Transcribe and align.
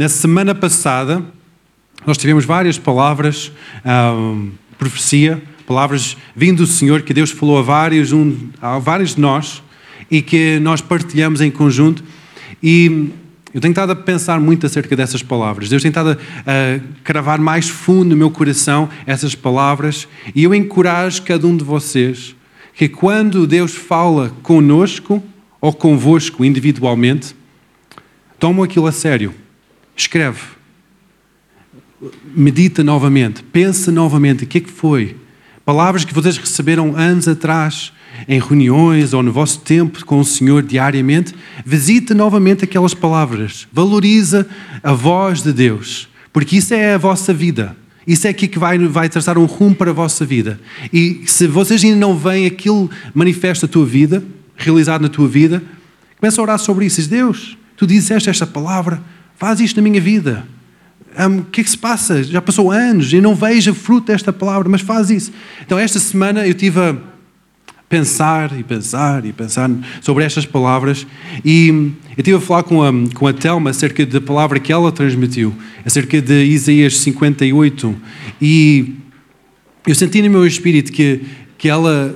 Na 0.00 0.08
semana 0.08 0.54
passada, 0.54 1.22
nós 2.06 2.16
tivemos 2.16 2.46
várias 2.46 2.78
palavras, 2.78 3.52
um, 3.84 4.50
profecia, 4.78 5.42
palavras 5.66 6.16
vindo 6.34 6.64
do 6.64 6.66
Senhor, 6.66 7.02
que 7.02 7.12
Deus 7.12 7.30
falou 7.30 7.58
a 7.58 7.62
vários, 7.62 8.10
um, 8.10 8.48
a 8.62 8.78
vários 8.78 9.14
de 9.14 9.20
nós 9.20 9.62
e 10.10 10.22
que 10.22 10.58
nós 10.60 10.80
partilhamos 10.80 11.42
em 11.42 11.50
conjunto. 11.50 12.02
E 12.62 13.10
eu 13.52 13.60
tenho 13.60 13.72
estado 13.72 13.92
a 13.92 13.94
pensar 13.94 14.40
muito 14.40 14.64
acerca 14.64 14.96
dessas 14.96 15.22
palavras. 15.22 15.68
Deus 15.68 15.82
tem 15.82 15.90
estado 15.90 16.12
a, 16.12 16.14
a 16.46 16.80
cravar 17.04 17.38
mais 17.38 17.68
fundo 17.68 18.08
no 18.08 18.16
meu 18.16 18.30
coração 18.30 18.88
essas 19.04 19.34
palavras. 19.34 20.08
E 20.34 20.44
eu 20.44 20.54
encorajo 20.54 21.24
cada 21.24 21.46
um 21.46 21.54
de 21.54 21.62
vocês 21.62 22.34
que 22.74 22.88
quando 22.88 23.46
Deus 23.46 23.74
fala 23.74 24.34
conosco 24.42 25.22
ou 25.60 25.74
convosco 25.74 26.42
individualmente, 26.42 27.36
tomam 28.38 28.64
aquilo 28.64 28.86
a 28.86 28.92
sério. 28.92 29.34
Escreve. 30.00 30.40
Medita 32.34 32.82
novamente. 32.82 33.42
Pensa 33.42 33.92
novamente. 33.92 34.44
O 34.44 34.46
que 34.46 34.56
é 34.56 34.60
que 34.62 34.70
foi? 34.70 35.14
Palavras 35.62 36.06
que 36.06 36.14
vocês 36.14 36.38
receberam 36.38 36.96
anos 36.96 37.28
atrás, 37.28 37.92
em 38.26 38.40
reuniões 38.40 39.12
ou 39.12 39.22
no 39.22 39.30
vosso 39.30 39.60
tempo 39.60 40.02
com 40.06 40.18
o 40.18 40.24
Senhor 40.24 40.62
diariamente. 40.62 41.34
Visita 41.66 42.14
novamente 42.14 42.64
aquelas 42.64 42.94
palavras. 42.94 43.68
Valoriza 43.70 44.48
a 44.82 44.94
voz 44.94 45.42
de 45.42 45.52
Deus. 45.52 46.08
Porque 46.32 46.56
isso 46.56 46.72
é 46.72 46.94
a 46.94 46.98
vossa 46.98 47.34
vida. 47.34 47.76
Isso 48.06 48.26
é 48.26 48.30
aqui 48.30 48.48
que 48.48 48.58
vai, 48.58 48.78
vai 48.78 49.10
traçar 49.10 49.36
um 49.36 49.44
rumo 49.44 49.74
para 49.74 49.90
a 49.90 49.94
vossa 49.94 50.24
vida. 50.24 50.58
E 50.90 51.24
se 51.26 51.46
vocês 51.46 51.84
ainda 51.84 51.98
não 51.98 52.16
veem 52.16 52.46
aquilo 52.46 52.90
manifesta 53.14 53.66
a 53.66 53.68
tua 53.68 53.84
vida, 53.84 54.24
realizado 54.56 55.02
na 55.02 55.10
tua 55.10 55.28
vida, 55.28 55.62
começa 56.18 56.40
a 56.40 56.42
orar 56.42 56.58
sobre 56.58 56.86
isso. 56.86 56.96
Diz, 56.96 57.06
Deus, 57.06 57.58
tu 57.76 57.86
disseste 57.86 58.30
esta 58.30 58.46
palavra, 58.46 59.02
faz 59.40 59.58
isto 59.58 59.76
na 59.76 59.82
minha 59.82 60.00
vida. 60.00 60.46
O 61.18 61.44
que 61.44 61.62
é 61.62 61.64
que 61.64 61.70
se 61.70 61.78
passa? 61.78 62.22
Já 62.22 62.42
passou 62.42 62.70
anos 62.70 63.10
e 63.12 63.20
não 63.20 63.34
vejo 63.34 63.74
fruto 63.74 64.08
desta 64.08 64.32
palavra, 64.32 64.68
mas 64.68 64.82
faz 64.82 65.10
isso. 65.10 65.32
Então, 65.62 65.78
esta 65.78 65.98
semana 65.98 66.46
eu 66.46 66.52
tive 66.52 66.78
a 66.78 66.94
pensar 67.88 68.56
e 68.56 68.62
pensar 68.62 69.24
e 69.24 69.32
pensar 69.32 69.68
sobre 70.00 70.24
estas 70.24 70.46
palavras 70.46 71.04
e 71.44 71.68
eu 71.70 71.92
estive 72.18 72.36
a 72.36 72.40
falar 72.40 72.62
com 72.62 72.84
a, 72.84 72.92
com 73.14 73.26
a 73.26 73.32
Telma 73.32 73.70
acerca 73.70 74.06
da 74.06 74.20
palavra 74.20 74.60
que 74.60 74.72
ela 74.72 74.92
transmitiu, 74.92 75.52
acerca 75.84 76.22
de 76.22 76.44
Isaías 76.44 76.98
58 76.98 77.96
e 78.40 78.94
eu 79.84 79.94
senti 79.96 80.22
no 80.22 80.30
meu 80.30 80.46
espírito 80.46 80.92
que, 80.92 81.22
que 81.58 81.68
ela 81.68 82.14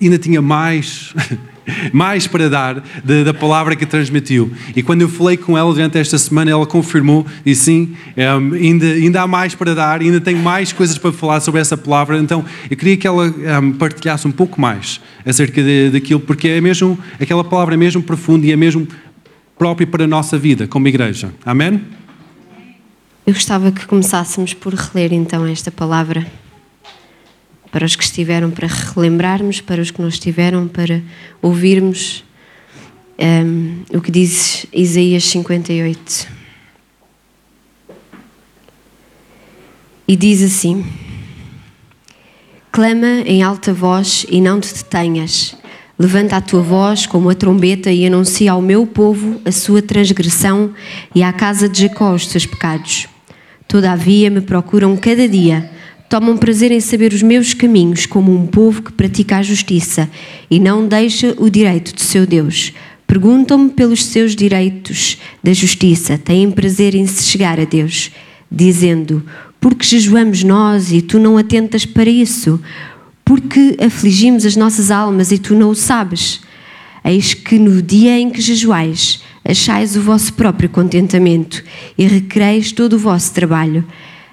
ainda 0.00 0.16
tinha 0.16 0.40
mais 0.40 1.12
mais 1.92 2.26
para 2.26 2.48
dar 2.48 2.82
da, 3.04 3.24
da, 3.24 3.34
palavra 3.34 3.74
que 3.76 3.86
transmitiu. 3.86 4.52
E 4.74 4.82
quando 4.82 5.02
eu 5.02 5.08
falei 5.08 5.36
com 5.36 5.56
ela 5.56 5.72
durante 5.72 5.98
esta 5.98 6.18
semana, 6.18 6.50
ela 6.50 6.66
confirmou 6.66 7.26
e 7.44 7.54
sim, 7.54 7.94
um, 8.16 8.54
ainda, 8.54 8.86
ainda 8.86 9.22
há 9.22 9.26
mais 9.26 9.54
para 9.54 9.74
dar, 9.74 10.00
ainda 10.00 10.20
tenho 10.20 10.38
mais 10.38 10.72
coisas 10.72 10.98
para 10.98 11.12
falar 11.12 11.40
sobre 11.40 11.60
essa 11.60 11.76
palavra. 11.76 12.18
Então 12.18 12.44
eu 12.70 12.76
queria 12.76 12.96
que 12.96 13.06
ela 13.06 13.32
um, 13.62 13.72
partilhasse 13.72 14.26
um 14.26 14.32
pouco 14.32 14.60
mais 14.60 15.00
acerca 15.24 15.62
de, 15.62 15.90
daquilo, 15.90 16.20
porque 16.20 16.48
é 16.48 16.60
mesmo, 16.60 16.98
aquela 17.20 17.44
palavra 17.44 17.74
é 17.74 17.76
mesmo 17.76 18.02
profunda 18.02 18.46
e 18.46 18.52
é 18.52 18.56
mesmo 18.56 18.86
própria 19.58 19.86
para 19.86 20.04
a 20.04 20.06
nossa 20.06 20.38
vida 20.38 20.66
como 20.66 20.88
igreja. 20.88 21.32
Amém? 21.44 21.82
Eu 23.26 23.34
gostava 23.34 23.70
que 23.70 23.86
começássemos 23.86 24.54
por 24.54 24.74
reler 24.74 25.12
então 25.12 25.46
esta 25.46 25.70
palavra 25.70 26.26
para 27.70 27.84
os 27.84 27.94
que 27.94 28.04
estiveram 28.04 28.50
para 28.50 28.66
relembrarmos, 28.66 29.60
para 29.60 29.80
os 29.80 29.90
que 29.90 30.00
não 30.00 30.08
estiveram 30.08 30.66
para 30.66 31.02
ouvirmos 31.40 32.24
um, 33.18 33.82
o 33.96 34.00
que 34.00 34.10
diz 34.10 34.66
Isaías 34.72 35.24
58. 35.24 36.28
E 40.08 40.16
diz 40.16 40.42
assim: 40.42 40.84
Clama 42.72 43.20
em 43.26 43.42
alta 43.42 43.72
voz 43.72 44.26
e 44.28 44.40
não 44.40 44.60
te 44.60 44.72
detenhas. 44.74 45.56
Levanta 45.98 46.36
a 46.36 46.40
tua 46.40 46.62
voz 46.62 47.06
como 47.06 47.28
a 47.28 47.34
trombeta 47.34 47.92
e 47.92 48.06
anuncia 48.06 48.52
ao 48.52 48.62
meu 48.62 48.86
povo 48.86 49.40
a 49.44 49.52
sua 49.52 49.82
transgressão 49.82 50.72
e 51.14 51.22
à 51.22 51.30
casa 51.30 51.68
de 51.68 51.82
Jacó 51.82 52.14
os 52.14 52.26
seus 52.26 52.46
pecados. 52.46 53.06
Todavia 53.68 54.30
me 54.30 54.40
procuram 54.40 54.96
cada 54.96 55.28
dia 55.28 55.70
Tomam 56.10 56.36
prazer 56.36 56.72
em 56.72 56.80
saber 56.80 57.12
os 57.12 57.22
meus 57.22 57.54
caminhos, 57.54 58.04
como 58.04 58.34
um 58.34 58.44
povo 58.44 58.82
que 58.82 58.90
pratica 58.90 59.36
a 59.36 59.42
justiça 59.42 60.10
e 60.50 60.58
não 60.58 60.88
deixa 60.88 61.36
o 61.38 61.48
direito 61.48 61.94
de 61.94 62.02
seu 62.02 62.26
Deus. 62.26 62.72
Perguntam-me 63.06 63.70
pelos 63.70 64.04
seus 64.04 64.34
direitos 64.34 65.18
da 65.40 65.52
justiça, 65.52 66.18
têm 66.18 66.50
prazer 66.50 66.96
em 66.96 67.06
se 67.06 67.22
chegar 67.22 67.60
a 67.60 67.64
Deus, 67.64 68.10
dizendo: 68.50 69.24
Porque 69.60 69.86
jejuamos 69.86 70.42
nós 70.42 70.90
e 70.90 71.00
tu 71.00 71.20
não 71.20 71.38
atentas 71.38 71.86
para 71.86 72.10
isso? 72.10 72.60
Porque 73.24 73.76
afligimos 73.80 74.44
as 74.44 74.56
nossas 74.56 74.90
almas 74.90 75.30
e 75.30 75.38
tu 75.38 75.54
não 75.54 75.70
o 75.70 75.76
sabes? 75.76 76.40
Eis 77.04 77.34
que 77.34 77.56
no 77.56 77.80
dia 77.80 78.18
em 78.18 78.30
que 78.30 78.40
jejuais, 78.40 79.22
achais 79.44 79.96
o 79.96 80.02
vosso 80.02 80.32
próprio 80.32 80.68
contentamento 80.68 81.62
e 81.96 82.04
recreis 82.04 82.72
todo 82.72 82.94
o 82.94 82.98
vosso 82.98 83.32
trabalho. 83.32 83.84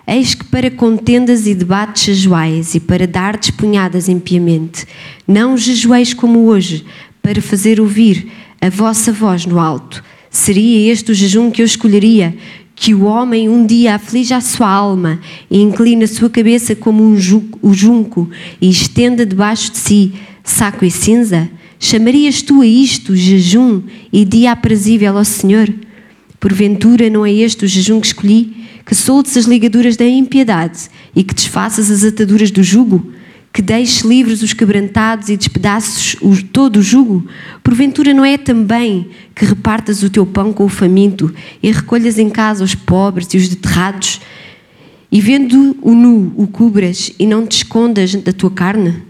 Eis 0.09 0.34
que 0.34 0.45
para 0.45 0.72
contendas 0.72 1.45
e 1.45 1.53
debates 1.53 2.03
jejuais 2.06 2.73
e 2.73 2.79
para 2.79 3.06
dar 3.06 3.38
punhadas 3.57 4.07
impiamente, 4.07 4.85
não 5.28 5.57
jejueis 5.57 6.13
como 6.13 6.45
hoje, 6.45 6.85
para 7.22 7.41
fazer 7.41 7.81
ouvir 7.81 8.31
a 8.62 8.69
vossa 8.69 9.12
voz 9.12 9.45
no 9.45 9.59
alto. 9.59 10.01
Seria 10.29 10.90
este 10.90 11.12
o 11.12 11.13
jejum 11.13 11.51
que 11.51 11.62
eu 11.62 11.66
escolheria, 11.66 12.38
que 12.73 12.94
o 12.94 13.03
homem 13.03 13.50
um 13.50 13.66
dia 13.66 13.95
aflija 13.95 14.38
a 14.38 14.41
sua 14.41 14.69
alma 14.69 15.19
e 15.51 15.59
inclina 15.59 16.06
a 16.06 16.07
sua 16.07 16.29
cabeça 16.29 16.74
como 16.74 17.03
um 17.03 17.16
o 17.62 17.74
junco 17.74 18.29
e 18.62 18.69
estenda 18.69 19.25
debaixo 19.25 19.72
de 19.72 19.78
si 19.78 20.13
saco 20.41 20.85
e 20.85 20.91
cinza? 20.91 21.50
Chamarias 21.79 22.41
tu 22.41 22.62
a 22.62 22.66
isto 22.66 23.16
jejum 23.16 23.81
e 24.13 24.24
dia 24.24 24.53
aprazível 24.53 25.18
ao 25.18 25.25
Senhor? 25.25 25.72
Porventura 26.39 27.09
não 27.09 27.25
é 27.25 27.34
este 27.34 27.66
o 27.66 27.68
jejum 27.68 28.00
que 28.00 28.07
escolhi? 28.07 28.56
Que 28.88 28.96
soltes 28.96 29.36
as 29.36 29.44
ligaduras 29.44 29.98
da 29.98 30.06
impiedade 30.06 30.90
e 31.14 31.22
que 31.22 31.34
desfaças 31.34 31.92
as 31.92 32.06
ataduras 32.06 32.50
do 32.50 32.64
jugo, 32.64 33.12
que 33.52 33.62
deixes 33.62 34.02
livres 34.02 34.42
os 34.42 34.53
quebrantados 34.53 35.28
e 35.28 35.36
despedaços 35.36 36.16
todo 36.53 36.78
o 36.78 36.81
jugo? 36.81 37.28
Porventura 37.62 38.14
não 38.14 38.24
é 38.24 38.38
também 38.38 39.09
que 39.36 39.44
repartas 39.44 40.03
o 40.03 40.09
teu 40.09 40.25
pão 40.25 40.53
com 40.53 40.64
o 40.64 40.70
faminto 40.70 41.34
e 41.62 41.70
recolhas 41.70 42.18
em 42.18 42.30
casa 42.30 42.64
os 42.64 42.75
pobres 42.75 43.28
e 43.34 43.38
os 43.38 43.50
deterrados? 43.50 44.22
E 45.12 45.19
vendo 45.19 45.75
o 45.81 45.94
nu, 45.94 46.31
o 46.38 46.48
cubras 46.48 47.12
e 47.19 47.25
não 47.25 47.46
te 47.46 47.58
escondas 47.58 48.16
da 48.16 48.31
tua 48.31 48.52
carne? 48.52 49.04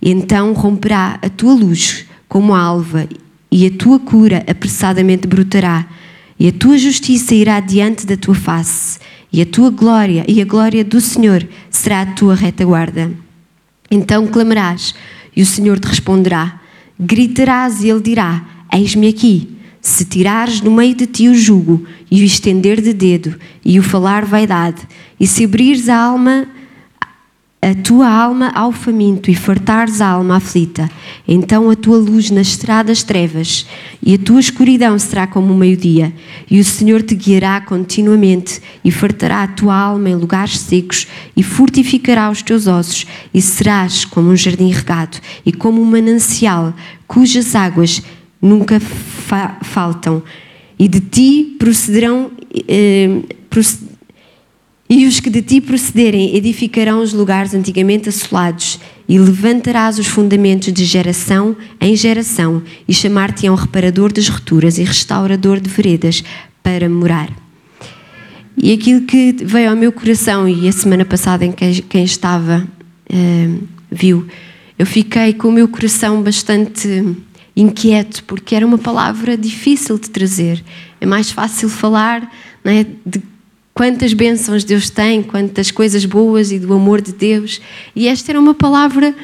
Então 0.00 0.54
romperá 0.54 1.18
a 1.20 1.28
tua 1.28 1.52
luz 1.52 2.06
como 2.30 2.54
a 2.54 2.60
alva 2.60 3.06
e 3.50 3.66
a 3.66 3.70
tua 3.70 3.98
cura 3.98 4.42
apressadamente 4.48 5.26
brotará 5.26 5.86
e 6.42 6.48
a 6.48 6.52
tua 6.52 6.76
justiça 6.76 7.36
irá 7.36 7.60
diante 7.60 8.04
da 8.04 8.16
tua 8.16 8.34
face, 8.34 8.98
e 9.32 9.40
a 9.40 9.46
tua 9.46 9.70
glória 9.70 10.24
e 10.26 10.42
a 10.42 10.44
glória 10.44 10.84
do 10.84 11.00
Senhor 11.00 11.46
será 11.70 12.00
a 12.00 12.06
tua 12.06 12.34
retaguarda. 12.34 13.12
Então 13.88 14.26
clamarás, 14.26 14.92
e 15.36 15.40
o 15.40 15.46
Senhor 15.46 15.78
te 15.78 15.86
responderá. 15.86 16.60
Gritarás, 16.98 17.84
e 17.84 17.90
ele 17.90 18.00
dirá: 18.00 18.44
Eis-me 18.74 19.06
aqui. 19.06 19.56
Se 19.80 20.04
tirares 20.04 20.60
no 20.60 20.72
meio 20.72 20.96
de 20.96 21.06
ti 21.06 21.28
o 21.28 21.34
jugo, 21.36 21.86
e 22.10 22.22
o 22.22 22.24
estender 22.24 22.80
de 22.80 22.92
dedo, 22.92 23.38
e 23.64 23.78
o 23.78 23.82
falar 23.84 24.24
vaidade, 24.24 24.82
e 25.20 25.28
se 25.28 25.44
abrires 25.44 25.88
a 25.88 25.96
alma 25.96 26.48
a 27.64 27.74
tua 27.76 28.08
alma 28.08 28.50
ao 28.56 28.72
faminto 28.72 29.30
e 29.30 29.36
fartares 29.36 30.00
a 30.00 30.08
alma 30.08 30.38
aflita, 30.38 30.90
então 31.28 31.70
a 31.70 31.76
tua 31.76 31.96
luz 31.96 32.28
nascerá 32.28 32.82
das 32.82 33.04
trevas 33.04 33.64
e 34.02 34.14
a 34.14 34.18
tua 34.18 34.40
escuridão 34.40 34.98
será 34.98 35.28
como 35.28 35.54
o 35.54 35.56
meio-dia, 35.56 36.12
e 36.50 36.58
o 36.58 36.64
Senhor 36.64 37.02
te 37.02 37.14
guiará 37.14 37.60
continuamente 37.60 38.60
e 38.84 38.90
fartará 38.90 39.44
a 39.44 39.46
tua 39.46 39.76
alma 39.76 40.10
em 40.10 40.16
lugares 40.16 40.58
secos 40.58 41.06
e 41.36 41.42
fortificará 41.44 42.28
os 42.32 42.42
teus 42.42 42.66
ossos, 42.66 43.06
e 43.32 43.40
serás 43.40 44.04
como 44.04 44.30
um 44.30 44.36
jardim 44.36 44.72
regado 44.72 45.18
e 45.46 45.52
como 45.52 45.80
um 45.80 45.84
manancial 45.84 46.74
cujas 47.06 47.54
águas 47.54 48.02
nunca 48.40 48.80
fa 48.80 49.58
faltam, 49.62 50.20
e 50.76 50.88
de 50.88 50.98
ti 50.98 51.56
procederão. 51.60 52.32
Eh, 52.66 53.22
proced 53.48 53.91
e 54.94 55.06
os 55.06 55.20
que 55.20 55.30
de 55.30 55.40
ti 55.40 55.58
procederem 55.58 56.36
edificarão 56.36 57.00
os 57.00 57.14
lugares 57.14 57.54
antigamente 57.54 58.10
assolados, 58.10 58.78
e 59.08 59.18
levantarás 59.18 59.98
os 59.98 60.06
fundamentos 60.06 60.70
de 60.70 60.84
geração 60.84 61.56
em 61.80 61.96
geração, 61.96 62.62
e 62.86 62.92
chamar-te-ão 62.92 63.54
reparador 63.54 64.12
das 64.12 64.28
rupturas 64.28 64.76
e 64.76 64.84
restaurador 64.84 65.60
de 65.60 65.70
veredas 65.70 66.22
para 66.62 66.90
morar. 66.90 67.30
E 68.54 68.70
aquilo 68.70 69.06
que 69.06 69.34
veio 69.42 69.70
ao 69.70 69.76
meu 69.76 69.92
coração, 69.92 70.46
e 70.46 70.68
a 70.68 70.72
semana 70.72 71.06
passada 71.06 71.42
em 71.42 71.52
que 71.52 71.80
quem 71.80 72.04
estava 72.04 72.68
uh, 73.10 73.68
viu, 73.90 74.26
eu 74.78 74.84
fiquei 74.84 75.32
com 75.32 75.48
o 75.48 75.52
meu 75.52 75.68
coração 75.68 76.22
bastante 76.22 77.16
inquieto, 77.56 78.22
porque 78.24 78.54
era 78.54 78.66
uma 78.66 78.76
palavra 78.76 79.38
difícil 79.38 79.98
de 79.98 80.10
trazer, 80.10 80.62
É 81.00 81.06
mais 81.06 81.30
fácil 81.30 81.70
falar 81.70 82.30
é, 82.62 82.84
de 83.06 83.31
quantas 83.74 84.12
bênçãos 84.12 84.64
Deus 84.64 84.90
tem, 84.90 85.22
quantas 85.22 85.70
coisas 85.70 86.04
boas 86.04 86.52
e 86.52 86.58
do 86.58 86.72
amor 86.72 87.00
de 87.00 87.12
Deus. 87.12 87.60
E 87.94 88.08
esta 88.08 88.32
era 88.32 88.40
uma 88.40 88.54
palavra 88.54 89.14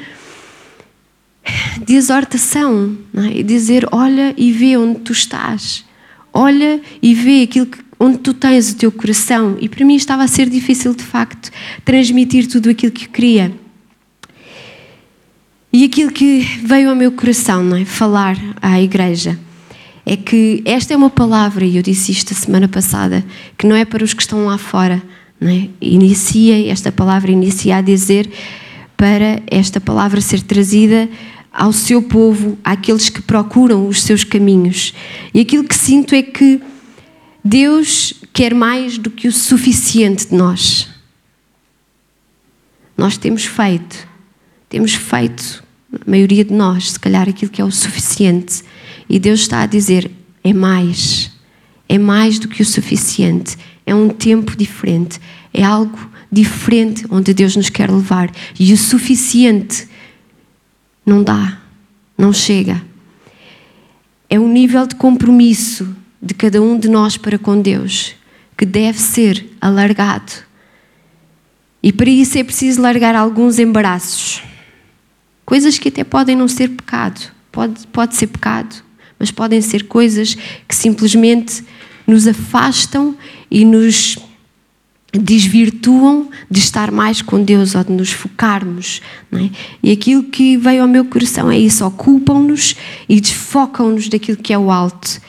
de 1.85 1.95
exortação, 1.95 2.97
não 3.13 3.25
é? 3.25 3.43
dizer: 3.43 3.87
olha 3.93 4.35
e 4.37 4.53
vê 4.53 4.77
onde 4.77 5.01
tu 5.01 5.13
estás, 5.13 5.85
olha 6.33 6.81
e 7.03 7.15
vê 7.15 7.43
aquilo 7.43 7.67
que, 7.67 7.79
onde 7.99 8.19
tu 8.19 8.33
tens 8.35 8.71
o 8.71 8.77
teu 8.77 8.93
coração. 8.93 9.57
E 9.61 9.69
para 9.69 9.85
mim 9.85 9.97
estava 9.97 10.23
a 10.25 10.29
ser 10.29 10.49
difícil, 10.49 10.95
de 10.95 11.03
facto, 11.03 11.51
transmitir 11.85 12.47
tudo 12.49 12.71
aquilo 12.71 12.93
que 12.93 13.07
eu 13.07 13.11
queria. 13.11 13.53
E 15.71 15.85
aquilo 15.85 16.11
que 16.11 16.41
veio 16.65 16.89
ao 16.89 16.97
meu 16.97 17.13
coração, 17.13 17.63
não 17.63 17.77
é? 17.77 17.85
Falar 17.85 18.37
à 18.63 18.81
igreja, 18.81 19.39
é 20.09 20.17
que 20.17 20.63
esta 20.65 20.95
é 20.95 20.97
uma 20.97 21.11
palavra, 21.11 21.67
e 21.67 21.77
eu 21.77 21.83
disse 21.83 22.13
isto 22.13 22.33
a 22.33 22.37
semana 22.37 22.67
passada, 22.67 23.23
que 23.59 23.67
não 23.67 23.77
é 23.77 23.85
para 23.85 24.03
os 24.03 24.15
que 24.15 24.23
estão 24.23 24.47
lá 24.47 24.57
fora, 24.57 25.03
não 25.39 25.51
é? 25.51 25.69
Inicia, 25.83 26.73
esta 26.73 26.91
palavra 26.91 27.31
inicia 27.31 27.77
a 27.77 27.81
dizer 27.83 28.27
para 28.97 29.43
esta 29.47 29.79
palavra 29.79 30.19
ser 30.23 30.41
trazida 30.41 31.11
ao 31.53 31.75
seu 31.75 32.01
povo, 32.01 32.57
àqueles 32.65 33.11
que 33.11 33.21
procuram 33.21 33.87
os 33.87 34.03
seus 34.03 34.25
caminhos. 34.25 34.95
E 35.35 35.41
aquilo 35.41 35.65
que 35.65 35.75
sinto 35.75 36.15
é 36.15 36.23
que 36.23 36.59
Deus 37.45 38.15
quer 38.33 38.55
mais 38.55 38.97
do 38.97 39.11
que 39.11 39.29
o 39.29 39.33
suficiente 39.33 40.29
de 40.29 40.35
nós. 40.35 40.89
Nós 42.97 43.19
temos 43.19 43.45
feito, 43.45 44.09
temos 44.71 44.95
feito, 44.95 45.63
a 45.93 46.11
maioria 46.11 46.47
de 46.47 46.55
nós, 46.55 46.93
se 46.93 46.99
calhar, 46.99 47.29
aquilo 47.29 47.51
que 47.51 47.61
é 47.61 47.65
o 47.65 47.71
suficiente. 47.71 48.63
E 49.09 49.19
Deus 49.19 49.41
está 49.41 49.63
a 49.63 49.67
dizer: 49.67 50.11
é 50.43 50.53
mais, 50.53 51.31
é 51.89 51.99
mais 51.99 52.39
do 52.39 52.49
que 52.49 52.63
o 52.63 52.67
suficiente. 52.67 53.57
É 53.87 53.95
um 53.95 54.09
tempo 54.09 54.57
diferente, 54.57 55.19
é 55.53 55.65
algo 55.65 55.99
diferente 56.31 57.07
onde 57.09 57.33
Deus 57.33 57.57
nos 57.57 57.71
quer 57.71 57.91
levar. 57.91 58.31
E 58.59 58.73
o 58.73 58.77
suficiente 58.77 59.89
não 61.05 61.23
dá, 61.23 61.59
não 62.17 62.33
chega. 62.33 62.83
É 64.29 64.39
um 64.39 64.49
nível 64.49 64.87
de 64.87 64.95
compromisso 64.95 65.97
de 66.21 66.35
cada 66.35 66.61
um 66.61 66.79
de 66.79 66.89
nós 66.89 67.17
para 67.17 67.39
com 67.39 67.61
Deus 67.61 68.15
que 68.59 68.67
deve 68.67 68.99
ser 68.99 69.49
alargado. 69.61 70.33
E 71.81 71.93
para 71.93 72.11
isso 72.11 72.37
é 72.37 72.43
preciso 72.43 72.83
largar 72.83 73.15
alguns 73.15 73.61
embaraços. 73.61 74.43
Coisas 75.45 75.79
que 75.79 75.89
até 75.89 76.03
podem 76.03 76.35
não 76.35 76.49
ser 76.49 76.69
pecado. 76.71 77.33
Pode, 77.53 77.87
pode 77.87 78.17
ser 78.17 78.27
pecado, 78.27 78.83
mas 79.19 79.31
podem 79.31 79.61
ser 79.61 79.85
coisas 79.85 80.37
que 80.67 80.75
simplesmente 80.75 81.65
nos 82.07 82.27
afastam 82.27 83.17
e 83.51 83.65
nos 83.65 84.19
desvirtuam 85.13 86.29
de 86.51 86.59
estar 86.59 86.91
mais 86.91 87.23
com 87.23 87.43
Deus 87.43 87.75
ou 87.75 87.85
de 87.85 87.93
nos 87.93 88.13
focarmos. 88.13 89.01
É? 89.33 89.51
E 89.83 89.91
aquilo 89.91 90.25
que 90.25 90.57
veio 90.57 90.83
ao 90.83 90.89
meu 90.89 91.05
coração 91.05 91.51
é 91.51 91.59
isso: 91.59 91.85
ocupam-nos 91.85 92.77
e 93.09 93.21
desfocam-nos 93.21 94.09
daquilo 94.09 94.39
que 94.39 94.53
é 94.53 94.59
o 94.59 94.71
alto. 94.71 95.21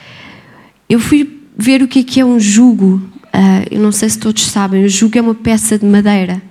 Eu 0.88 1.00
fui 1.00 1.40
ver 1.56 1.82
o 1.82 1.88
que 1.88 2.00
é, 2.00 2.02
que 2.02 2.20
é 2.20 2.24
um 2.24 2.38
jugo. 2.38 3.02
Uh, 3.26 3.66
eu 3.70 3.80
não 3.80 3.92
sei 3.92 4.08
se 4.08 4.18
todos 4.18 4.44
sabem, 4.46 4.84
o 4.84 4.88
jugo 4.88 5.16
é 5.16 5.20
uma 5.20 5.34
peça 5.34 5.78
de 5.78 5.86
madeira 5.86 6.42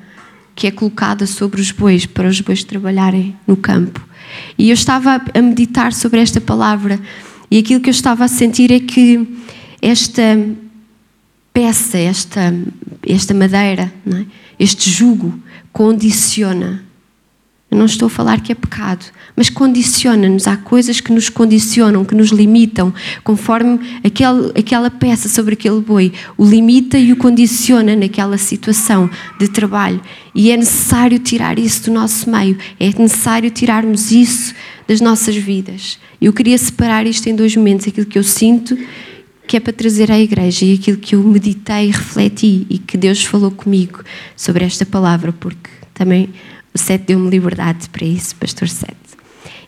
que 0.56 0.68
é 0.68 0.72
colocada 0.72 1.26
sobre 1.26 1.62
os 1.62 1.72
bois 1.72 2.06
para 2.06 2.28
os 2.28 2.42
bois 2.42 2.64
trabalharem 2.66 3.36
no 3.48 3.56
campo. 3.56 4.06
E 4.58 4.70
eu 4.70 4.74
estava 4.74 5.22
a 5.34 5.42
meditar 5.42 5.94
sobre 5.94 6.20
esta 6.20 6.42
palavra 6.42 7.00
e 7.50 7.58
aquilo 7.58 7.82
que 7.82 7.90
eu 7.90 7.92
estava 7.92 8.26
a 8.26 8.28
sentir 8.28 8.72
é 8.72 8.80
que 8.80 9.28
esta 9.82 10.38
peça, 11.54 11.98
esta, 11.98 12.54
esta 13.08 13.34
madeira, 13.34 13.92
é? 14.08 14.26
este 14.60 14.90
jugo, 14.90 15.38
condiciona. 15.72 16.84
Eu 17.72 17.78
não 17.78 17.86
estou 17.86 18.08
a 18.08 18.10
falar 18.10 18.42
que 18.42 18.52
é 18.52 18.56
pecado, 18.56 19.06
mas 19.36 19.48
condiciona-nos. 19.48 20.48
Há 20.48 20.58
coisas 20.58 21.00
que 21.00 21.12
nos 21.12 21.30
condicionam, 21.30 22.04
que 22.04 22.16
nos 22.16 22.30
limitam, 22.30 22.92
conforme 23.24 23.80
aquele, 24.04 24.52
aquela 24.58 24.90
peça 24.90 25.30
sobre 25.30 25.54
aquele 25.54 25.80
boi 25.80 26.12
o 26.36 26.44
limita 26.44 26.98
e 26.98 27.14
o 27.14 27.16
condiciona 27.16 27.96
naquela 27.96 28.40
situação 28.40 29.08
de 29.40 29.48
trabalho. 29.48 30.02
E 30.34 30.50
é 30.50 30.58
necessário 30.58 31.20
tirar 31.20 31.60
isso 31.60 31.86
do 31.86 31.92
nosso 31.92 32.28
meio, 32.30 32.58
é 32.80 32.86
necessário 32.88 33.52
tirarmos 33.52 34.12
isso 34.12 34.56
das 34.88 35.00
nossas 35.00 35.36
vidas. 35.36 36.00
Eu 36.20 36.34
queria 36.34 36.58
separar 36.58 37.06
isto 37.06 37.30
em 37.30 37.36
dois 37.36 37.56
momentos: 37.56 37.88
aquilo 37.88 38.08
que 38.08 38.18
eu 38.18 38.24
sinto 38.24 38.76
que 39.46 39.58
é 39.58 39.60
para 39.60 39.74
trazer 39.74 40.12
à 40.12 40.20
igreja 40.20 40.64
e 40.64 40.76
aquilo 40.76 40.98
que 40.98 41.16
eu 41.16 41.24
meditei 41.24 41.88
refleti 41.88 42.68
e 42.70 42.78
que 42.78 42.96
Deus 42.96 43.24
falou 43.24 43.50
comigo 43.50 44.04
sobre 44.36 44.64
esta 44.64 44.86
palavra, 44.86 45.34
porque 45.34 45.72
também 45.92 46.30
o 46.74 46.78
Sete 46.78 47.06
deu-me 47.08 47.30
liberdade 47.30 47.90
para 47.90 48.06
isso, 48.06 48.36
Pastor 48.36 48.70
Sete. 48.70 48.96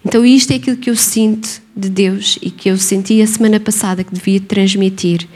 Então, 0.04 0.26
isto 0.26 0.52
é 0.52 0.56
aquilo 0.56 0.78
que 0.78 0.90
eu 0.90 0.96
sinto 0.96 1.62
de 1.76 1.90
Deus 1.90 2.38
e 2.42 2.50
que 2.50 2.70
eu 2.70 2.78
senti 2.78 3.22
a 3.22 3.28
semana 3.28 3.60
passada 3.60 4.04
que 4.04 4.14
devia 4.14 4.40
transmitir. 4.40 5.28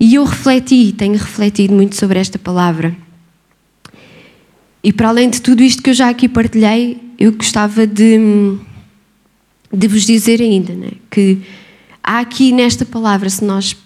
E 0.00 0.16
eu 0.16 0.24
refleti, 0.24 0.92
tenho 0.92 1.14
refletido 1.14 1.72
muito 1.72 1.94
sobre 1.94 2.18
esta 2.18 2.38
palavra. 2.38 2.96
E 4.82 4.92
para 4.92 5.08
além 5.08 5.30
de 5.30 5.40
tudo 5.40 5.62
isto 5.62 5.80
que 5.80 5.90
eu 5.90 5.94
já 5.94 6.08
aqui 6.08 6.28
partilhei, 6.28 7.00
eu 7.16 7.30
gostava 7.32 7.86
de, 7.86 8.18
de 9.72 9.86
vos 9.86 10.04
dizer 10.04 10.40
ainda 10.40 10.74
né, 10.74 10.90
que 11.08 11.38
há 12.02 12.18
aqui 12.18 12.50
nesta 12.50 12.84
palavra, 12.84 13.30
se 13.30 13.44
nós 13.44 13.76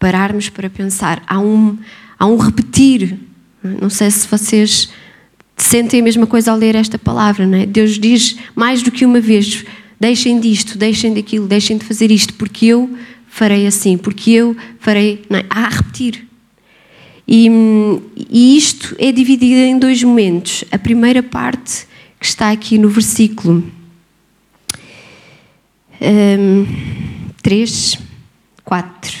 pararmos 0.00 0.48
para 0.48 0.68
pensar, 0.68 1.22
há 1.28 1.38
um, 1.38 1.78
há 2.18 2.26
um 2.26 2.36
repetir. 2.36 3.20
Não 3.62 3.88
sei 3.88 4.10
se 4.10 4.26
vocês 4.26 4.88
sentem 5.56 6.00
a 6.00 6.04
mesma 6.04 6.26
coisa 6.26 6.50
ao 6.50 6.56
ler 6.56 6.74
esta 6.74 6.98
palavra, 6.98 7.46
não 7.46 7.58
é? 7.58 7.66
Deus 7.66 7.98
diz 7.98 8.36
mais 8.54 8.82
do 8.82 8.90
que 8.90 9.04
uma 9.04 9.20
vez: 9.20 9.64
deixem 10.00 10.40
disto, 10.40 10.76
deixem 10.76 11.14
daquilo, 11.14 11.46
deixem 11.46 11.78
de 11.78 11.84
fazer 11.84 12.10
isto, 12.10 12.34
porque 12.34 12.66
eu 12.66 12.90
farei 13.28 13.66
assim, 13.66 13.96
porque 13.96 14.30
eu 14.30 14.56
farei. 14.78 15.24
Não 15.28 15.38
é? 15.38 15.44
Há 15.48 15.66
a 15.66 15.68
repetir. 15.68 16.26
E, 17.26 17.48
e 18.30 18.56
isto 18.56 18.94
é 18.98 19.12
dividido 19.12 19.60
em 19.60 19.78
dois 19.78 20.02
momentos. 20.02 20.64
A 20.70 20.78
primeira 20.78 21.22
parte, 21.22 21.86
que 22.18 22.26
está 22.26 22.50
aqui 22.50 22.78
no 22.78 22.88
versículo. 22.88 23.64
Um, 26.00 26.66
3, 27.42 27.98
4. 28.64 29.16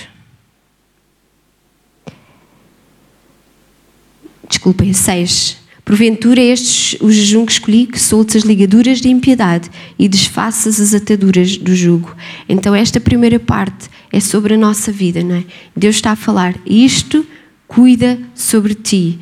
Desculpem, 4.48 4.92
6. 4.92 5.61
Porventura 5.84 6.40
estes 6.40 7.00
o 7.00 7.10
jejum 7.10 7.44
que 7.44 7.52
escolhi, 7.52 7.86
que 7.86 8.00
soltes 8.00 8.36
as 8.36 8.42
ligaduras 8.42 9.00
de 9.00 9.08
impiedade 9.08 9.68
e 9.98 10.08
desfaças 10.08 10.80
as 10.80 10.94
ataduras 10.94 11.56
do 11.56 11.74
jugo. 11.74 12.14
Então 12.48 12.74
esta 12.74 13.00
primeira 13.00 13.40
parte 13.40 13.90
é 14.12 14.20
sobre 14.20 14.54
a 14.54 14.58
nossa 14.58 14.92
vida, 14.92 15.22
não 15.22 15.36
é? 15.36 15.44
Deus 15.76 15.96
está 15.96 16.12
a 16.12 16.16
falar, 16.16 16.54
isto 16.64 17.26
cuida 17.66 18.18
sobre 18.34 18.74
ti. 18.74 19.18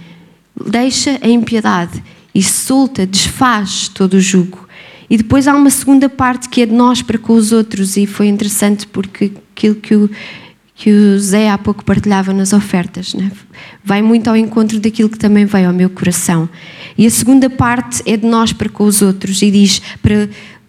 Deixa 0.67 1.19
a 1.23 1.29
impiedade 1.29 2.03
e 2.35 2.43
solta, 2.43 3.07
desfaz 3.07 3.89
todo 3.89 4.15
o 4.15 4.21
jugo. 4.21 4.69
E 5.09 5.17
depois 5.17 5.49
há 5.49 5.57
uma 5.57 5.71
segunda 5.71 6.09
parte 6.09 6.49
que 6.49 6.63
é 6.63 6.67
de 6.67 6.73
nós 6.73 7.03
para 7.03 7.19
com 7.19 7.33
os 7.33 7.53
outros, 7.53 7.97
e 7.97 8.07
foi 8.07 8.29
interessante 8.29 8.87
porque 8.87 9.33
aquilo 9.57 9.75
que 9.75 9.95
o, 9.95 10.09
que 10.81 10.91
o 10.91 11.21
Zé 11.21 11.51
há 11.51 11.59
pouco 11.59 11.85
partilhava 11.85 12.33
nas 12.33 12.55
ofertas 12.55 13.13
né? 13.13 13.31
vai 13.85 14.01
muito 14.01 14.29
ao 14.29 14.35
encontro 14.35 14.81
daquilo 14.81 15.11
que 15.11 15.19
também 15.19 15.45
veio 15.45 15.69
ao 15.69 15.75
meu 15.75 15.91
coração. 15.91 16.49
E 16.97 17.07
a 17.07 17.11
segunda 17.11 17.51
parte 17.51 18.03
é 18.07 18.17
de 18.17 18.27
nós 18.27 18.55
para 18.55 18.71
com 18.71 18.85
os 18.85 19.03
outros, 19.03 19.43
e 19.43 19.51
diz 19.51 19.83
para 20.01 20.27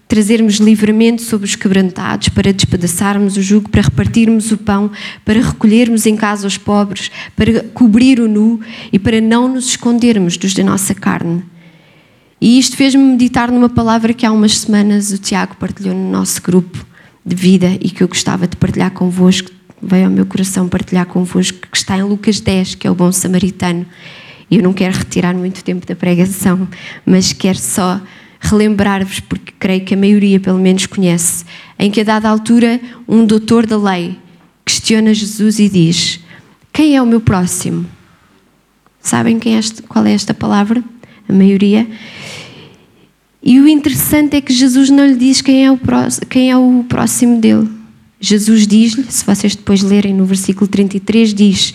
trazermos 0.10 0.56
livramento 0.56 1.22
sobre 1.22 1.48
os 1.48 1.56
quebrantados, 1.56 2.28
para 2.28 2.52
despedaçarmos 2.52 3.38
o 3.38 3.42
jugo, 3.42 3.70
para 3.70 3.84
repartirmos 3.84 4.52
o 4.52 4.58
pão, 4.58 4.92
para 5.24 5.40
recolhermos 5.40 6.06
em 6.06 6.18
casa 6.18 6.46
os 6.46 6.58
pobres, 6.58 7.10
para 7.34 7.64
cobrir 7.74 8.20
o 8.20 8.28
nu 8.28 8.60
e 8.92 9.00
para 9.00 9.22
não 9.22 9.48
nos 9.48 9.68
escondermos 9.70 10.36
dos 10.36 10.54
da 10.54 10.62
nossa 10.62 10.94
carne. 10.94 11.42
E 12.42 12.60
isto 12.60 12.76
fez-me 12.76 13.02
meditar 13.02 13.50
numa 13.50 13.70
palavra 13.70 14.14
que 14.14 14.26
há 14.26 14.32
umas 14.34 14.58
semanas 14.58 15.14
o 15.14 15.18
Tiago 15.18 15.56
partilhou 15.56 15.96
no 15.96 16.12
nosso 16.12 16.42
grupo 16.42 16.86
de 17.26 17.34
vida 17.34 17.78
e 17.80 17.90
que 17.90 18.04
eu 18.04 18.10
gostava 18.10 18.46
de 18.46 18.58
partilhar 18.58 18.92
convosco, 18.92 19.50
veio 19.82 20.06
ao 20.06 20.12
meu 20.12 20.26
coração 20.26 20.68
partilhar 20.68 21.06
convosco, 21.06 21.68
que 21.72 21.78
está 21.78 21.98
em 21.98 22.04
Lucas 22.04 22.40
10, 22.40 22.76
que 22.76 22.88
é 22.88 22.92
o 22.92 22.96
bom 22.96 23.12
samaritano. 23.12 23.86
Eu 24.50 24.62
não 24.62 24.74
quero 24.74 24.98
retirar 24.98 25.34
muito 25.34 25.64
tempo 25.64 25.86
da 25.86 25.96
pregação, 25.96 26.68
mas 27.06 27.34
quero 27.34 27.58
só 27.58 28.00
relembrar-vos, 28.40 29.20
porque 29.20 29.54
creio 29.58 29.86
que 29.86 29.94
a 29.94 29.98
maioria 29.98 30.40
pelo 30.40 30.60
menos 30.60 30.86
conhece, 30.86 31.46
em 31.80 31.90
que 31.90 32.02
a 32.02 32.04
dada 32.04 32.30
altura 32.30 32.80
um 33.08 33.26
doutor 33.26 33.66
da 33.66 33.78
lei 33.78 34.18
questiona 34.66 35.14
Jesus 35.14 35.60
e 35.60 35.70
diz: 35.70 36.20
Quem 36.74 36.96
é 36.96 37.02
o 37.02 37.06
meu 37.06 37.22
próximo? 37.22 37.86
Sabem 39.00 39.40
quem 39.40 39.56
é 39.56 39.60
este, 39.60 39.82
qual 39.84 40.06
é 40.06 40.14
esta 40.14 40.34
palavra? 40.34 40.84
A 41.28 41.34
maioria. 41.34 41.88
E 43.44 43.60
o 43.60 43.68
interessante 43.68 44.36
é 44.36 44.42
que 44.42 44.54
Jesus 44.54 44.90
não 44.90 45.06
lhe 45.06 45.16
diz 45.16 45.42
quem 45.42 45.66
é 45.66 45.72
o 45.72 45.80
quem 46.30 46.52
é 46.52 46.58
o 46.58 46.86
próximo 46.88 47.40
dele. 47.40 47.81
Jesus 48.22 48.68
diz-lhe, 48.68 49.04
se 49.10 49.26
vocês 49.26 49.56
depois 49.56 49.82
lerem 49.82 50.14
no 50.14 50.26
versículo 50.26 50.68
33, 50.68 51.34
diz, 51.34 51.74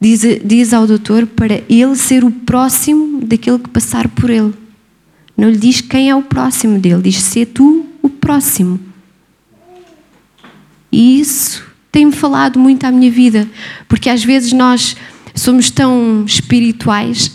diz, 0.00 0.22
diz 0.44 0.74
ao 0.74 0.88
doutor 0.88 1.24
para 1.24 1.62
ele 1.68 1.94
ser 1.94 2.24
o 2.24 2.32
próximo 2.32 3.20
daquele 3.24 3.60
que 3.60 3.70
passar 3.70 4.08
por 4.08 4.28
ele. 4.28 4.52
Não 5.36 5.48
lhe 5.48 5.56
diz 5.56 5.80
quem 5.80 6.10
é 6.10 6.16
o 6.16 6.22
próximo 6.22 6.80
dele, 6.80 7.02
diz 7.02 7.22
ser 7.22 7.46
tu 7.46 7.86
o 8.02 8.08
próximo. 8.08 8.80
E 10.90 11.20
isso 11.20 11.64
tem-me 11.92 12.12
falado 12.12 12.58
muito 12.58 12.84
à 12.84 12.90
minha 12.90 13.10
vida, 13.10 13.48
porque 13.88 14.10
às 14.10 14.24
vezes 14.24 14.52
nós 14.52 14.96
somos 15.32 15.70
tão 15.70 16.24
espirituais 16.26 17.30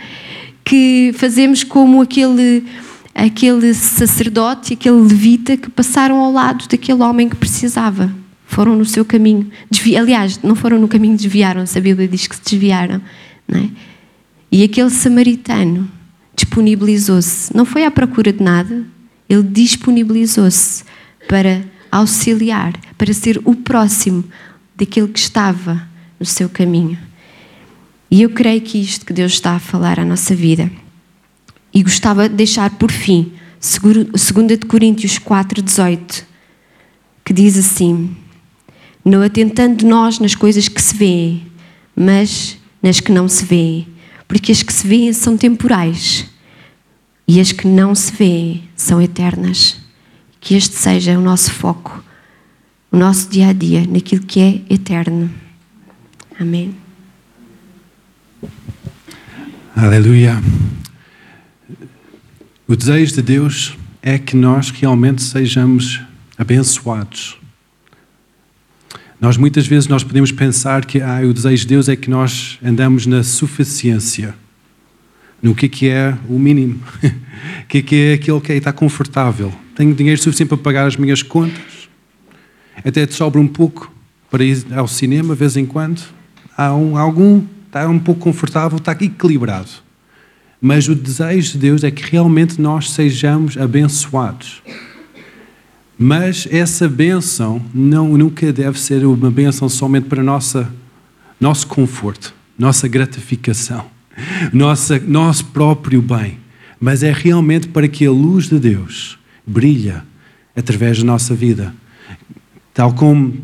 que 0.62 1.14
fazemos 1.16 1.64
como 1.64 2.02
aquele 2.02 2.64
aquele 3.14 3.74
sacerdote, 3.74 4.74
aquele 4.74 5.00
levita 5.00 5.56
que 5.56 5.70
passaram 5.70 6.18
ao 6.18 6.32
lado 6.32 6.66
daquele 6.68 7.02
homem 7.02 7.28
que 7.28 7.36
precisava. 7.36 8.12
Foram 8.46 8.76
no 8.76 8.84
seu 8.84 9.04
caminho. 9.04 9.50
Desvi... 9.70 9.96
Aliás, 9.96 10.40
não 10.42 10.54
foram 10.54 10.78
no 10.78 10.88
caminho, 10.88 11.16
desviaram-se. 11.16 11.78
A 11.78 11.80
Bíblia 11.80 12.08
diz 12.08 12.26
que 12.26 12.36
se 12.36 12.42
desviaram. 12.42 13.00
É? 13.52 13.68
E 14.50 14.64
aquele 14.64 14.90
samaritano 14.90 15.88
disponibilizou-se. 16.34 17.54
Não 17.56 17.64
foi 17.64 17.84
à 17.84 17.90
procura 17.90 18.32
de 18.32 18.42
nada. 18.42 18.84
Ele 19.28 19.42
disponibilizou-se 19.42 20.84
para 21.28 21.62
auxiliar, 21.92 22.72
para 22.98 23.12
ser 23.12 23.40
o 23.44 23.54
próximo 23.54 24.24
daquele 24.76 25.08
que 25.08 25.18
estava 25.18 25.86
no 26.18 26.26
seu 26.26 26.48
caminho. 26.48 26.98
E 28.10 28.22
eu 28.22 28.30
creio 28.30 28.60
que 28.60 28.80
isto 28.80 29.06
que 29.06 29.12
Deus 29.12 29.32
está 29.32 29.52
a 29.52 29.60
falar 29.60 30.00
à 30.00 30.04
nossa 30.04 30.34
vida 30.34 30.70
e 31.72 31.82
gostava 31.82 32.28
de 32.28 32.34
deixar 32.34 32.70
por 32.70 32.90
fim 32.90 33.32
2 33.60 34.64
Coríntios 34.66 35.18
4, 35.18 35.60
18, 35.60 36.26
que 37.22 37.32
diz 37.32 37.58
assim: 37.58 38.16
Não 39.04 39.22
atentando 39.22 39.86
nós 39.86 40.18
nas 40.18 40.34
coisas 40.34 40.66
que 40.66 40.80
se 40.80 40.96
vêem, 40.96 41.46
mas 41.94 42.56
nas 42.82 43.00
que 43.00 43.12
não 43.12 43.28
se 43.28 43.44
vêem, 43.44 43.86
porque 44.26 44.50
as 44.50 44.62
que 44.62 44.72
se 44.72 44.86
vêem 44.86 45.12
são 45.12 45.36
temporais 45.36 46.26
e 47.28 47.38
as 47.38 47.52
que 47.52 47.68
não 47.68 47.94
se 47.94 48.12
vêem 48.12 48.64
são 48.74 49.00
eternas. 49.00 49.76
Que 50.40 50.54
este 50.54 50.74
seja 50.74 51.18
o 51.18 51.20
nosso 51.20 51.52
foco, 51.52 52.02
o 52.90 52.96
nosso 52.96 53.28
dia 53.28 53.48
a 53.48 53.52
dia, 53.52 53.86
naquilo 53.86 54.24
que 54.24 54.40
é 54.40 54.74
eterno. 54.74 55.30
Amém. 56.40 56.74
Aleluia. 59.76 60.42
O 62.70 62.76
desejo 62.76 63.16
de 63.16 63.22
Deus 63.22 63.76
é 64.00 64.16
que 64.16 64.36
nós 64.36 64.70
realmente 64.70 65.24
sejamos 65.24 66.00
abençoados. 66.38 67.36
Nós 69.20 69.36
muitas 69.36 69.66
vezes 69.66 69.88
nós 69.88 70.04
podemos 70.04 70.30
pensar 70.30 70.84
que 70.84 71.00
ah, 71.00 71.20
o 71.28 71.34
desejo 71.34 71.62
de 71.62 71.66
Deus 71.66 71.88
é 71.88 71.96
que 71.96 72.08
nós 72.08 72.60
andamos 72.62 73.06
na 73.06 73.24
suficiência, 73.24 74.36
no 75.42 75.52
que, 75.52 75.68
que 75.68 75.88
é 75.88 76.16
o 76.28 76.38
mínimo, 76.38 76.80
o 77.02 77.66
que, 77.66 77.82
que 77.82 77.96
é 77.96 78.12
aquilo 78.12 78.40
que 78.40 78.52
está 78.52 78.72
confortável. 78.72 79.52
Tenho 79.74 79.92
dinheiro 79.92 80.22
suficiente 80.22 80.50
para 80.50 80.58
pagar 80.58 80.86
as 80.86 80.96
minhas 80.96 81.24
contas, 81.24 81.88
até 82.84 83.04
te 83.04 83.14
sobra 83.14 83.40
um 83.40 83.48
pouco 83.48 83.92
para 84.30 84.44
ir 84.44 84.64
ao 84.76 84.86
cinema 84.86 85.34
de 85.34 85.40
vez 85.40 85.56
em 85.56 85.66
quando. 85.66 86.02
Há 86.56 86.72
um, 86.72 86.96
algum, 86.96 87.44
está 87.66 87.88
um 87.88 87.98
pouco 87.98 88.20
confortável, 88.20 88.78
está 88.78 88.92
equilibrado. 88.92 89.89
Mas 90.60 90.88
o 90.88 90.94
desejo 90.94 91.52
de 91.52 91.58
Deus 91.58 91.84
é 91.84 91.90
que 91.90 92.10
realmente 92.10 92.60
nós 92.60 92.90
sejamos 92.90 93.56
abençoados. 93.56 94.62
Mas 95.98 96.46
essa 96.50 96.86
bênção 96.86 97.62
não, 97.72 98.16
nunca 98.16 98.52
deve 98.52 98.78
ser 98.78 99.04
uma 99.06 99.30
bênção 99.30 99.68
somente 99.68 100.06
para 100.06 100.22
nossa, 100.22 100.70
nosso 101.40 101.66
conforto, 101.66 102.34
nossa 102.58 102.86
gratificação, 102.88 103.86
nossa, 104.52 104.98
nosso 104.98 105.46
próprio 105.46 106.02
bem. 106.02 106.38
Mas 106.78 107.02
é 107.02 107.12
realmente 107.12 107.68
para 107.68 107.88
que 107.88 108.04
a 108.04 108.10
luz 108.10 108.48
de 108.48 108.58
Deus 108.58 109.18
brilhe 109.46 109.94
através 110.54 110.98
da 110.98 111.04
nossa 111.04 111.34
vida. 111.34 111.74
Tal 112.74 112.92
como 112.92 113.34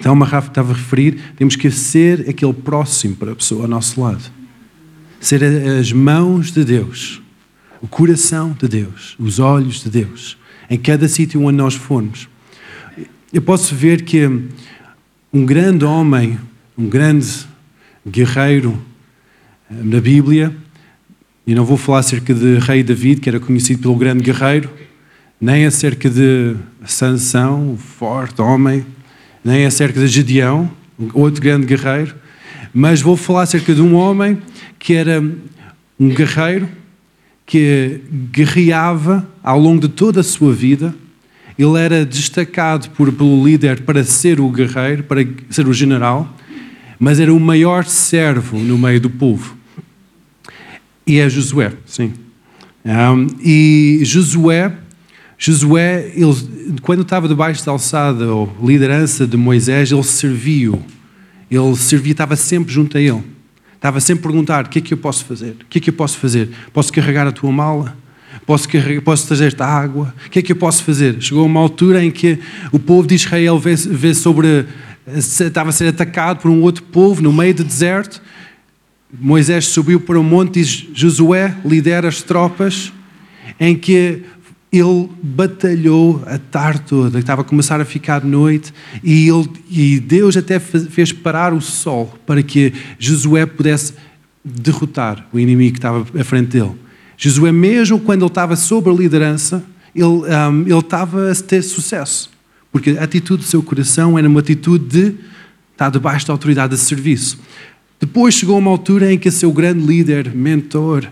Thelma 0.00 0.26
Rafa 0.26 0.48
estava 0.48 0.72
a 0.72 0.76
referir, 0.76 1.20
temos 1.36 1.56
que 1.56 1.70
ser 1.70 2.28
aquele 2.28 2.52
próximo 2.52 3.16
para 3.16 3.32
a 3.32 3.36
pessoa 3.36 3.62
ao 3.62 3.68
nosso 3.68 4.00
lado 4.00 4.41
ser 5.22 5.44
as 5.78 5.92
mãos 5.92 6.50
de 6.50 6.64
Deus, 6.64 7.22
o 7.80 7.86
coração 7.86 8.56
de 8.60 8.66
Deus, 8.66 9.14
os 9.20 9.38
olhos 9.38 9.84
de 9.84 9.88
Deus, 9.88 10.36
em 10.68 10.76
cada 10.76 11.06
sítio 11.08 11.40
onde 11.42 11.56
nós 11.56 11.74
formos. 11.74 12.28
Eu 13.32 13.40
posso 13.40 13.72
ver 13.74 14.02
que 14.02 14.26
um 15.32 15.46
grande 15.46 15.84
homem, 15.84 16.38
um 16.76 16.88
grande 16.88 17.46
guerreiro 18.06 18.76
eh, 19.70 19.74
na 19.84 20.00
Bíblia, 20.00 20.54
e 21.46 21.54
não 21.54 21.64
vou 21.64 21.76
falar 21.76 22.00
acerca 22.00 22.34
de 22.34 22.58
Rei 22.58 22.82
David, 22.82 23.20
que 23.20 23.28
era 23.28 23.38
conhecido 23.38 23.82
pelo 23.82 23.94
grande 23.94 24.24
guerreiro, 24.24 24.70
nem 25.40 25.64
acerca 25.66 26.10
de 26.10 26.56
Sansão, 26.84 27.74
o 27.74 27.76
forte 27.76 28.42
homem, 28.42 28.84
nem 29.44 29.66
acerca 29.66 30.00
de 30.00 30.08
Gedeão, 30.08 30.68
outro 31.14 31.40
grande 31.40 31.64
guerreiro, 31.64 32.21
mas 32.74 33.02
vou 33.02 33.16
falar 33.16 33.42
acerca 33.42 33.74
de 33.74 33.82
um 33.82 33.94
homem 33.94 34.38
que 34.78 34.94
era 34.94 35.22
um 35.98 36.08
guerreiro 36.08 36.68
que 37.46 38.00
guerreava 38.30 39.28
ao 39.42 39.58
longo 39.58 39.82
de 39.82 39.88
toda 39.88 40.20
a 40.20 40.24
sua 40.24 40.52
vida. 40.52 40.94
Ele 41.58 41.78
era 41.78 42.04
destacado 42.04 42.88
por, 42.90 43.12
pelo 43.12 43.44
líder 43.44 43.82
para 43.82 44.02
ser 44.04 44.40
o 44.40 44.48
guerreiro, 44.48 45.02
para 45.02 45.20
ser 45.50 45.68
o 45.68 45.72
general, 45.72 46.34
mas 46.98 47.20
era 47.20 47.32
o 47.32 47.38
maior 47.38 47.84
servo 47.84 48.58
no 48.58 48.78
meio 48.78 49.00
do 49.00 49.10
povo. 49.10 49.56
E 51.06 51.18
é 51.18 51.28
Josué, 51.28 51.72
sim. 51.84 52.14
Um, 52.84 53.26
e 53.44 54.00
Josué, 54.02 54.72
Josué 55.36 56.12
ele, 56.14 56.34
quando 56.80 57.02
estava 57.02 57.28
debaixo 57.28 57.64
da 57.66 57.72
alçada 57.72 58.32
ou 58.32 58.50
liderança 58.62 59.26
de 59.26 59.36
Moisés, 59.36 59.92
ele 59.92 60.02
serviu. 60.02 60.82
Ele 61.54 61.76
servia, 61.76 62.12
estava 62.12 62.34
sempre 62.34 62.72
junto 62.72 62.96
a 62.96 63.00
ele. 63.00 63.22
Estava 63.74 64.00
sempre 64.00 64.24
a 64.24 64.28
perguntar: 64.28 64.64
o 64.64 64.68
que 64.70 64.78
é 64.78 64.82
que 64.82 64.94
eu 64.94 64.98
posso 64.98 65.26
fazer? 65.26 65.50
O 65.60 65.66
que 65.68 65.76
é 65.76 65.80
que 65.82 65.90
eu 65.90 65.94
posso 65.94 66.16
fazer? 66.16 66.48
Posso 66.72 66.90
carregar 66.90 67.26
a 67.26 67.32
tua 67.32 67.52
mala? 67.52 67.94
Posso, 68.46 68.66
posso 69.04 69.26
trazer-te 69.26 69.62
água? 69.62 70.14
O 70.26 70.30
que 70.30 70.38
é 70.38 70.42
que 70.42 70.52
eu 70.52 70.56
posso 70.56 70.82
fazer? 70.82 71.20
Chegou 71.20 71.44
uma 71.44 71.60
altura 71.60 72.02
em 72.02 72.10
que 72.10 72.38
o 72.72 72.78
povo 72.78 73.06
de 73.06 73.16
Israel 73.16 73.58
vê, 73.58 73.74
vê 73.74 74.14
sobre. 74.14 74.66
estava 75.06 75.68
a 75.68 75.72
ser 75.72 75.88
atacado 75.88 76.40
por 76.40 76.50
um 76.50 76.62
outro 76.62 76.82
povo 76.84 77.20
no 77.20 77.32
meio 77.32 77.54
do 77.54 77.64
deserto. 77.64 78.22
Moisés 79.12 79.66
subiu 79.66 80.00
para 80.00 80.18
o 80.18 80.24
monte 80.24 80.60
e 80.60 80.64
Josué 80.64 81.54
lidera 81.66 82.08
as 82.08 82.22
tropas, 82.22 82.90
em 83.60 83.76
que 83.76 84.22
ele 84.72 85.10
batalhou 85.22 86.22
a 86.26 86.38
tarde 86.38 86.82
toda, 86.88 87.18
estava 87.18 87.42
a 87.42 87.44
começar 87.44 87.78
a 87.78 87.84
ficar 87.84 88.24
noite, 88.24 88.72
e, 89.04 89.28
ele, 89.28 89.48
e 89.70 90.00
Deus 90.00 90.34
até 90.34 90.58
fez 90.58 91.12
parar 91.12 91.52
o 91.52 91.60
sol 91.60 92.18
para 92.24 92.42
que 92.42 92.72
Josué 92.98 93.44
pudesse 93.44 93.92
derrotar 94.42 95.26
o 95.30 95.38
inimigo 95.38 95.72
que 95.72 95.78
estava 95.78 96.06
à 96.18 96.24
frente 96.24 96.48
dele. 96.48 96.72
Josué, 97.18 97.52
mesmo 97.52 98.00
quando 98.00 98.22
ele 98.22 98.30
estava 98.30 98.56
sob 98.56 98.88
a 98.88 98.94
liderança, 98.94 99.62
ele, 99.94 100.04
um, 100.04 100.62
ele 100.62 100.78
estava 100.78 101.30
a 101.30 101.34
ter 101.34 101.60
sucesso, 101.60 102.30
porque 102.72 102.96
a 102.98 103.04
atitude 103.04 103.42
do 103.42 103.48
seu 103.48 103.62
coração 103.62 104.18
era 104.18 104.26
uma 104.26 104.40
atitude 104.40 104.86
de 104.86 105.14
estar 105.72 105.90
debaixo 105.90 106.26
da 106.26 106.32
autoridade 106.32 106.74
de 106.74 106.80
serviço. 106.80 107.38
Depois 108.00 108.34
chegou 108.34 108.58
uma 108.58 108.70
altura 108.70 109.12
em 109.12 109.18
que 109.18 109.28
o 109.28 109.32
seu 109.32 109.52
grande 109.52 109.84
líder, 109.84 110.34
mentor, 110.34 111.06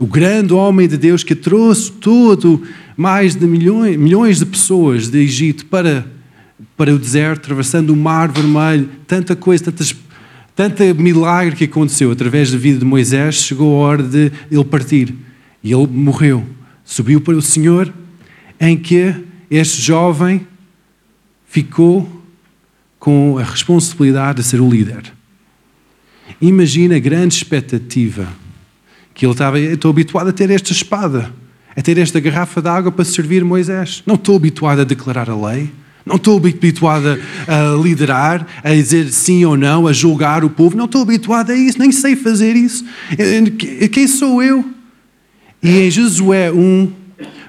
o 0.00 0.06
grande 0.06 0.54
homem 0.54 0.88
de 0.88 0.96
Deus 0.96 1.22
que 1.22 1.34
trouxe 1.34 1.92
todo, 1.92 2.62
mais 2.96 3.34
de 3.34 3.46
milhões, 3.46 3.98
milhões 3.98 4.38
de 4.38 4.46
pessoas 4.46 5.08
de 5.08 5.18
Egito 5.18 5.66
para, 5.66 6.06
para 6.74 6.94
o 6.94 6.98
deserto, 6.98 7.40
atravessando 7.40 7.90
o 7.90 7.96
mar 7.96 8.32
vermelho, 8.32 8.88
tanta 9.06 9.36
coisa, 9.36 9.64
tantas, 9.64 9.94
tanta 10.56 10.94
milagre 10.94 11.54
que 11.54 11.64
aconteceu 11.64 12.10
através 12.10 12.50
da 12.50 12.56
vida 12.56 12.78
de 12.78 12.84
Moisés, 12.86 13.34
chegou 13.34 13.76
a 13.76 13.88
hora 13.88 14.02
de 14.02 14.32
ele 14.50 14.64
partir. 14.64 15.14
E 15.62 15.70
ele 15.70 15.86
morreu. 15.86 16.46
Subiu 16.82 17.20
para 17.20 17.36
o 17.36 17.42
Senhor, 17.42 17.92
em 18.58 18.78
que 18.78 19.14
este 19.50 19.82
jovem 19.82 20.46
ficou 21.46 22.24
com 22.98 23.36
a 23.36 23.44
responsabilidade 23.44 24.40
de 24.40 24.48
ser 24.48 24.62
o 24.62 24.70
líder. 24.70 25.12
Imagina 26.40 26.96
a 26.96 26.98
grande 26.98 27.34
expectativa 27.34 28.26
que 29.20 29.26
ele 29.26 29.32
estava, 29.32 29.60
estou 29.60 29.90
habituado 29.90 30.28
a 30.28 30.32
ter 30.32 30.48
esta 30.48 30.72
espada, 30.72 31.30
a 31.76 31.82
ter 31.82 31.98
esta 31.98 32.18
garrafa 32.18 32.62
de 32.62 32.68
água 32.70 32.90
para 32.90 33.04
servir 33.04 33.44
Moisés. 33.44 34.02
Não 34.06 34.14
estou 34.14 34.34
habituado 34.34 34.80
a 34.80 34.84
declarar 34.84 35.28
a 35.28 35.36
lei. 35.36 35.70
Não 36.06 36.16
estou 36.16 36.38
habituado 36.38 37.20
a 37.46 37.82
liderar, 37.82 38.46
a 38.64 38.70
dizer 38.70 39.12
sim 39.12 39.44
ou 39.44 39.58
não, 39.58 39.86
a 39.86 39.92
julgar 39.92 40.42
o 40.42 40.48
povo. 40.48 40.74
Não 40.74 40.86
estou 40.86 41.02
habituado 41.02 41.50
a 41.50 41.54
isso, 41.54 41.78
nem 41.78 41.92
sei 41.92 42.16
fazer 42.16 42.56
isso. 42.56 42.82
Quem 43.92 44.08
sou 44.08 44.42
eu? 44.42 44.64
E 45.62 45.80
em 45.80 45.90
Josué 45.90 46.50
1, 46.50 46.90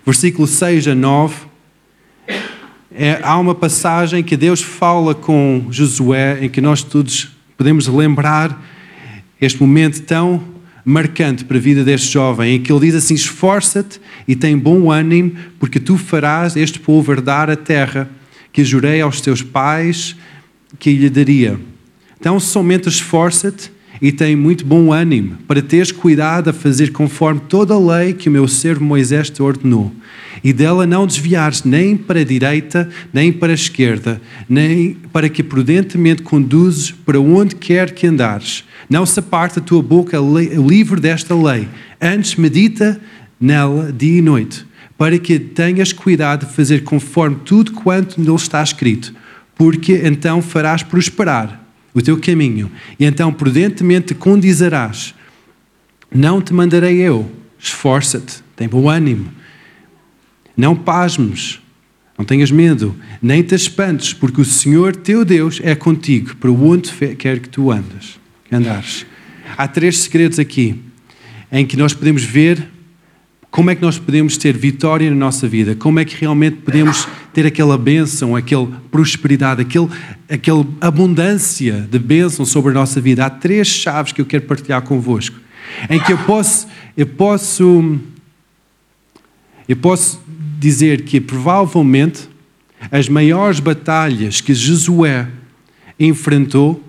versículo 0.05 0.49
6 0.49 0.89
a 0.89 0.93
9, 0.93 1.35
é, 2.93 3.21
há 3.23 3.37
uma 3.37 3.55
passagem 3.55 4.21
que 4.21 4.35
Deus 4.35 4.61
fala 4.61 5.15
com 5.15 5.67
Josué 5.69 6.43
em 6.43 6.49
que 6.49 6.59
nós 6.59 6.83
todos 6.83 7.29
podemos 7.55 7.87
lembrar 7.87 8.61
este 9.39 9.61
momento 9.61 10.01
tão 10.01 10.50
marcante 10.83 11.45
para 11.45 11.57
a 11.57 11.59
vida 11.59 11.83
deste 11.83 12.13
jovem, 12.13 12.55
em 12.55 12.61
que 12.61 12.71
ele 12.71 12.87
diz 12.87 12.95
assim: 12.95 13.13
Esforça-te 13.13 13.99
e 14.27 14.35
tem 14.35 14.57
bom 14.57 14.91
ânimo, 14.91 15.33
porque 15.59 15.79
tu 15.79 15.97
farás 15.97 16.55
este 16.55 16.79
povo 16.79 17.11
herdar 17.11 17.49
a 17.49 17.55
terra 17.55 18.09
que 18.51 18.63
jurei 18.63 19.01
aos 19.01 19.21
teus 19.21 19.41
pais 19.41 20.15
que 20.79 20.93
lhe 20.93 21.09
daria. 21.09 21.59
Então, 22.19 22.39
somente 22.39 22.87
esforça-te 22.87 23.71
e 24.01 24.11
tem 24.11 24.35
muito 24.35 24.65
bom 24.65 24.91
ânimo 24.91 25.37
para 25.47 25.61
teres 25.61 25.91
cuidado 25.91 26.49
a 26.49 26.53
fazer 26.53 26.91
conforme 26.91 27.41
toda 27.47 27.75
a 27.75 27.79
lei 27.79 28.13
que 28.13 28.29
o 28.29 28.31
meu 28.31 28.47
servo 28.47 28.83
Moisés 28.83 29.29
te 29.29 29.43
ordenou 29.43 29.93
e 30.43 30.51
dela 30.51 30.87
não 30.87 31.05
desviares 31.05 31.63
nem 31.63 31.95
para 31.95 32.21
a 32.21 32.23
direita, 32.23 32.89
nem 33.13 33.31
para 33.31 33.51
a 33.51 33.55
esquerda, 33.55 34.19
nem 34.49 34.97
para 35.13 35.29
que 35.29 35.43
prudentemente 35.43 36.23
conduzes 36.23 36.89
para 36.89 37.19
onde 37.19 37.55
quer 37.55 37.91
que 37.91 38.07
andares. 38.07 38.63
Não 38.89 39.05
se 39.05 39.19
aparte 39.19 39.59
a 39.59 39.61
tua 39.61 39.83
boca 39.83 40.17
livre 40.19 40.99
desta 40.99 41.35
lei, 41.35 41.67
antes 42.01 42.35
medita 42.35 42.99
nela 43.39 43.91
dia 43.91 44.17
e 44.17 44.21
noite, 44.21 44.65
para 44.97 45.19
que 45.19 45.37
tenhas 45.37 45.93
cuidado 45.93 46.47
de 46.47 46.53
fazer 46.53 46.83
conforme 46.83 47.37
tudo 47.45 47.71
quanto 47.73 48.19
nele 48.19 48.35
está 48.35 48.63
escrito, 48.63 49.13
porque 49.55 50.01
então 50.03 50.41
farás 50.41 50.81
prosperar 50.81 51.60
o 51.93 52.01
teu 52.01 52.19
caminho, 52.19 52.71
e 52.99 53.05
então 53.05 53.33
prudentemente 53.33 54.13
condizerás. 54.13 55.13
Não 56.13 56.41
te 56.41 56.53
mandarei 56.53 56.97
eu, 56.97 57.31
esforça-te, 57.57 58.43
tem 58.55 58.67
bom 58.67 58.89
ânimo. 58.89 59.31
Não 60.55 60.75
pasmes, 60.75 61.59
não 62.17 62.25
tenhas 62.25 62.51
medo, 62.51 62.95
nem 63.21 63.41
te 63.41 63.55
espantes, 63.55 64.13
porque 64.13 64.41
o 64.41 64.45
Senhor 64.45 64.95
teu 64.95 65.25
Deus 65.25 65.59
é 65.63 65.73
contigo, 65.73 66.35
para 66.35 66.51
onde 66.51 66.91
quer 67.15 67.39
que 67.39 67.49
tu 67.49 67.71
andas, 67.71 68.19
andares. 68.51 69.05
Há 69.57 69.67
três 69.67 69.99
segredos 69.99 70.39
aqui 70.39 70.79
em 71.51 71.65
que 71.65 71.75
nós 71.75 71.93
podemos 71.93 72.23
ver 72.23 72.67
como 73.51 73.69
é 73.69 73.75
que 73.75 73.81
nós 73.81 73.99
podemos 73.99 74.37
ter 74.37 74.57
vitória 74.57 75.09
na 75.09 75.15
nossa 75.15 75.45
vida, 75.45 75.75
como 75.75 75.99
é 75.99 76.05
que 76.05 76.15
realmente 76.15 76.55
podemos 76.57 77.05
ter 77.33 77.45
aquela 77.45 77.77
bênção, 77.77 78.33
aquela 78.33 78.65
prosperidade, 78.89 79.61
aquele, 79.61 79.89
aquela 80.29 80.65
abundância 80.79 81.85
de 81.91 81.99
bênção 81.99 82.45
sobre 82.45 82.71
a 82.71 82.73
nossa 82.73 83.01
vida. 83.01 83.25
Há 83.25 83.29
três 83.29 83.67
chaves 83.67 84.13
que 84.13 84.21
eu 84.21 84.25
quero 84.25 84.45
partilhar 84.45 84.81
convosco, 84.83 85.37
em 85.89 85.99
que 85.99 86.13
eu 86.13 86.17
posso, 86.19 86.65
eu 86.95 87.05
posso, 87.05 87.99
eu 89.67 89.75
posso 89.75 90.21
dizer 90.57 91.01
que 91.01 91.19
provavelmente 91.19 92.29
as 92.89 93.09
maiores 93.09 93.59
batalhas 93.59 94.39
que 94.39 94.53
Josué 94.53 95.27
enfrentou 95.99 96.81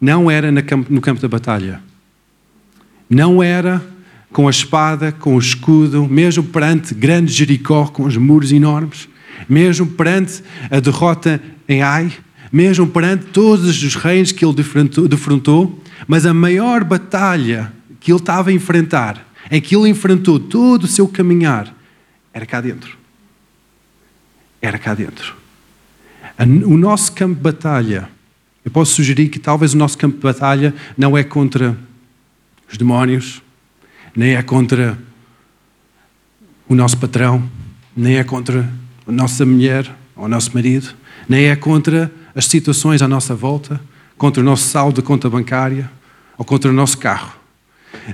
não 0.00 0.28
era 0.28 0.50
no 0.50 1.00
campo 1.00 1.20
da 1.20 1.28
batalha. 1.28 1.80
Não 3.08 3.42
era 3.42 3.82
com 4.32 4.46
a 4.46 4.50
espada, 4.50 5.12
com 5.12 5.34
o 5.34 5.38
escudo, 5.38 6.06
mesmo 6.06 6.44
perante 6.44 6.94
grande 6.94 7.32
Jericó 7.32 7.86
com 7.86 8.04
os 8.04 8.16
muros 8.16 8.52
enormes, 8.52 9.08
mesmo 9.48 9.86
perante 9.86 10.42
a 10.70 10.80
derrota 10.80 11.40
em 11.68 11.82
Ai, 11.82 12.12
mesmo 12.52 12.86
perante 12.86 13.26
todos 13.26 13.82
os 13.82 13.94
reinos 13.94 14.32
que 14.32 14.44
ele 14.44 14.54
defrontou, 15.08 15.82
mas 16.06 16.26
a 16.26 16.34
maior 16.34 16.84
batalha 16.84 17.72
que 18.00 18.12
ele 18.12 18.20
estava 18.20 18.50
a 18.50 18.52
enfrentar, 18.52 19.26
em 19.50 19.60
que 19.60 19.74
ele 19.74 19.88
enfrentou 19.88 20.38
todo 20.38 20.84
o 20.84 20.88
seu 20.88 21.08
caminhar, 21.08 21.74
era 22.32 22.46
cá 22.46 22.60
dentro 22.60 22.98
era 24.60 24.78
cá 24.78 24.94
dentro. 24.94 25.34
O 26.66 26.76
nosso 26.76 27.12
campo 27.12 27.34
de 27.34 27.40
batalha, 27.40 28.08
eu 28.64 28.70
posso 28.70 28.94
sugerir 28.94 29.28
que 29.28 29.38
talvez 29.38 29.74
o 29.74 29.76
nosso 29.76 29.96
campo 29.98 30.16
de 30.16 30.22
batalha 30.22 30.74
não 30.96 31.16
é 31.16 31.24
contra 31.24 31.76
os 32.70 32.76
demónios, 32.76 33.42
nem 34.18 34.34
é 34.34 34.42
contra 34.42 34.98
o 36.68 36.74
nosso 36.74 36.98
patrão, 36.98 37.48
nem 37.96 38.16
é 38.16 38.24
contra 38.24 38.68
a 39.06 39.12
nossa 39.12 39.46
mulher 39.46 39.88
ou 40.16 40.24
o 40.24 40.28
nosso 40.28 40.52
marido, 40.52 40.88
nem 41.28 41.44
é 41.44 41.54
contra 41.54 42.10
as 42.34 42.46
situações 42.46 43.00
à 43.00 43.06
nossa 43.06 43.32
volta, 43.36 43.80
contra 44.16 44.42
o 44.42 44.44
nosso 44.44 44.64
saldo 44.64 45.00
de 45.00 45.06
conta 45.06 45.30
bancária 45.30 45.88
ou 46.36 46.44
contra 46.44 46.68
o 46.68 46.74
nosso 46.74 46.98
carro. 46.98 47.32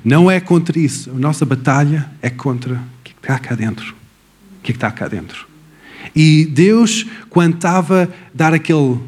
Não 0.05 0.31
é 0.31 0.41
contra 0.41 0.79
isso. 0.79 1.11
A 1.11 1.15
nossa 1.15 1.47
batalha 1.47 2.07
é 2.21 2.29
contra 2.29 2.75
o 2.75 2.81
que 3.03 3.13
está 3.13 3.39
cá 3.39 3.55
dentro. 3.55 3.95
O 4.59 4.63
que 4.63 4.73
está 4.73 4.91
cá 4.91 5.09
dentro? 5.09 5.49
E 6.15 6.45
Deus, 6.45 7.07
quando 7.31 7.55
estava 7.55 8.03
a 8.03 8.09
dar 8.35 8.53
aquele 8.53 9.01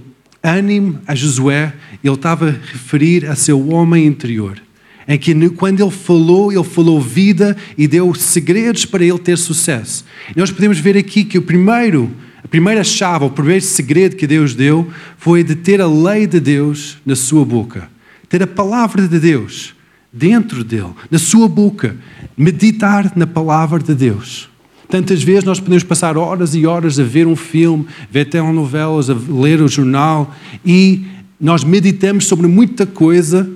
ânimo 0.43 0.99
a 1.07 1.15
Josué, 1.15 1.75
ele 2.03 2.15
estava 2.15 2.49
a 2.49 2.53
referir 2.53 3.27
a 3.27 3.37
seu 3.37 3.69
homem 3.69 4.07
interior. 4.07 4.63
Em 5.09 5.19
que 5.19 5.35
quando 5.51 5.81
ele 5.81 5.91
falou, 5.91 6.53
ele 6.53 6.65
falou 6.65 7.01
vida 7.01 7.57
e 7.79 7.87
deu 7.87 8.13
segredos 8.15 8.85
para 8.85 9.05
ele 9.05 9.19
ter 9.19 9.39
sucesso. 9.39 10.05
Nós 10.35 10.51
podemos 10.51 10.79
ver 10.79 10.97
aqui 10.97 11.25
que 11.25 11.39
o 11.39 11.43
primeiro, 11.43 12.11
a 12.43 12.49
primeira 12.49 12.83
chave, 12.83 13.25
o 13.25 13.31
primeiro 13.31 13.65
segredo 13.65 14.17
que 14.17 14.27
Deus 14.27 14.55
deu 14.55 14.91
foi 15.17 15.45
de 15.45 15.55
ter 15.55 15.81
a 15.81 15.87
lei 15.87 16.27
de 16.27 16.41
Deus 16.41 16.99
na 17.07 17.15
sua 17.15 17.45
boca. 17.45 17.89
Ter 18.29 18.43
a 18.43 18.47
palavra 18.47 19.07
de 19.07 19.21
Deus 19.21 19.75
dentro 20.13 20.65
dele, 20.65 20.93
na 21.09 21.19
sua 21.19 21.49
boca. 21.49 21.97
Meditar 22.37 23.13
na 23.15 23.27
palavra 23.27 23.79
de 23.79 23.95
Deus. 23.95 24.49
Tantas 24.89 25.23
vezes 25.23 25.45
nós 25.45 25.61
podemos 25.61 25.85
passar 25.85 26.17
horas 26.17 26.55
e 26.55 26.67
horas 26.67 26.99
a 26.99 27.05
ver 27.05 27.27
um 27.27 27.37
filme, 27.37 27.87
ver 28.11 28.27
telenovelas, 28.27 29.11
a 29.11 29.17
ler 29.29 29.61
o 29.61 29.69
jornal 29.69 30.35
e 30.65 31.05
nós 31.41 31.65
meditamos 31.65 32.27
sobre 32.27 32.47
muita 32.47 32.87
coisa 32.87 33.49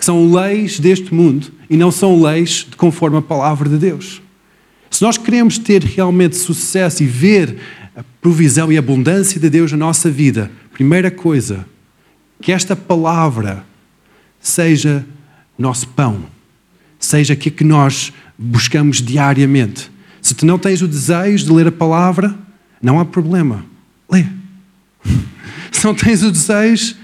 que 0.00 0.06
são 0.06 0.32
leis 0.32 0.80
deste 0.80 1.12
mundo 1.12 1.52
e 1.68 1.76
não 1.76 1.92
são 1.92 2.22
leis 2.22 2.66
de 2.70 2.74
conforme 2.74 3.18
a 3.18 3.22
palavra 3.22 3.68
de 3.68 3.76
Deus. 3.76 4.22
Se 4.90 5.02
nós 5.02 5.18
queremos 5.18 5.58
ter 5.58 5.84
realmente 5.84 6.36
sucesso 6.36 7.02
e 7.02 7.06
ver 7.06 7.58
a 7.94 8.02
provisão 8.18 8.72
e 8.72 8.78
abundância 8.78 9.38
de 9.38 9.50
Deus 9.50 9.70
na 9.72 9.76
nossa 9.76 10.10
vida, 10.10 10.50
primeira 10.72 11.10
coisa, 11.10 11.66
que 12.40 12.50
esta 12.50 12.74
palavra 12.74 13.62
seja 14.40 15.04
nosso 15.58 15.86
pão, 15.88 16.24
seja 16.98 17.34
aquilo 17.34 17.56
que 17.56 17.64
nós 17.64 18.10
buscamos 18.38 19.02
diariamente. 19.02 19.90
Se 20.22 20.34
tu 20.34 20.46
não 20.46 20.58
tens 20.58 20.80
o 20.80 20.88
desejo 20.88 21.44
de 21.44 21.52
ler 21.52 21.66
a 21.66 21.72
palavra, 21.72 22.34
não 22.80 22.98
há 22.98 23.04
problema. 23.04 23.66
Lê. 24.10 24.24
Se 25.70 25.84
não 25.84 25.94
tens 25.94 26.22
o 26.22 26.32
desejo, 26.32 26.96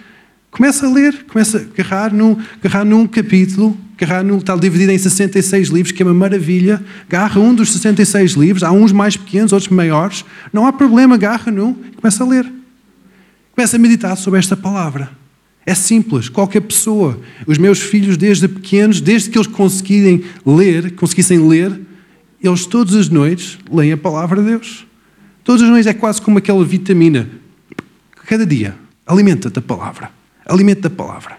começa 0.56 0.86
a 0.86 0.90
ler, 0.90 1.24
começa 1.24 1.58
a 1.58 1.60
agarrar 1.60 2.12
num, 2.12 2.38
agarrar 2.62 2.84
num 2.84 3.06
capítulo, 3.06 3.76
agarrar 3.96 4.24
num, 4.24 4.38
está 4.38 4.56
dividido 4.56 4.90
em 4.90 4.98
66 4.98 5.68
livros, 5.68 5.92
que 5.92 6.02
é 6.02 6.06
uma 6.06 6.14
maravilha. 6.14 6.82
Agarra 7.06 7.38
um 7.38 7.54
dos 7.54 7.72
66 7.72 8.32
livros, 8.32 8.62
há 8.62 8.72
uns 8.72 8.90
mais 8.90 9.18
pequenos, 9.18 9.52
outros 9.52 9.70
maiores. 9.70 10.24
Não 10.52 10.66
há 10.66 10.72
problema, 10.72 11.14
agarra 11.14 11.52
num 11.52 11.76
e 11.92 11.96
começa 11.96 12.24
a 12.24 12.26
ler. 12.26 12.50
Começa 13.54 13.76
a 13.76 13.78
meditar 13.78 14.16
sobre 14.16 14.40
esta 14.40 14.56
palavra. 14.56 15.10
É 15.66 15.74
simples, 15.74 16.30
qualquer 16.30 16.60
pessoa. 16.60 17.20
Os 17.46 17.58
meus 17.58 17.80
filhos, 17.80 18.16
desde 18.16 18.48
pequenos, 18.48 19.00
desde 19.00 19.28
que 19.28 19.36
eles 19.36 19.48
conseguissem 19.48 20.24
ler, 20.46 20.92
conseguissem 20.92 21.46
ler, 21.46 21.78
eles 22.42 22.64
todas 22.64 22.94
as 22.94 23.10
noites 23.10 23.58
leem 23.70 23.92
a 23.92 23.96
palavra 23.96 24.40
de 24.40 24.48
Deus. 24.48 24.86
Todas 25.44 25.62
as 25.62 25.68
noites 25.68 25.86
é 25.86 25.92
quase 25.92 26.22
como 26.22 26.38
aquela 26.38 26.64
vitamina. 26.64 27.28
Cada 28.26 28.46
dia, 28.46 28.74
alimenta-te 29.06 29.54
da 29.54 29.62
palavra. 29.62 30.15
Alimenta 30.46 30.88
da 30.88 30.90
palavra. 30.90 31.38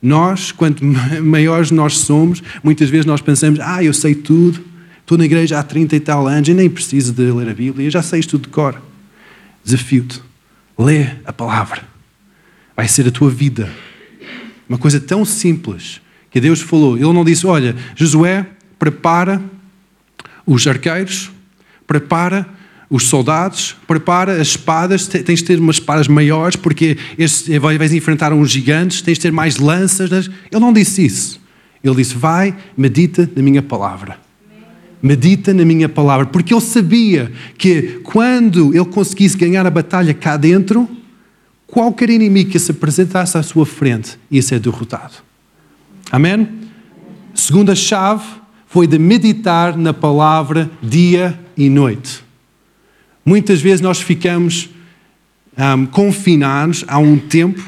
Nós, 0.00 0.52
quanto 0.52 0.84
maiores 1.22 1.70
nós 1.70 1.98
somos, 1.98 2.42
muitas 2.62 2.90
vezes 2.90 3.06
nós 3.06 3.20
pensamos, 3.20 3.60
ah, 3.60 3.82
eu 3.82 3.92
sei 3.92 4.14
tudo, 4.14 4.62
estou 5.00 5.16
na 5.16 5.24
igreja 5.24 5.58
há 5.58 5.62
30 5.62 5.96
e 5.96 6.00
tal 6.00 6.26
anos 6.26 6.48
e 6.48 6.54
nem 6.54 6.68
preciso 6.68 7.12
de 7.12 7.30
ler 7.30 7.48
a 7.48 7.54
Bíblia, 7.54 7.90
já 7.90 8.02
sei 8.02 8.20
isto 8.20 8.38
de 8.38 8.48
cor. 8.48 8.80
Desafio-te. 9.64 10.20
Lê 10.76 11.06
a 11.24 11.32
palavra. 11.32 11.82
Vai 12.76 12.88
ser 12.88 13.06
a 13.06 13.10
tua 13.10 13.30
vida. 13.30 13.70
Uma 14.68 14.78
coisa 14.78 14.98
tão 14.98 15.24
simples 15.24 16.00
que 16.30 16.40
Deus 16.40 16.60
falou. 16.60 16.96
Ele 16.96 17.12
não 17.12 17.24
disse, 17.24 17.46
olha, 17.46 17.76
Josué, 17.94 18.46
prepara 18.78 19.40
os 20.46 20.66
arqueiros, 20.66 21.30
prepara 21.86 22.48
os 22.92 23.04
soldados, 23.04 23.74
prepara 23.86 24.34
as 24.34 24.48
espadas, 24.48 25.06
tens 25.06 25.38
de 25.38 25.44
ter 25.46 25.58
umas 25.58 25.76
espadas 25.76 26.06
maiores, 26.06 26.56
porque 26.56 26.98
este, 27.16 27.58
vais 27.58 27.90
enfrentar 27.90 28.34
uns 28.34 28.50
gigantes, 28.50 29.00
tens 29.00 29.14
de 29.14 29.22
ter 29.22 29.32
mais 29.32 29.56
lanças. 29.56 30.10
Ele 30.10 30.60
não 30.60 30.74
disse 30.74 31.02
isso. 31.02 31.40
Ele 31.82 31.94
disse: 31.96 32.14
Vai, 32.14 32.54
medita 32.76 33.28
na 33.34 33.42
minha 33.42 33.62
palavra. 33.62 34.18
Medita 35.02 35.54
na 35.54 35.64
minha 35.64 35.88
palavra. 35.88 36.26
Porque 36.26 36.52
ele 36.52 36.60
sabia 36.60 37.32
que 37.56 38.00
quando 38.04 38.74
ele 38.74 38.84
conseguisse 38.84 39.38
ganhar 39.38 39.66
a 39.66 39.70
batalha 39.70 40.12
cá 40.12 40.36
dentro, 40.36 40.86
qualquer 41.66 42.10
inimigo 42.10 42.50
que 42.50 42.58
se 42.58 42.72
apresentasse 42.72 43.38
à 43.38 43.42
sua 43.42 43.64
frente 43.64 44.18
ia 44.30 44.42
ser 44.42 44.60
derrotado. 44.60 45.14
Amém? 46.10 46.46
Segunda 47.34 47.74
chave 47.74 48.26
foi 48.66 48.86
de 48.86 48.98
meditar 48.98 49.78
na 49.78 49.94
palavra 49.94 50.70
dia 50.82 51.40
e 51.56 51.70
noite. 51.70 52.31
Muitas 53.24 53.60
vezes 53.60 53.80
nós 53.80 54.00
ficamos 54.00 54.70
um, 55.56 55.86
confinar-nos 55.86 56.84
a 56.88 56.98
um 56.98 57.18
tempo 57.18 57.62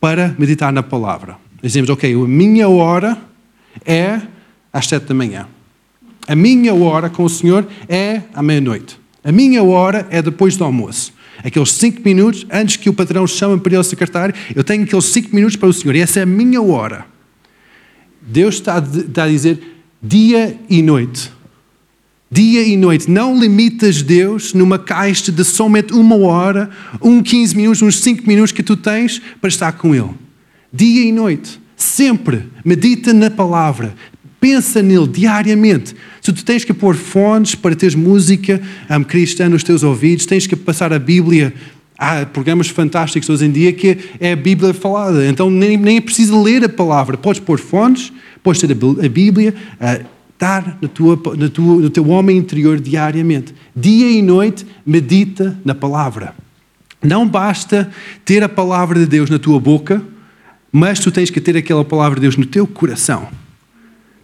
para 0.00 0.34
meditar 0.38 0.72
na 0.72 0.82
palavra. 0.82 1.36
Dizemos, 1.62 1.90
ok, 1.90 2.14
a 2.14 2.18
minha 2.18 2.68
hora 2.68 3.18
é 3.84 4.20
às 4.72 4.86
sete 4.86 5.06
da 5.06 5.14
manhã. 5.14 5.46
A 6.28 6.34
minha 6.34 6.74
hora 6.74 7.08
com 7.08 7.24
o 7.24 7.28
Senhor 7.28 7.66
é 7.88 8.22
à 8.34 8.42
meia-noite. 8.42 8.98
A 9.22 9.32
minha 9.32 9.62
hora 9.62 10.06
é 10.10 10.22
depois 10.22 10.56
do 10.56 10.64
almoço. 10.64 11.12
Aqueles 11.44 11.72
cinco 11.72 12.00
minutos, 12.04 12.46
antes 12.50 12.76
que 12.76 12.88
o 12.88 12.94
patrão 12.94 13.26
chame 13.26 13.60
para 13.60 13.74
ele 13.74 13.84
secretário, 13.84 14.34
eu 14.54 14.64
tenho 14.64 14.84
aqueles 14.84 15.04
cinco 15.06 15.34
minutos 15.34 15.56
para 15.56 15.68
o 15.68 15.72
Senhor. 15.72 15.94
E 15.94 16.00
essa 16.00 16.20
é 16.20 16.22
a 16.22 16.26
minha 16.26 16.62
hora. 16.62 17.06
Deus 18.22 18.56
está 18.56 18.76
a 18.76 19.28
dizer 19.28 19.60
dia 20.02 20.58
e 20.68 20.82
noite. 20.82 21.30
Dia 22.30 22.62
e 22.62 22.76
noite. 22.76 23.08
Não 23.08 23.38
limitas 23.38 24.02
Deus 24.02 24.52
numa 24.52 24.78
caixa 24.78 25.30
de 25.30 25.44
somente 25.44 25.92
uma 25.92 26.16
hora, 26.16 26.68
um 27.00 27.22
15 27.22 27.56
minutos, 27.56 27.82
uns 27.82 28.00
5 28.00 28.26
minutos 28.26 28.50
que 28.50 28.62
tu 28.62 28.76
tens 28.76 29.22
para 29.40 29.48
estar 29.48 29.72
com 29.72 29.94
Ele. 29.94 30.10
Dia 30.72 31.04
e 31.04 31.12
noite. 31.12 31.60
Sempre. 31.76 32.42
Medita 32.64 33.12
na 33.12 33.30
palavra. 33.30 33.94
Pensa 34.40 34.82
nele 34.82 35.06
diariamente. 35.06 35.94
Se 36.20 36.32
tu 36.32 36.44
tens 36.44 36.64
que 36.64 36.74
pôr 36.74 36.96
fones 36.96 37.54
para 37.54 37.76
teres 37.76 37.94
música 37.94 38.60
um, 38.90 39.04
cristã 39.04 39.48
nos 39.48 39.62
teus 39.62 39.84
ouvidos, 39.84 40.26
tens 40.26 40.46
que 40.46 40.56
passar 40.56 40.92
a 40.92 40.98
Bíblia. 40.98 41.54
Há 41.96 42.26
programas 42.26 42.68
fantásticos 42.68 43.30
hoje 43.30 43.46
em 43.46 43.52
dia 43.52 43.72
que 43.72 43.96
é 44.18 44.32
a 44.32 44.36
Bíblia 44.36 44.74
falada. 44.74 45.26
Então 45.28 45.48
nem, 45.48 45.76
nem 45.76 45.98
é 45.98 46.00
preciso 46.00 46.42
ler 46.42 46.64
a 46.64 46.68
palavra. 46.68 47.16
Podes 47.16 47.40
pôr 47.40 47.58
fones, 47.58 48.12
podes 48.42 48.60
ter 48.60 48.72
a 48.72 49.08
Bíblia. 49.08 49.54
Uh, 49.80 50.15
estar 50.36 50.78
na 50.80 50.88
tua, 50.88 51.18
na 51.36 51.48
tua, 51.48 51.80
no 51.80 51.90
teu 51.90 52.08
homem 52.08 52.36
interior 52.36 52.78
diariamente. 52.78 53.54
Dia 53.74 54.10
e 54.10 54.22
noite, 54.22 54.66
medita 54.84 55.58
na 55.64 55.74
palavra. 55.74 56.34
Não 57.02 57.26
basta 57.26 57.90
ter 58.24 58.42
a 58.42 58.48
palavra 58.48 58.98
de 58.98 59.06
Deus 59.06 59.30
na 59.30 59.38
tua 59.38 59.58
boca, 59.58 60.02
mas 60.70 61.00
tu 61.00 61.10
tens 61.10 61.30
que 61.30 61.40
ter 61.40 61.56
aquela 61.56 61.84
palavra 61.84 62.16
de 62.16 62.22
Deus 62.22 62.36
no 62.36 62.44
teu 62.44 62.66
coração. 62.66 63.28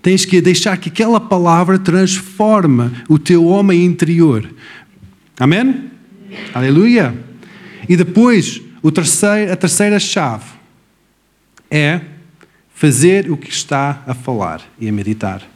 Tens 0.03 0.25
que 0.25 0.41
deixar 0.41 0.77
que 0.77 0.89
aquela 0.89 1.21
palavra 1.21 1.79
transforme 1.79 2.91
o 3.09 3.19
teu 3.19 3.47
homem 3.47 3.85
interior. 3.85 4.49
Amém? 5.39 5.91
Aleluia. 6.53 7.15
E 7.89 7.97
depois, 7.97 8.61
terceiro, 8.93 9.53
a 9.53 9.57
terceira 9.57 9.99
chave 9.99 10.45
é 11.71 12.01
fazer 12.75 13.31
o 13.31 13.37
que 13.37 13.51
está 13.51 14.03
a 14.07 14.13
falar 14.13 14.61
e 14.79 14.89
a 14.89 14.93
meditar 14.93 15.52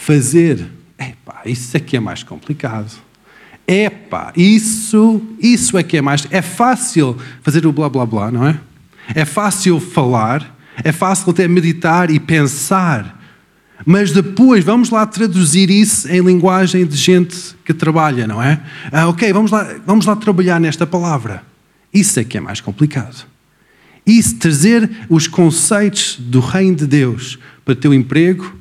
fazer. 0.00 0.66
Epá, 0.98 1.42
isso 1.44 1.76
é 1.76 1.80
que 1.80 1.96
é 1.96 2.00
mais 2.00 2.22
complicado. 2.22 2.90
Epá, 3.68 4.32
isso, 4.34 5.20
isso 5.38 5.78
é 5.78 5.82
que 5.82 5.98
é 5.98 6.02
mais. 6.02 6.26
É 6.30 6.42
fácil 6.42 7.16
fazer 7.42 7.66
o 7.66 7.72
blá 7.72 7.88
blá 7.88 8.06
blá, 8.06 8.30
não 8.30 8.46
é? 8.46 8.58
É 9.14 9.24
fácil 9.24 9.78
falar, 9.78 10.58
é 10.82 10.90
fácil 10.90 11.30
até 11.30 11.46
meditar 11.46 12.10
e 12.10 12.18
pensar. 12.18 13.18
Mas 13.84 14.10
depois 14.10 14.64
vamos 14.64 14.90
lá 14.90 15.06
traduzir 15.06 15.70
isso 15.70 16.08
em 16.08 16.20
linguagem 16.20 16.86
de 16.86 16.96
gente 16.96 17.54
que 17.64 17.72
trabalha, 17.72 18.26
não 18.26 18.42
é? 18.42 18.60
Ah, 18.90 19.08
ok, 19.08 19.32
vamos 19.32 19.50
lá, 19.50 19.76
vamos 19.86 20.06
lá 20.06 20.16
trabalhar 20.16 20.60
nesta 20.60 20.86
palavra. 20.86 21.42
Isso 21.92 22.18
é 22.20 22.24
que 22.24 22.38
é 22.38 22.40
mais 22.40 22.60
complicado. 22.60 23.26
Isso, 24.06 24.36
trazer 24.36 24.90
os 25.08 25.26
conceitos 25.26 26.16
do 26.18 26.40
reino 26.40 26.76
de 26.76 26.86
Deus 26.86 27.38
para 27.64 27.72
o 27.72 27.76
teu 27.76 27.94
emprego, 27.94 28.59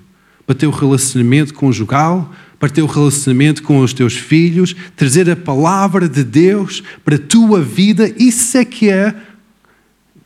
para 0.50 0.56
ter 0.56 0.66
o 0.66 0.72
relacionamento 0.72 1.54
conjugal, 1.54 2.34
para 2.60 2.70
ter 2.70 2.82
o 2.82 2.88
relacionamento 2.88 3.62
com 3.62 3.82
os 3.82 3.94
teus 3.94 4.16
filhos, 4.16 4.76
trazer 4.96 5.30
a 5.30 5.36
palavra 5.36 6.10
de 6.10 6.24
Deus 6.24 6.82
para 7.06 7.18
a 7.18 7.20
tua 7.20 7.62
vida, 7.62 8.12
isso 8.18 8.58
é 8.58 8.66
que 8.66 8.90
é 8.90 9.14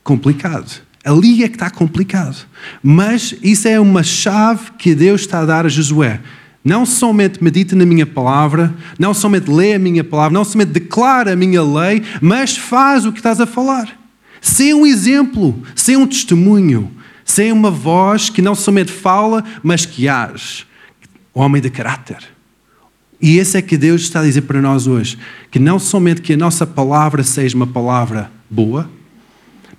complicado. 0.02 0.82
Ali 1.04 1.44
é 1.44 1.50
que 1.50 1.58
está 1.58 1.70
complicado. 1.70 2.38
Mas 2.82 3.36
isso 3.44 3.68
é 3.68 3.78
uma 3.78 4.02
chave 4.02 4.72
que 4.80 4.96
Deus 4.96 5.20
está 5.20 5.42
a 5.42 5.46
dar 5.46 5.66
a 5.66 5.70
Josué. 5.70 6.22
Não 6.64 6.86
somente 6.86 7.44
medita 7.44 7.76
na 7.76 7.86
minha 7.86 8.06
palavra, 8.06 8.74
não 8.98 9.14
somente 9.14 9.52
lê 9.52 9.74
a 9.74 9.80
minha 9.80 10.06
palavra, 10.06 10.34
não 10.34 10.46
somente 10.46 10.70
declara 10.70 11.34
a 11.34 11.36
minha 11.36 11.62
lei, 11.62 12.02
mas 12.22 12.56
faz 12.56 13.06
o 13.06 13.12
que 13.12 13.20
estás 13.20 13.42
a 13.42 13.46
falar. 13.46 13.90
Sem 14.40 14.74
um 14.74 14.86
exemplo, 14.86 15.62
sem 15.76 15.98
um 15.98 16.08
testemunho, 16.08 16.90
sem 17.26 17.52
uma 17.52 17.72
voz 17.72 18.30
que 18.30 18.42
não 18.42 18.56
somente 18.56 18.92
fala, 18.92 19.44
mas 19.62 19.86
que 19.86 20.08
age. 20.08 20.66
Homem 21.34 21.62
de 21.62 21.70
caráter. 21.70 22.20
E 23.22 23.38
esse 23.38 23.58
é 23.58 23.62
que 23.62 23.78
Deus 23.78 24.02
está 24.02 24.20
a 24.20 24.24
dizer 24.24 24.42
para 24.42 24.62
nós 24.62 24.86
hoje: 24.86 25.18
que 25.50 25.58
não 25.58 25.80
somente 25.80 26.22
que 26.22 26.34
a 26.34 26.38
nossa 26.38 26.68
palavra 26.68 27.24
seja 27.24 27.56
uma 27.56 27.66
palavra 27.66 28.30
boa, 28.50 28.90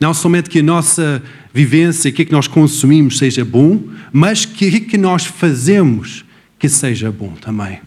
não 0.00 0.14
somente 0.14 0.48
que 0.48 0.60
a 0.60 0.62
nossa 0.62 1.22
vivência, 1.52 2.10
o 2.10 2.12
que 2.14 2.22
é 2.22 2.24
que 2.24 2.32
nós 2.32 2.48
consumimos 2.48 3.18
seja 3.18 3.44
bom, 3.44 3.82
mas 4.12 4.44
que 4.44 4.66
o 4.66 4.70
que, 4.70 4.76
é 4.76 4.80
que 4.80 4.98
nós 4.98 5.26
fazemos 5.26 6.24
que 6.58 6.68
seja 6.68 7.12
bom 7.12 7.32
também. 7.40 7.80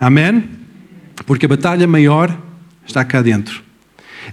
Amém? 0.00 0.44
Porque 1.26 1.46
a 1.46 1.48
batalha 1.48 1.86
maior 1.86 2.36
está 2.86 3.04
cá 3.04 3.20
dentro. 3.20 3.62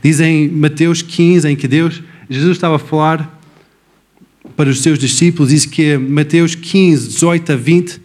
Diz 0.04 0.19
em 0.19 0.47
Mateus 0.47 1.02
15, 1.02 1.50
em 1.50 1.56
que 1.56 1.67
Deus, 1.67 2.02
Jesus 2.30 2.58
estava 2.58 2.76
a 2.76 2.80
falar 2.80 3.40
para 4.56 4.70
os 4.70 4.82
seus 4.82 5.00
discípulos, 5.00 5.52
diz 5.52 5.66
que 5.66 5.84
é 5.84 5.98
Mateus 5.98 6.56
15, 6.56 7.08
18 7.08 7.52
a 7.52 7.56
20, 7.56 8.02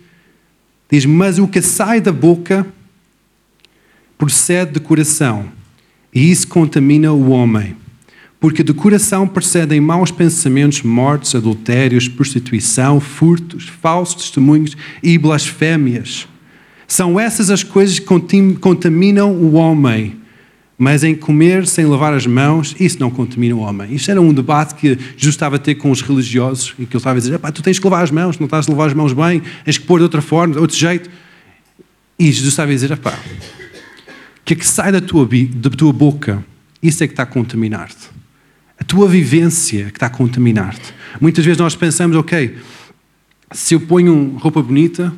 diz: 0.90 1.04
Mas 1.04 1.38
o 1.38 1.46
que 1.48 1.60
sai 1.62 2.00
da 2.00 2.12
boca 2.12 2.66
procede 4.18 4.72
do 4.72 4.80
coração, 4.80 5.46
e 6.14 6.30
isso 6.30 6.48
contamina 6.48 7.12
o 7.12 7.30
homem. 7.30 7.76
Porque 8.38 8.62
do 8.62 8.74
coração 8.74 9.26
procedem 9.26 9.80
maus 9.80 10.10
pensamentos, 10.10 10.82
mortes, 10.82 11.34
adultérios, 11.34 12.06
prostituição, 12.06 13.00
furtos, 13.00 13.64
falsos 13.64 14.22
testemunhos 14.22 14.76
e 15.02 15.16
blasfémias. 15.16 16.28
São 16.86 17.18
essas 17.18 17.50
as 17.50 17.62
coisas 17.62 17.98
que 17.98 18.06
contaminam 18.60 19.32
o 19.32 19.54
homem 19.54 20.16
mas 20.78 21.02
em 21.02 21.14
comer 21.14 21.66
sem 21.66 21.86
lavar 21.86 22.12
as 22.12 22.26
mãos, 22.26 22.76
isso 22.78 22.98
não 23.00 23.10
contamina 23.10 23.54
o 23.54 23.60
homem. 23.60 23.94
Isto 23.94 24.10
era 24.10 24.20
um 24.20 24.32
debate 24.32 24.74
que 24.74 24.88
Jesus 25.16 25.34
estava 25.34 25.56
a 25.56 25.58
ter 25.58 25.76
com 25.76 25.90
os 25.90 26.02
religiosos, 26.02 26.74
e 26.78 26.84
que 26.84 26.94
ele 26.94 26.98
estava 26.98 27.18
a 27.18 27.20
dizer: 27.20 27.38
tu 27.52 27.62
tens 27.62 27.78
que 27.78 27.84
lavar 27.86 28.04
as 28.04 28.10
mãos, 28.10 28.38
não 28.38 28.44
estás 28.44 28.68
a 28.68 28.70
lavar 28.70 28.88
as 28.88 28.94
mãos 28.94 29.12
bem, 29.12 29.42
tens 29.64 29.78
que 29.78 29.86
pôr 29.86 29.98
de 29.98 30.02
outra 30.02 30.20
forma, 30.20 30.54
de 30.54 30.60
outro 30.60 30.76
jeito. 30.76 31.08
E 32.18 32.26
Jesus 32.26 32.48
estava 32.48 32.70
a 32.70 32.74
dizer: 32.74 32.92
o 32.92 32.98
que 34.44 34.52
é 34.52 34.56
que 34.56 34.66
sai 34.66 34.92
da 34.92 35.00
tua, 35.00 35.26
da 35.54 35.70
tua 35.70 35.92
boca, 35.92 36.44
isso 36.82 37.02
é 37.02 37.06
que 37.06 37.14
está 37.14 37.22
a 37.22 37.26
contaminar-te. 37.26 38.10
A 38.78 38.84
tua 38.84 39.08
vivência 39.08 39.86
é 39.86 39.90
que 39.90 39.96
está 39.96 40.06
a 40.06 40.10
contaminar-te. 40.10 40.94
Muitas 41.20 41.44
vezes 41.44 41.58
nós 41.58 41.74
pensamos: 41.74 42.16
ok, 42.16 42.54
se 43.50 43.74
eu 43.74 43.80
ponho 43.80 44.36
roupa 44.36 44.62
bonita, 44.62 45.12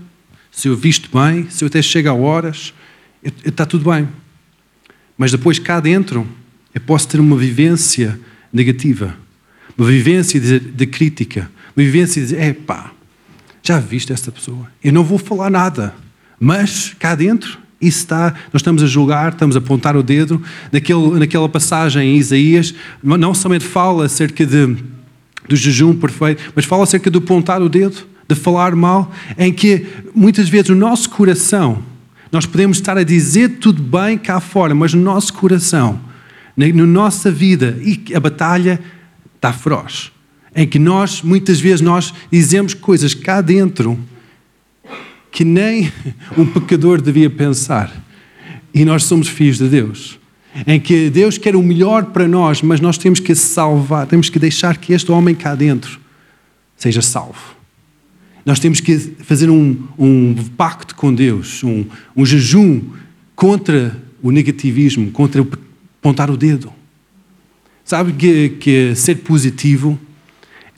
se 0.53 0.69
eu 0.69 0.77
visto 0.77 1.11
bem, 1.13 1.51
se 1.51 1.65
eu 1.65 1.67
até 1.67 1.83
chego 1.83 2.09
a 2.09 2.15
horas, 2.15 2.73
está 3.45 3.67
tudo 3.67 3.91
bem. 3.91 4.09
Mas 5.19 5.33
depois 5.33 5.59
cá 5.59 5.81
dentro 5.81 6.27
eu 6.73 6.81
posso 6.81 7.09
ter 7.09 7.19
uma 7.19 7.37
vivência 7.37 8.19
negativa, 8.53 9.17
uma 9.77 9.89
vivência 9.89 10.41
de, 10.41 10.61
de 10.61 10.87
crítica, 10.87 11.51
uma 11.77 11.85
vivência 11.85 12.23
de 12.23 12.29
dizer, 12.29 12.55
pá, 12.67 12.93
já 13.63 13.81
viste 13.81 14.13
esta 14.13 14.31
pessoa? 14.31 14.71
Eu 14.83 14.93
não 14.93 15.03
vou 15.03 15.19
falar 15.19 15.51
nada, 15.51 15.95
mas 16.39 16.95
cá 16.99 17.17
dentro 17.17 17.59
isso 17.81 17.99
está, 18.01 18.35
nós 18.53 18.61
estamos 18.61 18.83
a 18.83 18.87
julgar, 18.87 19.33
estamos 19.33 19.55
a 19.55 19.61
apontar 19.61 19.97
o 19.97 20.03
dedo. 20.03 20.43
Naquele, 20.73 21.19
naquela 21.19 21.49
passagem 21.49 22.15
em 22.15 22.17
Isaías, 22.17 22.75
não 23.03 23.33
somente 23.33 23.65
fala 23.65 24.07
acerca 24.07 24.45
de, 24.45 24.77
do 25.49 25.55
jejum 25.55 25.95
perfeito, 25.95 26.53
mas 26.57 26.65
fala 26.65 26.83
acerca 26.83 27.09
do 27.11 27.19
apontar 27.19 27.63
o 27.63 27.69
dedo, 27.69 28.05
de 28.29 28.35
falar 28.35 28.75
mal, 28.75 29.13
em 29.39 29.53
que 29.53 29.87
muitas 30.15 30.49
vezes 30.49 30.71
o 30.71 30.75
nosso 30.75 31.09
coração 31.11 31.83
nós 32.31 32.47
podemos 32.47 32.79
estar 32.79 32.97
a 32.99 33.03
dizer 33.03 33.59
tudo 33.59 33.83
bem 33.83 34.19
cá 34.19 34.41
fora, 34.41 34.75
mas 34.75 34.93
no 34.93 35.03
nosso 35.03 35.33
coração, 35.33 36.01
na, 36.57 36.67
na 36.69 36.87
nossa 36.87 37.31
vida, 37.31 37.79
e 37.83 38.15
a 38.15 38.21
batalha 38.21 38.81
está 39.35 39.53
feroz. 39.53 40.13
Em 40.55 40.67
que 40.67 40.79
nós, 40.79 41.23
muitas 41.23 41.61
vezes, 41.61 41.81
nós 41.81 42.13
dizemos 42.31 42.75
coisas 42.75 43.15
cá 43.15 43.41
dentro 43.41 43.99
que 45.31 45.45
nem 45.45 45.93
um 46.37 46.45
pecador 46.45 47.01
devia 47.01 47.31
pensar. 47.31 47.93
E 48.75 48.85
nós 48.85 49.05
somos 49.05 49.29
filhos 49.29 49.59
de 49.59 49.69
Deus. 49.69 50.19
Em 50.67 50.81
que 50.81 51.11
Deus 51.11 51.39
quer 51.39 51.55
o 51.55 51.63
melhor 51.63 52.07
para 52.07 52.27
nós, 52.27 52.63
mas 52.63 52.81
nós 52.81 52.99
temos 52.99 53.21
que 53.21 53.35
salvar, 53.35 54.07
temos 54.07 54.29
que 54.29 54.39
deixar 54.39 54.77
que 54.77 54.93
este 54.93 55.13
homem 55.13 55.35
cá 55.35 55.55
dentro 55.55 56.01
seja 56.77 57.03
salvo. 57.03 57.58
Nós 58.45 58.59
temos 58.59 58.81
que 58.81 58.97
fazer 58.99 59.51
um, 59.51 59.77
um 59.99 60.35
pacto 60.57 60.95
com 60.95 61.15
Deus, 61.15 61.63
um, 61.63 61.85
um 62.17 62.25
jejum 62.25 62.83
contra 63.37 63.97
o 64.23 64.31
negativismo, 64.31 65.11
contra 65.11 65.43
o 65.43 65.49
apontar 66.01 66.31
o 66.31 66.37
dedo. 66.37 66.73
Sabe 67.85 68.13
que, 68.13 68.51
que 68.51 68.95
ser 68.95 69.17
positivo 69.17 69.99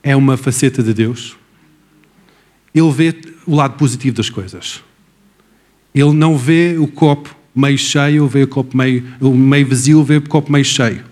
é 0.02 0.16
uma 0.16 0.36
faceta 0.36 0.82
de 0.82 0.94
Deus? 0.94 1.36
Ele 2.74 2.90
vê 2.90 3.14
o 3.46 3.54
lado 3.54 3.76
positivo 3.76 4.16
das 4.16 4.30
coisas. 4.30 4.82
Ele 5.94 6.12
não 6.12 6.36
vê 6.38 6.76
o 6.78 6.86
copo 6.86 7.36
meio 7.54 7.78
cheio 7.78 8.26
vê 8.26 8.44
o 8.44 8.48
copo 8.48 8.76
meio, 8.76 9.04
meio 9.20 9.66
vazio 9.66 10.02
vê 10.04 10.16
o 10.16 10.22
copo 10.22 10.50
meio 10.50 10.64
cheio. 10.64 11.04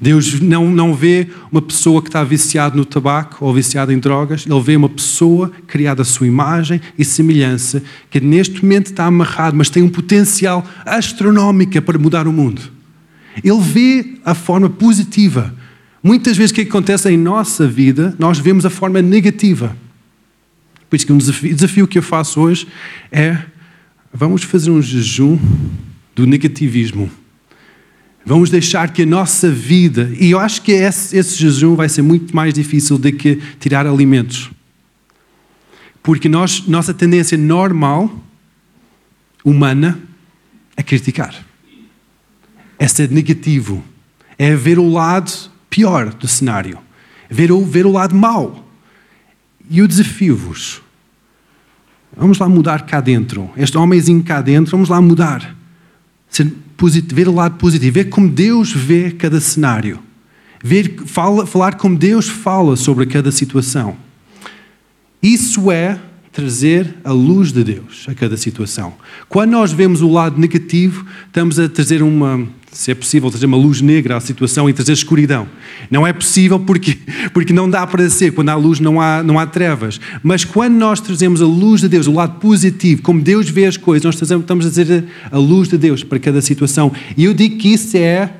Deus 0.00 0.40
não, 0.40 0.70
não 0.70 0.94
vê 0.94 1.28
uma 1.50 1.62
pessoa 1.62 2.02
que 2.02 2.08
está 2.08 2.22
viciada 2.22 2.76
no 2.76 2.84
tabaco 2.84 3.44
ou 3.44 3.54
viciada 3.54 3.92
em 3.92 3.98
drogas, 3.98 4.44
Ele 4.46 4.60
vê 4.60 4.76
uma 4.76 4.88
pessoa 4.88 5.50
criada 5.66 6.02
à 6.02 6.04
sua 6.04 6.26
imagem 6.26 6.80
e 6.98 7.04
semelhança, 7.04 7.82
que 8.10 8.20
neste 8.20 8.62
momento 8.62 8.86
está 8.86 9.06
amarrado, 9.06 9.56
mas 9.56 9.70
tem 9.70 9.82
um 9.82 9.88
potencial 9.88 10.64
astronómico 10.84 11.80
para 11.82 11.98
mudar 11.98 12.28
o 12.28 12.32
mundo. 12.32 12.60
Ele 13.42 13.60
vê 13.60 14.18
a 14.24 14.34
forma 14.34 14.68
positiva. 14.68 15.54
Muitas 16.02 16.36
vezes 16.36 16.52
o 16.52 16.54
que 16.54 16.60
acontece 16.62 17.10
em 17.10 17.16
nossa 17.16 17.66
vida, 17.66 18.14
nós 18.18 18.38
vemos 18.38 18.64
a 18.66 18.70
forma 18.70 19.00
negativa. 19.00 19.76
Por 20.88 20.96
isso 20.96 21.06
que 21.06 21.12
um 21.12 21.18
desafio, 21.18 21.54
desafio 21.54 21.88
que 21.88 21.98
eu 21.98 22.02
faço 22.02 22.40
hoje 22.40 22.66
é 23.12 23.38
vamos 24.12 24.42
fazer 24.42 24.70
um 24.70 24.80
jejum 24.80 25.38
do 26.14 26.26
negativismo. 26.26 27.10
Vamos 28.28 28.50
deixar 28.50 28.92
que 28.92 29.04
a 29.04 29.06
nossa 29.06 29.50
vida, 29.50 30.12
e 30.20 30.32
eu 30.32 30.38
acho 30.38 30.60
que 30.60 30.70
esse, 30.70 31.16
esse 31.16 31.34
jejum 31.38 31.74
vai 31.74 31.88
ser 31.88 32.02
muito 32.02 32.36
mais 32.36 32.52
difícil 32.52 32.98
do 32.98 33.10
que 33.10 33.36
tirar 33.58 33.86
alimentos. 33.86 34.50
Porque 36.02 36.28
nós, 36.28 36.66
nossa 36.66 36.92
tendência 36.92 37.38
normal, 37.38 38.14
humana, 39.42 39.98
é 40.76 40.82
criticar. 40.82 41.34
É 42.78 42.86
ser 42.86 43.10
negativo. 43.10 43.82
É 44.36 44.54
ver 44.54 44.78
o 44.78 44.90
lado 44.90 45.32
pior 45.70 46.12
do 46.12 46.28
cenário. 46.28 46.78
Ver 47.30 47.50
o, 47.50 47.64
ver 47.64 47.86
o 47.86 47.92
lado 47.92 48.14
mau. 48.14 48.68
E 49.70 49.78
eu 49.78 49.88
desafio-vos. 49.88 50.82
Vamos 52.14 52.38
lá 52.38 52.46
mudar 52.46 52.84
cá 52.84 53.00
dentro. 53.00 53.50
Este 53.56 53.78
homenzinho 53.78 54.22
cá 54.22 54.42
dentro, 54.42 54.72
vamos 54.72 54.90
lá 54.90 55.00
mudar. 55.00 55.56
Ver 57.12 57.28
o 57.28 57.34
lado 57.34 57.56
positivo, 57.56 57.94
ver 57.94 58.08
como 58.08 58.28
Deus 58.28 58.72
vê 58.72 59.10
cada 59.10 59.40
cenário. 59.40 60.00
Ver, 60.62 60.96
fala, 61.06 61.46
falar 61.46 61.76
como 61.76 61.96
Deus 61.96 62.28
fala 62.28 62.76
sobre 62.76 63.06
cada 63.06 63.30
situação. 63.32 63.96
Isso 65.22 65.70
é 65.70 65.98
trazer 66.32 66.94
a 67.02 67.10
luz 67.10 67.50
de 67.50 67.64
Deus 67.64 68.06
a 68.08 68.14
cada 68.14 68.36
situação. 68.36 68.94
Quando 69.28 69.50
nós 69.50 69.72
vemos 69.72 70.02
o 70.02 70.08
lado 70.08 70.38
negativo, 70.38 71.04
estamos 71.26 71.58
a 71.58 71.68
trazer 71.68 72.02
uma, 72.02 72.46
se 72.72 72.90
é 72.90 72.94
possível, 72.94 73.30
trazer 73.30 73.46
uma 73.46 73.56
luz 73.56 73.80
negra 73.80 74.16
à 74.16 74.20
situação 74.20 74.68
e 74.68 74.72
trazer 74.72 74.92
escuridão. 74.92 75.48
Não 75.90 76.06
é 76.06 76.12
possível 76.12 76.60
porque, 76.60 76.98
porque 77.32 77.52
não 77.52 77.68
dá 77.68 77.86
para 77.86 78.08
ser. 78.10 78.32
Quando 78.32 78.50
há 78.50 78.54
luz, 78.54 78.78
não 78.78 79.00
há, 79.00 79.22
não 79.22 79.38
há 79.38 79.46
trevas. 79.46 80.00
Mas 80.22 80.44
quando 80.44 80.74
nós 80.74 81.00
trazemos 81.00 81.40
a 81.40 81.46
luz 81.46 81.80
de 81.80 81.88
Deus, 81.88 82.06
o 82.06 82.12
lado 82.12 82.38
positivo, 82.38 83.02
como 83.02 83.20
Deus 83.20 83.48
vê 83.48 83.66
as 83.66 83.76
coisas, 83.76 84.04
nós 84.04 84.16
trazemos, 84.16 84.44
estamos 84.44 84.66
a 84.66 84.70
trazer 84.70 85.04
a 85.30 85.38
luz 85.38 85.68
de 85.68 85.78
Deus 85.78 86.04
para 86.04 86.18
cada 86.18 86.40
situação. 86.40 86.92
E 87.16 87.24
eu 87.24 87.34
digo 87.34 87.56
que 87.56 87.72
isso 87.72 87.96
é 87.96 88.32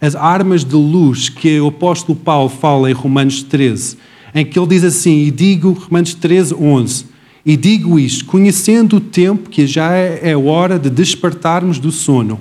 as 0.00 0.16
armas 0.16 0.64
de 0.64 0.74
luz 0.74 1.28
que 1.28 1.60
o 1.60 1.68
apóstolo 1.68 2.18
Paulo 2.18 2.48
fala 2.48 2.90
em 2.90 2.94
Romanos 2.94 3.42
13, 3.42 3.96
em 4.34 4.44
que 4.44 4.58
ele 4.58 4.66
diz 4.66 4.82
assim, 4.82 5.26
e 5.26 5.30
digo, 5.30 5.70
Romanos 5.72 6.14
13, 6.14 6.54
11, 6.54 7.06
e 7.46 7.56
digo 7.56 7.98
isto, 8.00 8.24
conhecendo 8.24 8.96
o 8.96 9.00
tempo 9.00 9.48
que 9.48 9.64
já 9.64 9.92
é 9.92 10.36
hora 10.36 10.76
de 10.76 10.90
despertarmos 10.90 11.78
do 11.78 11.92
sono, 11.92 12.40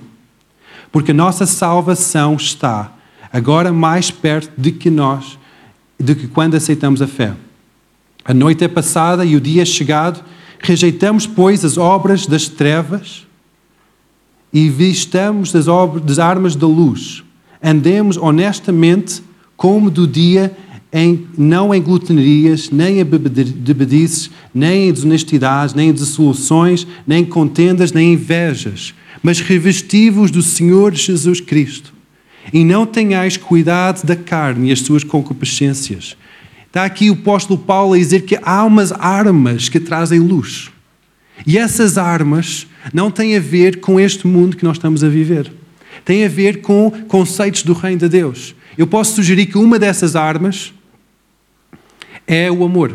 porque 0.92 1.12
a 1.12 1.14
nossa 1.14 1.46
salvação 1.46 2.36
está 2.36 2.92
agora 3.32 3.72
mais 3.72 4.12
perto 4.12 4.52
de 4.60 4.72
que 4.72 4.90
nós, 4.90 5.38
do 6.00 6.16
que 6.16 6.28
quando 6.28 6.56
aceitamos 6.56 7.02
a 7.02 7.08
fé. 7.08 7.34
A 8.26 8.34
noite 8.34 8.64
é 8.64 8.68
passada 8.68 9.26
e 9.26 9.36
o 9.36 9.42
dia 9.42 9.62
é 9.62 9.66
chegado, 9.66 10.24
rejeitamos, 10.60 11.26
pois, 11.26 11.64
as 11.64 11.78
obras 11.78 12.26
das 12.26 12.48
trevas 12.48 13.26
e 14.54 14.70
vistamos 14.70 15.56
as, 15.56 15.68
obras, 15.68 16.04
das 16.04 16.20
armas 16.20 16.56
da 16.56 16.68
luz. 16.68 17.24
Andemos 17.64 18.18
honestamente 18.18 19.24
como 19.56 19.90
do 19.90 20.06
dia 20.06 20.56
em, 20.92 21.26
não 21.38 21.74
em 21.74 21.82
glutenerias, 21.82 22.70
nem 22.70 23.00
em 23.00 23.06
bebedices, 23.06 24.30
nem 24.54 24.90
em 24.90 24.94
desonestidades, 24.94 25.74
nem 25.74 25.90
em 25.90 25.94
dissoluções, 25.94 26.86
nem 27.08 27.22
em 27.22 27.26
contendas, 27.26 27.94
nem 27.94 28.10
em 28.10 28.14
invejas, 28.14 28.94
mas 29.22 29.40
revestivos 29.40 30.32
do 30.32 30.42
Senhor 30.42 30.94
Jesus 30.94 31.40
Cristo. 31.40 31.94
E 32.52 32.64
não 32.64 32.86
tenhais 32.86 33.38
cuidado 33.38 34.06
da 34.06 34.16
carne 34.16 34.70
e 34.70 34.72
as 34.72 34.80
suas 34.80 35.04
concupiscências. 35.04 36.18
Está 36.68 36.86
aqui 36.86 37.10
o 37.10 37.14
apóstolo 37.14 37.60
Paulo 37.60 37.94
a 37.94 37.98
dizer 37.98 38.22
que 38.22 38.40
há 38.42 38.64
umas 38.64 38.92
armas 38.94 39.70
que 39.70 39.80
trazem 39.80 40.20
luz. 40.20 40.72
E 41.46 41.58
essas 41.58 41.98
armas 41.98 42.66
não 42.94 43.12
têm 43.12 43.36
a 43.36 43.40
ver 43.40 43.80
com 43.80 44.00
este 44.00 44.26
mundo 44.26 44.58
que 44.58 44.64
nós 44.64 44.78
estamos 44.78 45.04
a 45.04 45.10
viver. 45.10 45.52
Tem 46.04 46.26
a 46.26 46.30
ver 46.30 46.62
com 46.62 46.90
conceitos 47.08 47.64
do 47.64 47.74
reino 47.74 48.00
de 48.00 48.10
Deus. 48.10 48.56
Eu 48.78 48.88
posso 48.88 49.16
sugerir 49.16 49.48
que 49.48 49.58
uma 49.58 49.78
dessas 49.78 50.16
armas 50.16 50.74
é 52.26 52.50
o 52.50 52.64
amor. 52.64 52.94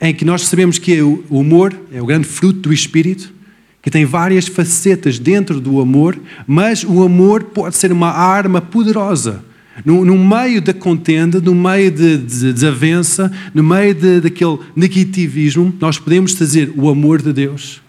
Em 0.00 0.14
que 0.14 0.24
nós 0.24 0.42
sabemos 0.42 0.78
que 0.78 1.02
o 1.02 1.40
amor 1.40 1.78
é 1.92 2.00
o 2.00 2.06
grande 2.06 2.26
fruto 2.26 2.60
do 2.60 2.72
Espírito, 2.72 3.32
que 3.82 3.90
tem 3.90 4.04
várias 4.04 4.46
facetas 4.46 5.18
dentro 5.18 5.60
do 5.60 5.80
amor, 5.80 6.18
mas 6.46 6.84
o 6.84 7.02
amor 7.02 7.44
pode 7.44 7.76
ser 7.76 7.92
uma 7.92 8.10
arma 8.10 8.60
poderosa. 8.60 9.44
No, 9.84 10.04
no 10.04 10.18
meio 10.18 10.60
da 10.60 10.74
contenda, 10.74 11.40
no 11.40 11.54
meio 11.54 11.90
de, 11.90 12.18
de 12.18 12.52
desavença, 12.52 13.30
no 13.54 13.62
meio 13.62 13.94
de, 13.94 14.20
daquele 14.20 14.58
negativismo, 14.74 15.72
nós 15.80 15.98
podemos 15.98 16.34
trazer 16.34 16.72
o 16.76 16.88
amor 16.88 17.22
de 17.22 17.32
Deus 17.32 17.80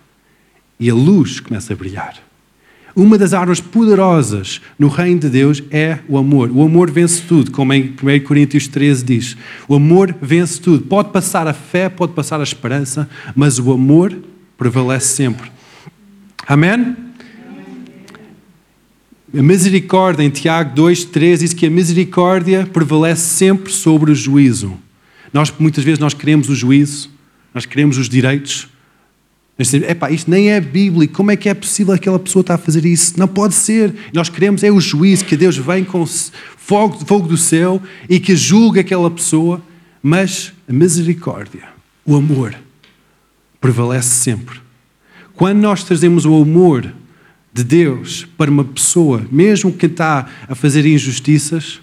e 0.80 0.89
a 0.89 0.93
luz 0.93 1.39
começa 1.39 1.73
a 1.73 1.75
brilhar. 1.75 2.15
Uma 2.95 3.17
das 3.17 3.34
armas 3.34 3.60
poderosas 3.60 4.62
no 4.78 4.88
reino 4.88 5.19
de 5.19 5.30
Deus 5.30 5.63
é 5.71 5.99
o 6.08 6.17
amor. 6.17 6.49
O 6.52 6.63
amor 6.63 6.89
vence 6.89 7.21
tudo, 7.21 7.52
como 7.52 7.73
em 7.73 7.95
1 8.02 8.23
Coríntios 8.25 8.67
13 8.67 9.04
diz. 9.06 9.38
O 9.67 9.75
amor 9.75 10.15
vence 10.21 10.60
tudo. 10.60 10.84
Pode 10.86 11.12
passar 11.12 11.47
a 11.47 11.54
fé, 11.54 11.88
pode 11.88 12.13
passar 12.13 12.39
a 12.39 12.43
esperança, 12.43 13.10
mas 13.36 13.60
o 13.60 13.71
amor 13.71 14.15
prevalece 14.58 15.15
sempre. 15.15 15.52
Amém? 16.47 16.95
A 19.38 19.43
misericórdia, 19.43 20.23
em 20.23 20.30
Tiago 20.30 20.75
2,3, 20.82 21.38
diz 21.38 21.54
que 21.54 21.67
a 21.67 21.69
misericórdia 21.69 22.65
prevalece 22.65 23.21
sempre 23.21 23.71
sobre 23.71 24.12
o 24.12 24.15
juízo. 24.15 24.78
Nós, 25.32 25.54
muitas 25.60 25.84
vezes, 25.84 25.99
nós 25.99 26.13
queremos 26.13 26.49
o 26.49 26.56
juízo, 26.56 27.12
nós 27.54 27.65
queremos 27.65 27.97
os 27.97 28.10
direitos, 28.10 28.67
Epá, 29.89 30.10
isto 30.10 30.32
nem 30.32 30.52
é 30.52 30.62
bíblico, 30.62 31.13
como 31.15 31.32
é 31.32 31.36
que 31.36 31.49
é 31.49 31.54
possível 31.54 31.93
aquela 31.93 32.17
pessoa 32.17 32.39
estar 32.39 32.54
a 32.54 32.58
fazer 32.58 32.86
isso? 32.86 33.19
Não 33.19 33.28
pode 33.28 33.54
ser. 33.54 33.93
Nós 34.13 34.30
queremos 34.30 34.63
é 34.63 34.71
o 34.71 34.80
juízo, 34.80 35.25
que 35.25 35.36
Deus 35.36 35.58
vem 35.58 35.84
com 35.84 36.06
fogo, 36.06 37.06
fogo 37.06 37.28
do 37.28 37.36
céu 37.36 37.82
e 38.08 38.21
que 38.21 38.38
julga 38.38 38.80
aquela 38.80 39.12
pessoa, 39.12 39.62
mas 40.02 40.54
a 40.65 40.71
misericórdia, 40.71 41.63
o 42.06 42.15
amor, 42.15 42.56
prevalece 43.60 44.15
sempre. 44.15 44.62
Quando 45.39 45.62
nós 45.62 45.86
trazemos 45.86 46.25
o 46.25 46.36
amor 46.36 46.93
de 47.54 47.63
Deus 47.63 48.28
para 48.38 48.52
uma 48.52 48.65
pessoa, 48.65 49.25
mesmo 49.32 49.71
que 49.71 49.86
está 49.86 50.28
a 50.49 50.54
fazer 50.54 50.86
injustiças, 50.86 51.80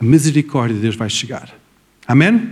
a 0.00 0.02
misericórdia 0.02 0.74
de 0.74 0.80
Deus 0.80 0.96
vai 0.96 1.10
chegar. 1.10 1.54
Amém? 2.08 2.50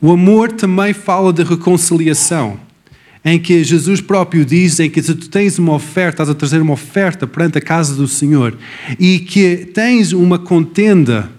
O 0.00 0.12
amor 0.12 0.52
também 0.52 0.92
fala 0.92 1.32
de 1.32 1.42
reconciliação, 1.42 2.60
em 3.24 3.36
que 3.36 3.64
Jesus 3.64 4.00
próprio 4.00 4.44
diz 4.44 4.78
em 4.78 4.88
que 4.88 5.02
se 5.02 5.12
tu 5.12 5.28
tens 5.28 5.58
uma 5.58 5.72
oferta, 5.72 6.22
estás 6.22 6.28
a 6.28 6.34
trazer 6.36 6.62
uma 6.62 6.74
oferta 6.74 7.26
perante 7.26 7.58
a 7.58 7.60
casa 7.60 7.96
do 7.96 8.06
Senhor 8.06 8.56
e 8.96 9.18
que 9.18 9.66
tens 9.74 10.12
uma 10.12 10.38
contenda, 10.38 11.32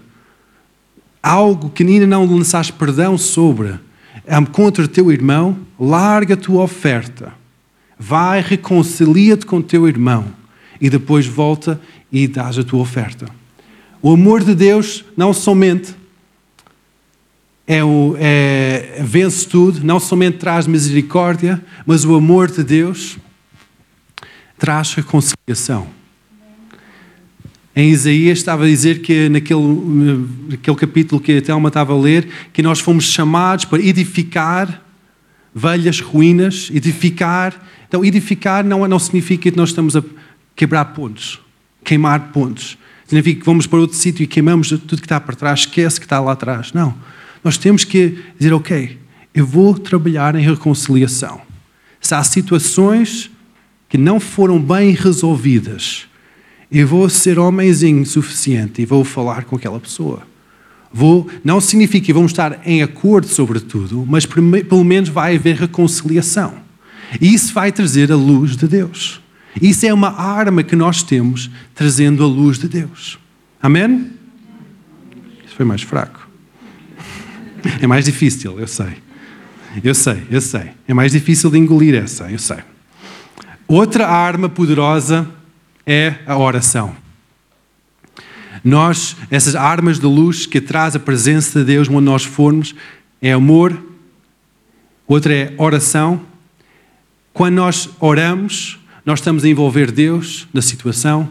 algo 1.22 1.70
que 1.70 1.82
ainda 1.82 2.06
não 2.06 2.26
lançaste 2.26 2.74
perdão 2.74 3.16
sobre, 3.16 3.76
contra 4.52 4.88
teu 4.88 5.12
irmão, 5.12 5.58
larga 5.78 6.34
a 6.34 6.36
tua 6.36 6.62
oferta, 6.62 7.32
vai, 7.98 8.40
reconcilia-te 8.40 9.46
com 9.46 9.62
teu 9.62 9.86
irmão 9.88 10.26
e 10.80 10.90
depois 10.90 11.26
volta 11.26 11.80
e 12.10 12.26
dás 12.26 12.58
a 12.58 12.64
tua 12.64 12.80
oferta. 12.80 13.26
O 14.02 14.12
amor 14.12 14.44
de 14.44 14.54
Deus 14.54 15.04
não 15.16 15.32
somente 15.32 15.94
é 17.66 17.82
o, 17.82 18.14
é, 18.18 19.00
vence 19.02 19.46
tudo, 19.48 19.82
não 19.82 19.98
somente 19.98 20.38
traz 20.38 20.66
misericórdia, 20.66 21.60
mas 21.84 22.04
o 22.04 22.14
amor 22.14 22.48
de 22.50 22.62
Deus 22.62 23.18
traz 24.56 24.94
reconciliação. 24.94 25.88
Em 27.78 27.90
Isaías 27.90 28.38
estava 28.38 28.64
a 28.64 28.66
dizer 28.66 29.02
que 29.02 29.28
naquele, 29.28 29.60
capítulo 30.78 31.20
que 31.20 31.36
a 31.36 31.42
Telma 31.42 31.68
estava 31.68 31.92
a 31.92 32.00
ler, 32.00 32.26
que 32.50 32.62
nós 32.62 32.80
fomos 32.80 33.04
chamados 33.04 33.66
para 33.66 33.82
edificar 33.82 34.82
velhas 35.54 36.00
ruínas, 36.00 36.70
edificar. 36.72 37.54
Então, 37.86 38.02
edificar 38.02 38.64
não, 38.64 38.88
não 38.88 38.98
significa 38.98 39.50
que 39.50 39.56
nós 39.56 39.68
estamos 39.68 39.94
a 39.94 40.02
quebrar 40.54 40.86
pontos, 40.86 41.38
queimar 41.84 42.32
pontos. 42.32 42.78
Significa 43.06 43.40
que 43.40 43.46
vamos 43.46 43.66
para 43.66 43.78
outro 43.78 43.96
sítio 43.96 44.24
e 44.24 44.26
queimamos 44.26 44.70
tudo 44.70 44.96
que 44.96 45.04
está 45.04 45.20
para 45.20 45.36
trás, 45.36 45.60
esquece 45.60 46.00
que 46.00 46.06
está 46.06 46.18
lá 46.18 46.32
atrás. 46.32 46.72
Não. 46.72 46.94
Nós 47.44 47.58
temos 47.58 47.84
que 47.84 48.18
dizer, 48.38 48.54
ok, 48.54 48.98
eu 49.34 49.46
vou 49.46 49.78
trabalhar 49.78 50.34
em 50.34 50.42
reconciliação. 50.42 51.42
se 52.00 52.14
há 52.14 52.24
situações 52.24 53.30
que 53.86 53.98
não 53.98 54.18
foram 54.18 54.58
bem 54.58 54.92
resolvidas, 54.92 56.06
eu 56.70 56.86
vou 56.86 57.08
ser 57.08 57.38
homenzinho 57.38 58.04
suficiente 58.04 58.82
e 58.82 58.86
vou 58.86 59.04
falar 59.04 59.44
com 59.44 59.56
aquela 59.56 59.78
pessoa. 59.78 60.22
Vou, 60.92 61.28
não 61.44 61.60
significa 61.60 62.06
que 62.06 62.12
vamos 62.12 62.32
estar 62.32 62.60
em 62.64 62.82
acordo 62.82 63.26
sobre 63.26 63.60
tudo, 63.60 64.04
mas 64.06 64.24
pelo 64.24 64.84
menos 64.84 65.08
vai 65.08 65.36
haver 65.36 65.56
reconciliação. 65.56 66.54
E 67.20 67.32
isso 67.32 67.52
vai 67.52 67.70
trazer 67.70 68.10
a 68.10 68.16
luz 68.16 68.56
de 68.56 68.66
Deus. 68.66 69.20
Isso 69.60 69.86
é 69.86 69.92
uma 69.92 70.10
arma 70.10 70.62
que 70.62 70.76
nós 70.76 71.02
temos 71.02 71.50
trazendo 71.74 72.24
a 72.24 72.26
luz 72.26 72.58
de 72.58 72.68
Deus. 72.68 73.18
Amém? 73.62 74.10
Isso 75.46 75.54
foi 75.56 75.64
mais 75.64 75.82
fraco. 75.82 76.26
É 77.80 77.86
mais 77.86 78.04
difícil, 78.04 78.60
eu 78.60 78.66
sei. 78.68 78.94
Eu 79.82 79.94
sei, 79.94 80.22
eu 80.30 80.40
sei. 80.40 80.70
É 80.86 80.94
mais 80.94 81.10
difícil 81.10 81.50
de 81.50 81.58
engolir 81.58 81.94
essa, 81.96 82.30
eu 82.30 82.38
sei. 82.38 82.58
Outra 83.66 84.06
arma 84.06 84.48
poderosa 84.48 85.28
é 85.86 86.16
a 86.26 86.36
oração. 86.36 86.96
Nós, 88.64 89.16
essas 89.30 89.54
armas 89.54 90.00
de 90.00 90.06
luz 90.06 90.44
que 90.44 90.60
traz 90.60 90.96
a 90.96 90.98
presença 90.98 91.60
de 91.60 91.66
Deus 91.66 91.88
onde 91.88 92.04
nós 92.04 92.24
formos, 92.24 92.74
é 93.22 93.32
amor, 93.32 93.80
outra 95.06 95.32
é 95.32 95.54
oração. 95.56 96.20
Quando 97.32 97.54
nós 97.54 97.88
oramos, 98.00 98.78
nós 99.04 99.20
estamos 99.20 99.44
a 99.44 99.48
envolver 99.48 99.92
Deus 99.92 100.48
na 100.52 100.60
situação. 100.60 101.30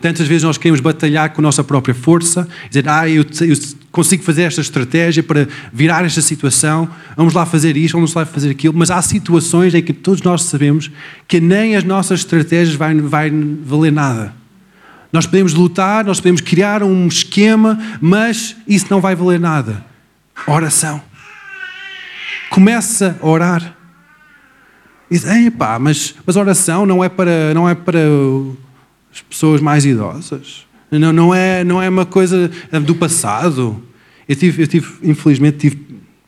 Tantas 0.00 0.28
vezes 0.28 0.42
nós 0.42 0.58
queremos 0.58 0.80
batalhar 0.80 1.30
com 1.30 1.40
a 1.40 1.42
nossa 1.42 1.64
própria 1.64 1.94
força, 1.94 2.46
dizer, 2.68 2.88
ah, 2.88 3.08
eu, 3.08 3.22
eu, 3.22 3.56
consigo 3.92 4.22
fazer 4.22 4.42
esta 4.42 4.60
estratégia 4.60 5.22
para 5.22 5.48
virar 5.72 6.04
esta 6.04 6.20
situação, 6.20 6.88
vamos 7.16 7.34
lá 7.34 7.44
fazer 7.44 7.76
isto, 7.76 7.94
vamos 7.94 8.14
lá 8.14 8.24
fazer 8.24 8.50
aquilo, 8.50 8.74
mas 8.74 8.90
há 8.90 9.02
situações 9.02 9.74
em 9.74 9.82
que 9.82 9.92
todos 9.92 10.22
nós 10.22 10.44
sabemos 10.44 10.90
que 11.26 11.40
nem 11.40 11.74
as 11.76 11.84
nossas 11.84 12.20
estratégias 12.20 12.76
vai, 12.76 12.94
vai 12.94 13.30
valer 13.30 13.92
nada. 13.92 14.34
Nós 15.12 15.26
podemos 15.26 15.54
lutar, 15.54 16.04
nós 16.04 16.20
podemos 16.20 16.40
criar 16.40 16.84
um 16.84 17.08
esquema, 17.08 17.78
mas 18.00 18.56
isso 18.66 18.86
não 18.90 19.00
vai 19.00 19.16
valer 19.16 19.40
nada. 19.40 19.84
Oração. 20.46 21.02
Começa 22.48 23.18
a 23.20 23.26
orar. 23.26 23.76
Diz, 25.10 25.24
epá, 25.24 25.78
mas, 25.80 26.14
mas 26.24 26.36
oração 26.36 26.86
não 26.86 27.02
é 27.02 27.08
para, 27.08 27.52
não 27.52 27.68
é 27.68 27.74
para 27.74 27.98
as 29.12 29.20
pessoas 29.22 29.60
mais 29.60 29.84
idosas. 29.84 30.64
Não, 30.90 31.12
não, 31.12 31.34
é, 31.34 31.62
não 31.62 31.80
é 31.80 31.88
uma 31.88 32.04
coisa 32.04 32.50
do 32.84 32.94
passado. 32.94 33.82
Eu 34.28 34.36
tive, 34.36 34.62
eu 34.62 34.66
tive 34.66 34.92
infelizmente, 35.02 35.58
tive 35.58 35.78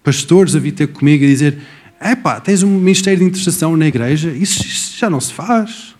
pastores 0.02 0.54
a 0.54 0.58
vir 0.58 0.72
ter 0.72 0.88
comigo 0.88 1.24
e 1.24 1.28
dizer: 1.28 1.58
epá, 2.00 2.40
tens 2.40 2.62
um 2.62 2.78
ministério 2.78 3.20
de 3.20 3.24
intercessão 3.24 3.76
na 3.76 3.86
igreja, 3.86 4.30
isso, 4.30 4.62
isso 4.62 4.98
já 4.98 5.10
não 5.10 5.20
se 5.20 5.32
faz. 5.32 5.94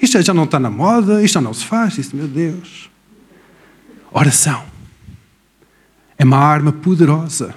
Isto 0.00 0.20
já 0.20 0.34
não 0.34 0.44
está 0.44 0.58
na 0.58 0.68
moda, 0.68 1.22
isto 1.22 1.34
já 1.34 1.40
não 1.40 1.54
se 1.54 1.64
faz. 1.64 1.96
Isso, 1.96 2.16
meu 2.16 2.26
Deus. 2.26 2.90
Oração 4.10 4.64
é 6.18 6.24
uma 6.24 6.38
arma 6.38 6.72
poderosa 6.72 7.54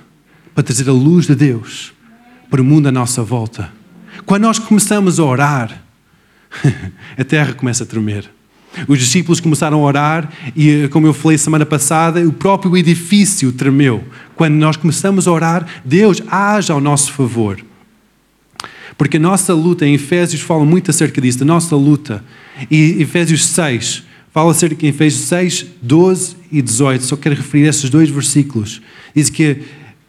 para 0.53 0.63
trazer 0.63 0.87
a 0.89 0.93
luz 0.93 1.27
de 1.27 1.35
Deus 1.35 1.93
para 2.49 2.61
o 2.61 2.63
mundo 2.63 2.87
à 2.87 2.91
nossa 2.91 3.23
volta. 3.23 3.71
Quando 4.25 4.43
nós 4.43 4.57
começamos 4.57 5.19
a 5.19 5.23
orar, 5.23 5.83
a 7.17 7.23
terra 7.23 7.53
começa 7.53 7.83
a 7.83 7.87
tremer. 7.87 8.29
Os 8.87 8.99
discípulos 8.99 9.39
começaram 9.39 9.79
a 9.79 9.83
orar 9.83 10.31
e, 10.55 10.87
como 10.89 11.07
eu 11.07 11.13
falei 11.13 11.37
semana 11.37 11.65
passada, 11.65 12.25
o 12.27 12.33
próprio 12.33 12.75
edifício 12.77 13.51
tremeu. 13.51 14.03
Quando 14.35 14.55
nós 14.55 14.77
começamos 14.77 15.27
a 15.27 15.31
orar, 15.31 15.65
Deus 15.83 16.21
age 16.29 16.71
ao 16.71 16.81
nosso 16.81 17.11
favor. 17.11 17.63
Porque 18.97 19.17
a 19.17 19.19
nossa 19.19 19.53
luta, 19.53 19.85
em 19.85 19.95
Efésios 19.95 20.41
fala 20.41 20.63
muito 20.63 20.91
acerca 20.91 21.19
disso, 21.19 21.39
da 21.39 21.45
nossa 21.45 21.75
luta. 21.75 22.23
E 22.71 23.01
Efésios 23.01 23.45
6 23.47 24.03
fala 24.31 24.51
acerca 24.51 24.75
de 24.75 24.87
Efésios 24.87 25.23
6, 25.23 25.65
12 25.81 26.35
e 26.51 26.61
18. 26.61 27.03
Só 27.03 27.15
quero 27.15 27.35
referir 27.35 27.67
esses 27.67 27.89
dois 27.89 28.09
versículos. 28.09 28.81
Diz 29.15 29.29
que 29.29 29.59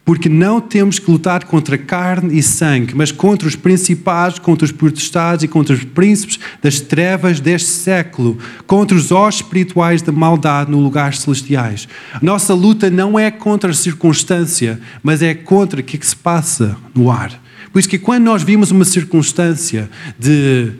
porque 0.06 0.28
não 0.28 0.60
temos 0.60 1.00
que 1.00 1.10
lutar 1.10 1.44
contra 1.46 1.76
carne 1.76 2.38
e 2.38 2.40
sangue, 2.40 2.94
mas 2.94 3.10
contra 3.10 3.48
os 3.48 3.56
principados, 3.56 4.38
contra 4.38 4.64
os 4.64 4.70
potestades 4.70 5.42
e 5.42 5.48
contra 5.48 5.74
os 5.74 5.82
príncipes 5.82 6.38
das 6.62 6.78
trevas 6.78 7.40
deste 7.40 7.68
século, 7.68 8.38
contra 8.68 8.96
os 8.96 9.10
ossos 9.10 9.40
espirituais 9.40 10.02
da 10.02 10.12
maldade 10.12 10.70
no 10.70 10.78
lugares 10.78 11.18
celestiais. 11.18 11.88
Nossa 12.22 12.54
luta 12.54 12.88
não 12.88 13.18
é 13.18 13.32
contra 13.32 13.72
a 13.72 13.74
circunstância, 13.74 14.80
mas 15.02 15.22
é 15.22 15.34
contra 15.34 15.80
o 15.80 15.82
que, 15.82 15.96
é 15.96 15.98
que 15.98 16.06
se 16.06 16.14
passa 16.14 16.76
no 16.94 17.10
ar. 17.10 17.42
Por 17.72 17.80
isso 17.80 17.88
que 17.88 17.98
quando 17.98 18.22
nós 18.22 18.44
vimos 18.44 18.70
uma 18.70 18.84
circunstância 18.84 19.90
de 20.16 20.72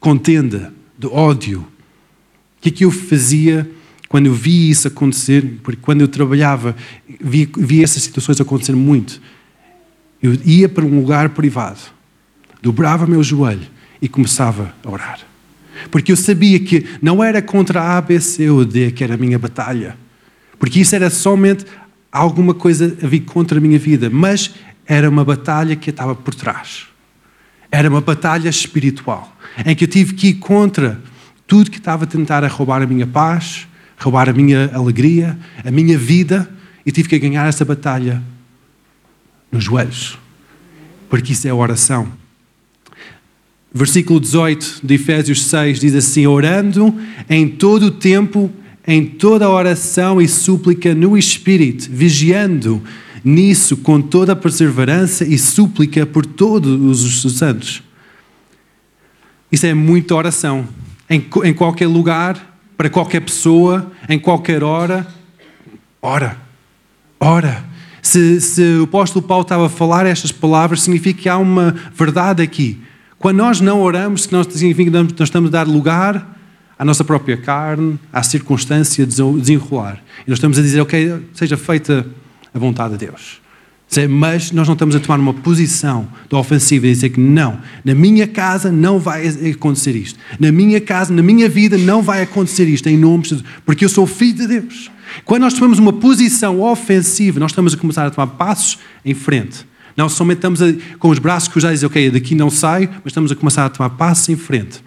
contenda, 0.00 0.74
de 0.98 1.06
ódio, 1.06 1.60
o 1.60 1.66
que 2.60 2.68
é 2.68 2.72
que 2.72 2.84
eu 2.84 2.90
fazia 2.90 3.70
quando 4.10 4.26
eu 4.26 4.34
vi 4.34 4.68
isso 4.68 4.88
acontecer? 4.88 5.60
Porque 5.62 5.80
quando 5.80 6.00
eu 6.00 6.08
trabalhava, 6.08 6.74
vi, 7.20 7.48
vi 7.56 7.84
essas 7.84 8.02
situações 8.02 8.40
acontecer 8.40 8.74
muito. 8.74 9.22
Eu 10.20 10.34
ia 10.44 10.68
para 10.68 10.84
um 10.84 10.98
lugar 10.98 11.28
privado, 11.28 11.78
dobrava 12.60 13.06
meu 13.06 13.22
joelho 13.22 13.68
e 14.02 14.08
começava 14.08 14.74
a 14.84 14.90
orar. 14.90 15.20
Porque 15.92 16.10
eu 16.10 16.16
sabia 16.16 16.58
que 16.58 16.84
não 17.00 17.22
era 17.22 17.40
contra 17.40 17.96
A, 17.96 18.00
B, 18.00 18.18
C 18.18 18.50
ou 18.50 18.64
D 18.64 18.90
que 18.90 19.04
era 19.04 19.14
a 19.14 19.16
minha 19.16 19.38
batalha. 19.38 19.96
Porque 20.58 20.80
isso 20.80 20.96
era 20.96 21.08
somente 21.08 21.64
alguma 22.10 22.52
coisa 22.52 22.92
a 23.00 23.06
vir 23.06 23.20
contra 23.20 23.58
a 23.58 23.60
minha 23.60 23.78
vida. 23.78 24.10
Mas 24.10 24.50
era 24.86 25.08
uma 25.08 25.24
batalha 25.24 25.76
que 25.76 25.88
estava 25.88 26.16
por 26.16 26.34
trás. 26.34 26.88
Era 27.70 27.88
uma 27.88 28.00
batalha 28.00 28.48
espiritual, 28.48 29.36
em 29.64 29.76
que 29.76 29.84
eu 29.84 29.88
tive 29.88 30.14
que 30.14 30.28
ir 30.30 30.34
contra 30.34 31.00
tudo 31.46 31.70
que 31.70 31.78
estava 31.78 32.02
a 32.02 32.06
tentar 32.08 32.42
a 32.42 32.48
roubar 32.48 32.82
a 32.82 32.86
minha 32.88 33.06
paz, 33.06 33.68
roubar 34.00 34.28
a 34.28 34.32
minha 34.32 34.70
alegria, 34.72 35.38
a 35.62 35.70
minha 35.70 35.96
vida, 35.96 36.50
e 36.84 36.90
tive 36.90 37.08
que 37.08 37.18
ganhar 37.18 37.46
essa 37.46 37.64
batalha 37.64 38.22
nos 39.52 39.62
joelhos, 39.62 40.18
porque 41.08 41.32
isso 41.32 41.46
é 41.46 41.52
oração. 41.52 42.08
Versículo 43.72 44.18
18 44.18 44.80
de 44.82 44.94
Efésios 44.94 45.44
6 45.44 45.78
diz 45.78 45.94
assim: 45.94 46.26
Orando 46.26 46.92
em 47.28 47.46
todo 47.46 47.86
o 47.86 47.90
tempo, 47.90 48.50
em 48.86 49.04
toda 49.04 49.48
oração 49.48 50.20
e 50.20 50.26
súplica 50.26 50.94
no 50.94 51.16
Espírito, 51.16 51.88
vigiando 51.90 52.82
nisso 53.22 53.76
com 53.76 54.00
toda 54.00 54.32
a 54.32 54.36
perseverança 54.36 55.24
e 55.24 55.38
súplica 55.38 56.06
por 56.06 56.24
todos 56.24 57.04
os 57.04 57.36
santos. 57.36 57.82
Isso 59.52 59.66
é 59.66 59.74
muita 59.74 60.14
oração. 60.14 60.66
Em, 61.08 61.24
em 61.44 61.52
qualquer 61.52 61.86
lugar, 61.86 62.49
para 62.80 62.88
qualquer 62.88 63.20
pessoa, 63.20 63.92
em 64.08 64.18
qualquer 64.18 64.64
hora, 64.64 65.06
ora. 66.00 66.38
Ora. 67.20 67.62
Se, 68.00 68.40
se 68.40 68.62
o 68.78 68.84
apóstolo 68.84 69.22
Paulo 69.22 69.42
estava 69.42 69.66
a 69.66 69.68
falar 69.68 70.06
estas 70.06 70.32
palavras, 70.32 70.80
significa 70.80 71.20
que 71.20 71.28
há 71.28 71.36
uma 71.36 71.76
verdade 71.94 72.42
aqui. 72.42 72.80
Quando 73.18 73.36
nós 73.36 73.60
não 73.60 73.82
oramos, 73.82 74.22
significa 74.22 74.90
que 74.90 74.96
nós 74.96 75.28
estamos 75.28 75.48
a 75.48 75.52
dar 75.52 75.68
lugar 75.68 76.40
à 76.78 76.82
nossa 76.82 77.04
própria 77.04 77.36
carne, 77.36 78.00
à 78.10 78.22
circunstância 78.22 79.04
de 79.04 79.14
desenrolar. 79.38 80.02
E 80.26 80.30
nós 80.30 80.38
estamos 80.38 80.58
a 80.58 80.62
dizer, 80.62 80.80
ok, 80.80 81.22
seja 81.34 81.58
feita 81.58 82.06
a 82.54 82.58
vontade 82.58 82.96
de 82.96 83.06
Deus. 83.06 83.42
Mas 84.08 84.52
nós 84.52 84.68
não 84.68 84.74
estamos 84.74 84.94
a 84.94 85.00
tomar 85.00 85.18
uma 85.18 85.34
posição 85.34 86.06
de 86.28 86.36
ofensiva 86.36 86.86
e 86.86 86.92
dizer 86.92 87.10
que 87.10 87.20
não, 87.20 87.58
na 87.84 87.94
minha 87.94 88.26
casa 88.26 88.70
não 88.70 89.00
vai 89.00 89.26
acontecer 89.50 89.96
isto. 89.96 90.18
Na 90.38 90.52
minha 90.52 90.80
casa, 90.80 91.12
na 91.12 91.22
minha 91.22 91.48
vida 91.48 91.76
não 91.76 92.00
vai 92.00 92.22
acontecer 92.22 92.68
isto, 92.68 92.88
em 92.88 92.96
nome 92.96 93.24
de 93.24 93.42
porque 93.66 93.84
eu 93.84 93.88
sou 93.88 94.06
filho 94.06 94.34
de 94.34 94.46
Deus. 94.46 94.90
Quando 95.24 95.42
nós 95.42 95.54
tomamos 95.54 95.78
uma 95.78 95.92
posição 95.92 96.60
ofensiva, 96.60 97.40
nós 97.40 97.50
estamos 97.50 97.74
a 97.74 97.76
começar 97.76 98.06
a 98.06 98.10
tomar 98.10 98.28
passos 98.28 98.78
em 99.04 99.14
frente. 99.14 99.66
Não 99.96 100.08
somente 100.08 100.38
estamos 100.38 100.62
a, 100.62 100.66
com 100.98 101.08
os 101.08 101.18
braços 101.18 101.48
cruzados 101.48 101.82
ok, 101.82 102.10
daqui 102.10 102.34
não 102.34 102.48
saio, 102.48 102.88
mas 102.88 103.06
estamos 103.06 103.32
a 103.32 103.34
começar 103.34 103.66
a 103.66 103.68
tomar 103.68 103.90
passos 103.90 104.28
em 104.28 104.36
frente. 104.36 104.82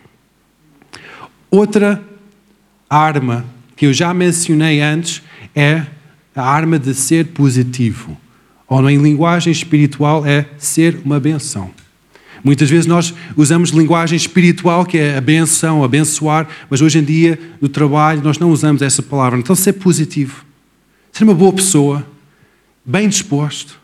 Outra 1.51 2.01
arma 2.89 3.45
que 3.75 3.85
eu 3.85 3.93
já 3.93 4.13
mencionei 4.13 4.81
antes 4.81 5.21
é 5.53 5.85
a 6.35 6.41
arma 6.41 6.79
de 6.79 6.93
ser 6.93 7.27
positivo, 7.27 8.17
ou 8.81 8.89
em 8.89 8.97
linguagem 8.97 9.51
espiritual 9.51 10.25
é 10.25 10.47
ser 10.57 10.99
uma 11.05 11.19
benção. 11.19 11.69
Muitas 12.43 12.69
vezes 12.69 12.85
nós 12.85 13.13
usamos 13.37 13.69
linguagem 13.69 14.17
espiritual, 14.17 14.85
que 14.85 14.97
é 14.97 15.15
a 15.17 15.21
benção, 15.21 15.83
abençoar, 15.83 16.47
mas 16.69 16.81
hoje 16.81 16.99
em 16.99 17.03
dia, 17.03 17.39
no 17.61 17.69
trabalho, 17.69 18.21
nós 18.21 18.37
não 18.37 18.51
usamos 18.51 18.81
essa 18.81 19.01
palavra. 19.01 19.39
Então, 19.39 19.55
ser 19.55 19.73
positivo, 19.73 20.43
ser 21.11 21.23
uma 21.23 21.33
boa 21.33 21.53
pessoa, 21.53 22.05
bem 22.83 23.07
disposto, 23.07 23.79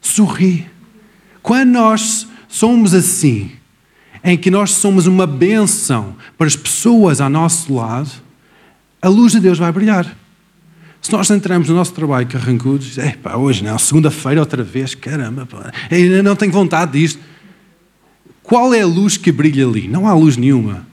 sorrir. 0.00 0.70
Quando 1.42 1.70
nós 1.70 2.28
somos 2.46 2.94
assim, 2.94 3.50
em 4.22 4.36
que 4.36 4.50
nós 4.50 4.70
somos 4.72 5.08
uma 5.08 5.26
benção 5.26 6.14
para 6.38 6.46
as 6.46 6.54
pessoas 6.54 7.20
ao 7.20 7.28
nosso 7.28 7.74
lado, 7.74 8.10
a 9.00 9.08
luz 9.08 9.32
de 9.32 9.40
Deus 9.40 9.58
vai 9.58 9.72
brilhar. 9.72 10.16
Se 11.02 11.10
nós 11.10 11.28
entramos 11.30 11.68
no 11.68 11.74
nosso 11.74 11.92
trabalho 11.92 12.28
carrancudos, 12.28 12.96
é 12.96 13.16
pá, 13.20 13.34
hoje 13.34 13.64
não, 13.64 13.76
segunda-feira 13.76 14.38
outra 14.38 14.62
vez, 14.62 14.94
caramba, 14.94 15.44
pá, 15.44 15.72
eu 15.90 16.22
não 16.22 16.36
tenho 16.36 16.52
vontade 16.52 16.92
disto. 16.92 17.20
Qual 18.40 18.72
é 18.72 18.82
a 18.82 18.86
luz 18.86 19.16
que 19.16 19.32
brilha 19.32 19.66
ali? 19.66 19.88
Não 19.88 20.06
há 20.06 20.14
luz 20.14 20.36
nenhuma. 20.36 20.86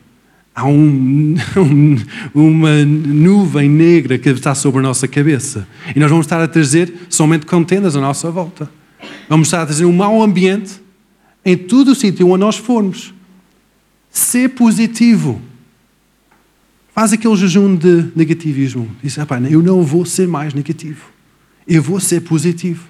Há 0.55 0.66
um, 0.66 1.36
um, 1.55 1.95
uma 2.34 2.84
nuvem 2.84 3.70
negra 3.70 4.18
que 4.18 4.30
está 4.30 4.55
sobre 4.55 4.80
a 4.80 4.84
nossa 4.84 5.07
cabeça. 5.07 5.68
E 5.95 5.99
nós 5.99 6.10
vamos 6.10 6.26
estar 6.26 6.41
a 6.41 6.47
trazer 6.47 6.91
somente 7.07 7.45
contendas 7.45 7.95
à 7.95 8.01
nossa 8.01 8.32
volta. 8.32 8.70
Vamos 9.30 9.47
estar 9.47 9.62
a 9.62 9.66
trazer 9.66 9.86
um 9.86 9.93
mau 9.93 10.24
ambiente 10.24 10.82
em 11.45 11.55
todo 11.55 11.91
o 11.91 11.95
sítio 11.95 12.28
onde 12.30 12.39
nós 12.39 12.57
formos. 12.57 13.14
Ser 14.10 14.49
positivo. 14.49 15.39
Faz 17.00 17.14
aquele 17.14 17.38
jejum 17.38 17.78
de 17.78 18.08
negativismo. 18.14 18.93
Diz, 19.02 19.16
eu 19.50 19.64
não 19.64 19.84
vou 19.84 20.04
ser 20.04 20.28
mais 20.28 20.54
negativo. 20.54 21.06
Eu 21.66 21.82
vou 21.82 21.97
ser 21.97 22.20
positivo. 22.20 22.89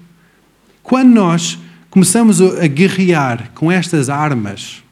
Quando 0.82 1.10
nós 1.10 1.56
começamos 1.88 2.42
a 2.42 2.66
guerrear 2.66 3.52
com 3.54 3.70
estas 3.70 4.08
armas, 4.08 4.82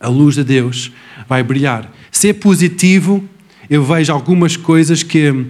a 0.00 0.08
luz 0.08 0.36
de 0.36 0.44
Deus 0.44 0.90
vai 1.28 1.42
brilhar. 1.42 1.92
Ser 2.10 2.32
positivo, 2.32 3.22
eu 3.68 3.84
vejo 3.84 4.10
algumas 4.10 4.56
coisas 4.56 5.02
que, 5.02 5.44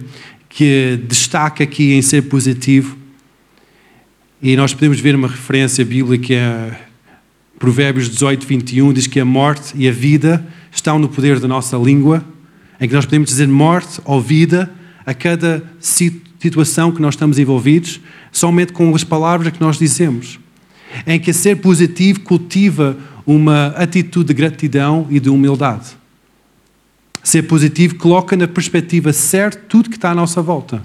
que 0.49 0.99
destaca 1.07 1.63
aqui 1.63 1.93
em 1.93 2.01
ser 2.01 2.23
positivo. 2.23 2.97
E 4.41 4.53
nós 4.57 4.73
podemos 4.73 4.99
ver 4.99 5.15
uma 5.15 5.29
referência 5.29 5.85
bíblica, 5.85 6.77
Provérbios 7.57 8.09
18, 8.09 8.45
21, 8.45 8.91
diz 8.91 9.07
que 9.07 9.21
a 9.21 9.23
morte 9.23 9.71
e 9.77 9.87
a 9.87 9.93
vida 9.93 10.45
estão 10.69 10.99
no 10.99 11.07
poder 11.07 11.39
da 11.39 11.47
nossa 11.47 11.77
língua, 11.77 12.21
em 12.81 12.87
que 12.87 12.95
nós 12.95 13.05
podemos 13.05 13.29
dizer 13.29 13.47
morte 13.47 14.01
ou 14.03 14.19
vida 14.19 14.73
a 15.05 15.13
cada 15.13 15.63
situação 15.83 16.91
que 16.91 16.99
nós 16.99 17.13
estamos 17.13 17.37
envolvidos, 17.37 18.01
somente 18.31 18.73
com 18.73 18.93
as 18.95 19.03
palavras 19.03 19.53
que 19.53 19.61
nós 19.61 19.77
dizemos. 19.77 20.39
Em 21.05 21.19
que 21.19 21.31
ser 21.31 21.57
positivo 21.57 22.21
cultiva 22.21 22.97
uma 23.23 23.67
atitude 23.67 24.29
de 24.29 24.33
gratidão 24.33 25.05
e 25.11 25.19
de 25.19 25.29
humildade. 25.29 25.95
Ser 27.23 27.43
positivo 27.43 27.95
coloca 27.95 28.35
na 28.35 28.47
perspectiva 28.47 29.13
certa 29.13 29.61
tudo 29.69 29.89
que 29.89 29.95
está 29.95 30.09
à 30.09 30.15
nossa 30.15 30.41
volta. 30.41 30.83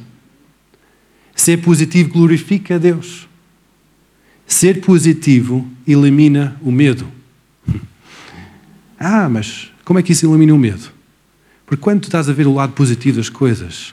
Ser 1.35 1.63
positivo 1.63 2.11
glorifica 2.11 2.75
a 2.75 2.79
Deus. 2.79 3.27
Ser 4.47 4.83
positivo 4.83 5.67
elimina 5.89 6.61
o 6.61 6.71
medo. 6.71 7.09
Ah, 8.99 9.29
mas 9.29 9.71
como 9.85 9.99
é 9.99 10.03
que 10.03 10.13
isso 10.13 10.27
elimina 10.27 10.55
o 10.55 10.59
medo? 10.59 10.96
Porque 11.67 11.83
quando 11.83 12.03
tu 12.03 12.05
estás 12.05 12.29
a 12.29 12.33
ver 12.33 12.47
o 12.47 12.55
lado 12.55 12.73
positivo 12.73 13.17
das 13.17 13.29
coisas, 13.29 13.93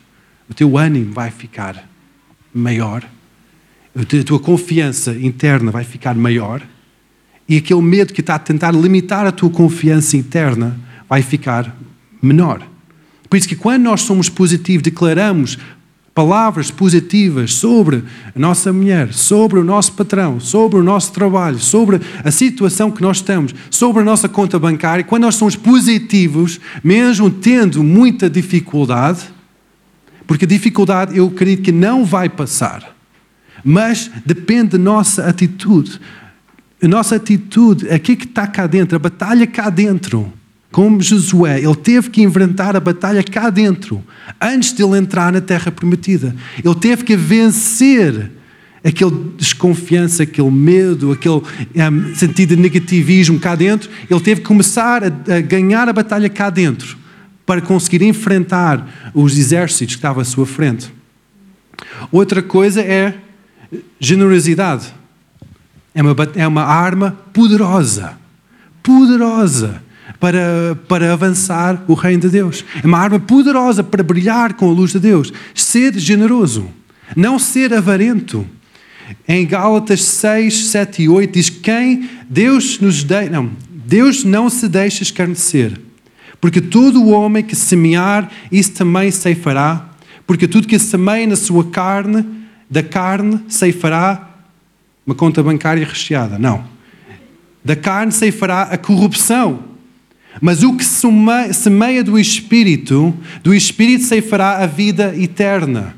o 0.49 0.53
teu 0.53 0.77
ânimo 0.77 1.11
vai 1.11 1.31
ficar 1.31 1.89
maior, 2.53 3.03
a 3.95 4.23
tua 4.23 4.39
confiança 4.39 5.11
interna 5.13 5.71
vai 5.71 5.83
ficar 5.83 6.15
maior 6.15 6.61
e 7.47 7.57
aquele 7.57 7.81
medo 7.81 8.13
que 8.13 8.21
está 8.21 8.35
a 8.35 8.39
tentar 8.39 8.71
limitar 8.71 9.25
a 9.25 9.31
tua 9.31 9.49
confiança 9.49 10.15
interna 10.15 10.79
vai 11.09 11.21
ficar 11.21 11.75
menor. 12.21 12.65
Por 13.29 13.37
isso 13.37 13.47
que 13.47 13.55
quando 13.55 13.83
nós 13.83 14.01
somos 14.01 14.29
positivos, 14.29 14.83
declaramos 14.83 15.57
palavras 16.13 16.69
positivas 16.69 17.53
sobre 17.53 18.03
a 18.35 18.39
nossa 18.39 18.71
mulher, 18.71 19.13
sobre 19.13 19.59
o 19.59 19.63
nosso 19.63 19.93
patrão, 19.93 20.39
sobre 20.39 20.77
o 20.79 20.83
nosso 20.83 21.11
trabalho, 21.11 21.57
sobre 21.57 21.99
a 22.23 22.29
situação 22.29 22.91
que 22.91 23.01
nós 23.01 23.17
estamos, 23.17 23.53
sobre 23.69 24.03
a 24.03 24.05
nossa 24.05 24.29
conta 24.29 24.59
bancária, 24.59 25.03
quando 25.03 25.23
nós 25.23 25.35
somos 25.35 25.55
positivos, 25.55 26.59
mesmo 26.83 27.31
tendo 27.31 27.83
muita 27.83 28.29
dificuldade, 28.29 29.21
porque 30.27 30.45
a 30.45 30.47
dificuldade 30.47 31.17
eu 31.17 31.27
acredito 31.27 31.63
que 31.63 31.71
não 31.71 32.05
vai 32.05 32.29
passar, 32.29 32.95
mas 33.63 34.11
depende 34.25 34.71
da 34.71 34.77
nossa 34.77 35.25
atitude. 35.27 35.99
A 36.81 36.87
nossa 36.87 37.15
atitude, 37.15 37.89
aqui 37.89 38.15
que 38.15 38.25
está 38.25 38.45
cá 38.45 38.67
dentro, 38.67 38.95
a 38.95 38.99
batalha 38.99 39.47
cá 39.47 39.69
dentro, 39.69 40.31
como 40.73 40.99
Josué, 40.99 41.59
ele 41.59 41.75
teve 41.75 42.09
que 42.09 42.23
enfrentar 42.23 42.75
a 42.75 42.79
batalha 42.79 43.21
cá 43.21 43.51
dentro, 43.51 44.03
antes 44.41 44.73
de 44.73 44.83
ele 44.83 44.97
entrar 44.97 45.31
na 45.31 45.39
terra 45.39 45.71
prometida. 45.71 46.35
Ele 46.65 46.73
teve 46.73 47.03
que 47.03 47.15
vencer 47.15 48.31
aquele 48.83 49.11
desconfiança, 49.37 50.23
aquele 50.23 50.49
medo, 50.49 51.11
aquele 51.11 51.35
um, 51.35 52.15
sentido 52.15 52.55
de 52.55 52.61
negativismo 52.61 53.39
cá 53.39 53.53
dentro. 53.53 53.87
Ele 54.09 54.19
teve 54.19 54.41
que 54.41 54.47
começar 54.47 55.03
a, 55.03 55.35
a 55.35 55.41
ganhar 55.41 55.87
a 55.87 55.93
batalha 55.93 56.27
cá 56.27 56.49
dentro 56.49 56.97
para 57.45 57.61
conseguir 57.61 58.01
enfrentar 58.03 59.11
os 59.13 59.37
exércitos 59.37 59.93
que 59.93 59.99
estavam 59.99 60.23
à 60.23 60.25
sua 60.25 60.47
frente. 60.47 60.91
Outra 62.11 62.41
coisa 62.41 62.81
é 62.81 63.13
generosidade. 63.99 64.91
É 65.93 66.01
uma, 66.01 66.15
é 66.35 66.47
uma 66.47 66.63
arma 66.63 67.11
poderosa, 67.31 68.17
poderosa 68.81 69.83
para, 70.23 70.79
para 70.87 71.11
avançar 71.11 71.83
o 71.85 71.93
reino 71.93 72.21
de 72.21 72.29
Deus. 72.29 72.63
É 72.81 72.87
uma 72.87 72.97
arma 72.97 73.19
poderosa 73.19 73.83
para 73.83 74.01
brilhar 74.01 74.53
com 74.53 74.69
a 74.69 74.73
luz 74.73 74.93
de 74.93 74.99
Deus. 74.99 75.33
Ser 75.53 75.99
generoso, 75.99 76.69
não 77.13 77.37
ser 77.37 77.73
avarento. 77.73 78.47
Em 79.27 79.45
Gálatas 79.45 80.01
6, 80.01 80.67
7 80.67 81.01
e 81.03 81.09
8 81.09 81.33
diz: 81.33 81.49
Quem 81.49 82.09
Deus 82.29 82.79
nos 82.79 83.03
de... 83.03 83.29
não, 83.29 83.51
Deus 83.69 84.23
não 84.23 84.49
se 84.49 84.69
deixa 84.69 85.03
escarnecer, 85.03 85.77
porque 86.39 86.61
todo 86.61 87.03
o 87.03 87.09
homem 87.09 87.43
que 87.43 87.53
semear, 87.53 88.31
isso 88.49 88.71
também 88.71 89.11
ceifará, 89.11 89.89
porque 90.25 90.47
tudo 90.47 90.69
que 90.69 90.79
semeia 90.79 91.27
na 91.27 91.35
sua 91.35 91.65
carne, 91.65 92.25
da 92.69 92.81
carne 92.81 93.41
ceifará 93.49 94.37
uma 95.05 95.15
conta 95.15 95.43
bancária 95.43 95.85
recheada. 95.85 96.39
Não. 96.39 96.63
Da 97.61 97.75
carne 97.75 98.13
ceifará 98.13 98.61
a 98.61 98.77
corrupção. 98.77 99.72
Mas 100.41 100.63
o 100.63 100.75
que 100.75 100.83
semeia 100.83 102.03
do 102.03 102.17
Espírito, 102.17 103.15
do 103.43 103.53
Espírito 103.53 104.03
ceifará 104.03 104.57
a 104.57 104.65
vida 104.65 105.15
eterna. 105.17 105.95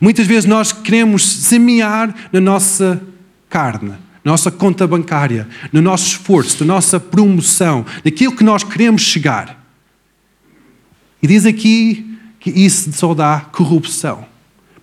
Muitas 0.00 0.26
vezes 0.26 0.44
nós 0.44 0.72
queremos 0.72 1.26
semear 1.28 2.14
na 2.32 2.40
nossa 2.40 3.02
carne, 3.48 3.90
na 4.24 4.32
nossa 4.32 4.50
conta 4.50 4.86
bancária, 4.86 5.48
no 5.72 5.82
nosso 5.82 6.06
esforço, 6.06 6.64
na 6.64 6.74
nossa 6.74 7.00
promoção, 7.00 7.84
naquilo 8.04 8.36
que 8.36 8.44
nós 8.44 8.62
queremos 8.62 9.02
chegar. 9.02 9.58
E 11.22 11.26
diz 11.26 11.44
aqui 11.44 12.16
que 12.38 12.50
isso 12.50 12.92
só 12.92 13.12
dá 13.12 13.40
corrupção. 13.52 14.24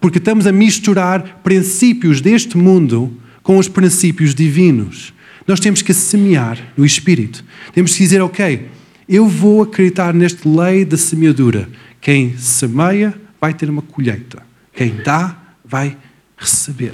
Porque 0.02 0.18
estamos 0.18 0.46
a 0.46 0.52
misturar 0.52 1.40
princípios 1.44 2.20
deste 2.20 2.58
mundo 2.58 3.18
com 3.42 3.58
os 3.58 3.68
princípios 3.68 4.36
divinos. 4.36 5.14
Nós 5.48 5.60
temos 5.60 5.82
que 5.82 5.94
semear 5.94 6.58
no 6.76 6.86
Espírito. 6.86 7.44
Temos 7.74 7.94
que 7.94 8.00
dizer, 8.00 8.22
ok, 8.22 8.68
eu 9.08 9.28
vou 9.28 9.62
acreditar 9.62 10.14
nesta 10.14 10.50
lei 10.50 10.84
da 10.84 10.98
semeadura. 10.98 11.70
Quem 12.02 12.38
semeia 12.38 13.14
vai 13.40 13.54
ter 13.54 13.70
uma 13.70 13.82
colheita. 13.82 14.42
Quem 14.74 14.96
dá 15.04 15.38
vai 15.64 15.96
receber. 16.36 16.94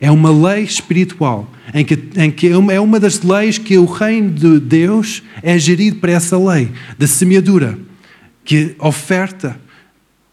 É 0.00 0.10
uma 0.10 0.30
lei 0.30 0.62
espiritual, 0.64 1.52
em 1.74 1.84
que, 1.84 1.98
em 2.16 2.30
que 2.30 2.48
é 2.48 2.80
uma 2.80 2.98
das 2.98 3.20
leis 3.20 3.58
que 3.58 3.76
o 3.76 3.84
reino 3.84 4.30
de 4.30 4.58
Deus 4.58 5.22
é 5.42 5.58
gerido 5.58 5.98
por 5.98 6.08
essa 6.08 6.38
lei 6.38 6.70
da 6.96 7.06
semeadura, 7.06 7.78
que 8.42 8.74
oferta, 8.78 9.60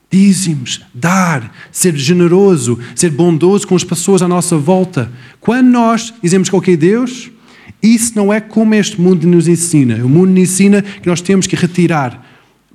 dízimos, 0.10 0.82
dar, 0.94 1.54
ser 1.70 1.98
generoso, 1.98 2.80
ser 2.96 3.10
bondoso 3.10 3.68
com 3.68 3.76
as 3.76 3.84
pessoas 3.84 4.22
à 4.22 4.28
nossa 4.28 4.58
volta. 4.58 5.12
Quando 5.42 5.68
nós 5.68 6.14
dizemos 6.24 6.50
que, 6.50 6.56
ok, 6.56 6.78
Deus, 6.78 7.30
isso 7.82 8.14
não 8.16 8.34
é 8.34 8.40
como 8.40 8.74
este 8.74 9.00
mundo 9.00 9.28
nos 9.28 9.48
ensina. 9.48 10.04
O 10.04 10.10
mundo 10.10 10.30
nos 10.30 10.40
ensina 10.40 10.82
que 10.82 11.08
nós 11.08 11.22
temos 11.22 11.48
que 11.48 11.56
retirar 11.56 12.26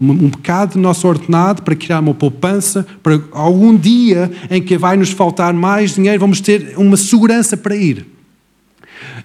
um 0.01 0.29
bocado 0.29 0.75
do 0.75 0.81
nosso 0.81 1.07
ordenado 1.07 1.63
para 1.63 1.77
criar 1.77 2.01
uma 2.01 2.15
poupança, 2.15 2.85
para 3.03 3.21
algum 3.31 3.77
dia 3.77 4.31
em 4.51 4.61
que 4.61 4.77
vai 4.77 4.97
nos 4.97 5.11
faltar 5.11 5.55
mais 5.55 5.95
dinheiro, 5.95 6.19
vamos 6.19 6.41
ter 6.41 6.75
uma 6.77 6.97
segurança 6.97 7.57
para 7.57 7.77
ir. 7.77 8.07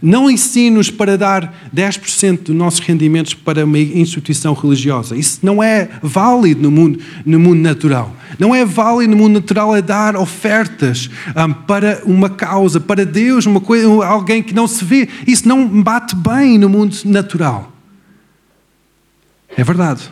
Não 0.02 0.30
ensine-nos 0.30 0.90
para 0.90 1.18
dar 1.18 1.70
10% 1.76 2.44
dos 2.44 2.56
nossos 2.56 2.80
rendimentos 2.80 3.34
para 3.34 3.66
uma 3.66 3.80
instituição 3.80 4.54
religiosa. 4.54 5.16
Isso 5.16 5.40
não 5.44 5.62
é 5.62 5.90
válido 6.02 6.62
no 6.62 6.72
mundo, 6.72 7.00
no 7.26 7.40
mundo 7.40 7.60
natural. 7.62 8.16
Não 8.40 8.54
é 8.54 8.66
válido 8.66 9.12
no 9.12 9.18
mundo 9.18 9.34
natural 9.34 9.76
é 9.76 9.82
dar 9.82 10.16
ofertas 10.16 11.10
um, 11.36 11.54
para 11.54 12.02
uma 12.06 12.30
causa, 12.30 12.80
para 12.80 13.06
Deus, 13.06 13.46
uma 13.46 13.62
coisa, 13.62 13.88
alguém 14.06 14.44
que 14.44 14.54
não 14.54 14.68
se 14.68 14.84
vê. 14.84 15.08
Isso 15.26 15.48
não 15.48 15.68
bate 15.82 16.16
bem 16.16 16.58
no 16.58 16.70
mundo 16.70 16.96
natural. 17.06 17.72
É 19.56 19.64
verdade. 19.64 20.10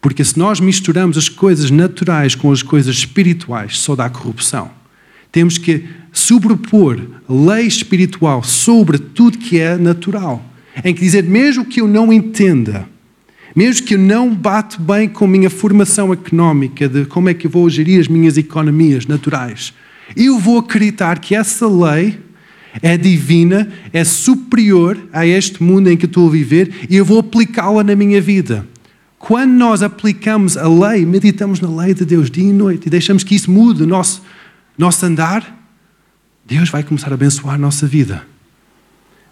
Porque 0.00 0.24
se 0.24 0.38
nós 0.38 0.60
misturamos 0.60 1.18
as 1.18 1.28
coisas 1.28 1.70
naturais 1.70 2.34
com 2.34 2.50
as 2.50 2.62
coisas 2.62 2.96
espirituais, 2.96 3.78
só 3.78 3.94
dá 3.94 4.08
corrupção. 4.08 4.70
Temos 5.32 5.58
que 5.58 5.84
sobrepor 6.12 7.00
lei 7.28 7.66
espiritual 7.66 8.42
sobre 8.42 8.98
tudo 8.98 9.38
que 9.38 9.58
é 9.58 9.76
natural. 9.76 10.44
Em 10.84 10.94
que 10.94 11.00
dizer, 11.00 11.24
mesmo 11.24 11.64
que 11.64 11.80
eu 11.80 11.88
não 11.88 12.12
entenda, 12.12 12.88
mesmo 13.54 13.86
que 13.86 13.94
eu 13.94 13.98
não 13.98 14.34
bate 14.34 14.80
bem 14.80 15.08
com 15.08 15.24
a 15.24 15.28
minha 15.28 15.50
formação 15.50 16.12
económica, 16.12 16.88
de 16.88 17.04
como 17.04 17.28
é 17.28 17.34
que 17.34 17.46
eu 17.46 17.50
vou 17.50 17.68
gerir 17.68 18.00
as 18.00 18.08
minhas 18.08 18.36
economias 18.36 19.06
naturais, 19.06 19.72
eu 20.16 20.38
vou 20.38 20.58
acreditar 20.58 21.18
que 21.18 21.34
essa 21.34 21.68
lei 21.68 22.18
é 22.82 22.96
divina, 22.96 23.68
é 23.92 24.04
superior 24.04 24.96
a 25.12 25.26
este 25.26 25.62
mundo 25.62 25.90
em 25.90 25.96
que 25.96 26.06
estou 26.06 26.28
a 26.28 26.30
viver 26.30 26.86
e 26.88 26.96
eu 26.96 27.04
vou 27.04 27.18
aplicá-la 27.18 27.82
na 27.82 27.96
minha 27.96 28.20
vida. 28.20 28.66
Quando 29.18 29.52
nós 29.52 29.82
aplicamos 29.82 30.56
a 30.56 30.68
lei, 30.68 31.04
meditamos 31.04 31.60
na 31.60 31.68
lei 31.68 31.92
de 31.92 32.04
Deus 32.04 32.30
dia 32.30 32.48
e 32.48 32.52
noite 32.52 32.86
e 32.86 32.90
deixamos 32.90 33.22
que 33.22 33.34
isso 33.34 33.50
mude 33.50 33.82
o 33.82 33.86
nosso, 33.86 34.22
nosso 34.80 35.04
andar, 35.04 35.58
Deus 36.44 36.70
vai 36.70 36.82
começar 36.82 37.10
a 37.10 37.14
abençoar 37.14 37.54
a 37.54 37.58
nossa 37.58 37.86
vida. 37.86 38.26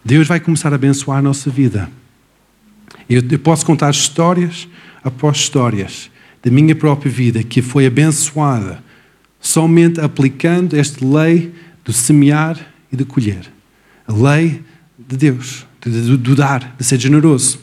Deus 0.05 0.27
vai 0.27 0.39
começar 0.39 0.71
a 0.71 0.75
abençoar 0.75 1.17
a 1.17 1.21
nossa 1.23 1.49
vida. 1.49 1.89
Eu, 3.09 3.23
eu 3.29 3.39
posso 3.39 3.65
contar 3.65 3.89
histórias 3.89 4.67
após 5.03 5.37
histórias 5.37 6.11
da 6.43 6.51
minha 6.51 6.75
própria 6.75 7.11
vida 7.11 7.43
que 7.43 7.63
foi 7.63 7.87
abençoada 7.87 8.83
somente 9.41 9.99
aplicando 9.99 10.75
esta 10.77 11.03
lei 11.03 11.51
do 11.83 11.91
semear 11.91 12.59
e 12.91 12.95
de 12.95 13.03
colher. 13.03 13.51
A 14.07 14.13
lei 14.13 14.63
de 14.99 15.17
Deus, 15.17 15.65
de, 15.81 16.15
de 16.15 16.35
dar, 16.35 16.75
de 16.77 16.83
ser 16.83 16.99
generoso. 16.99 17.59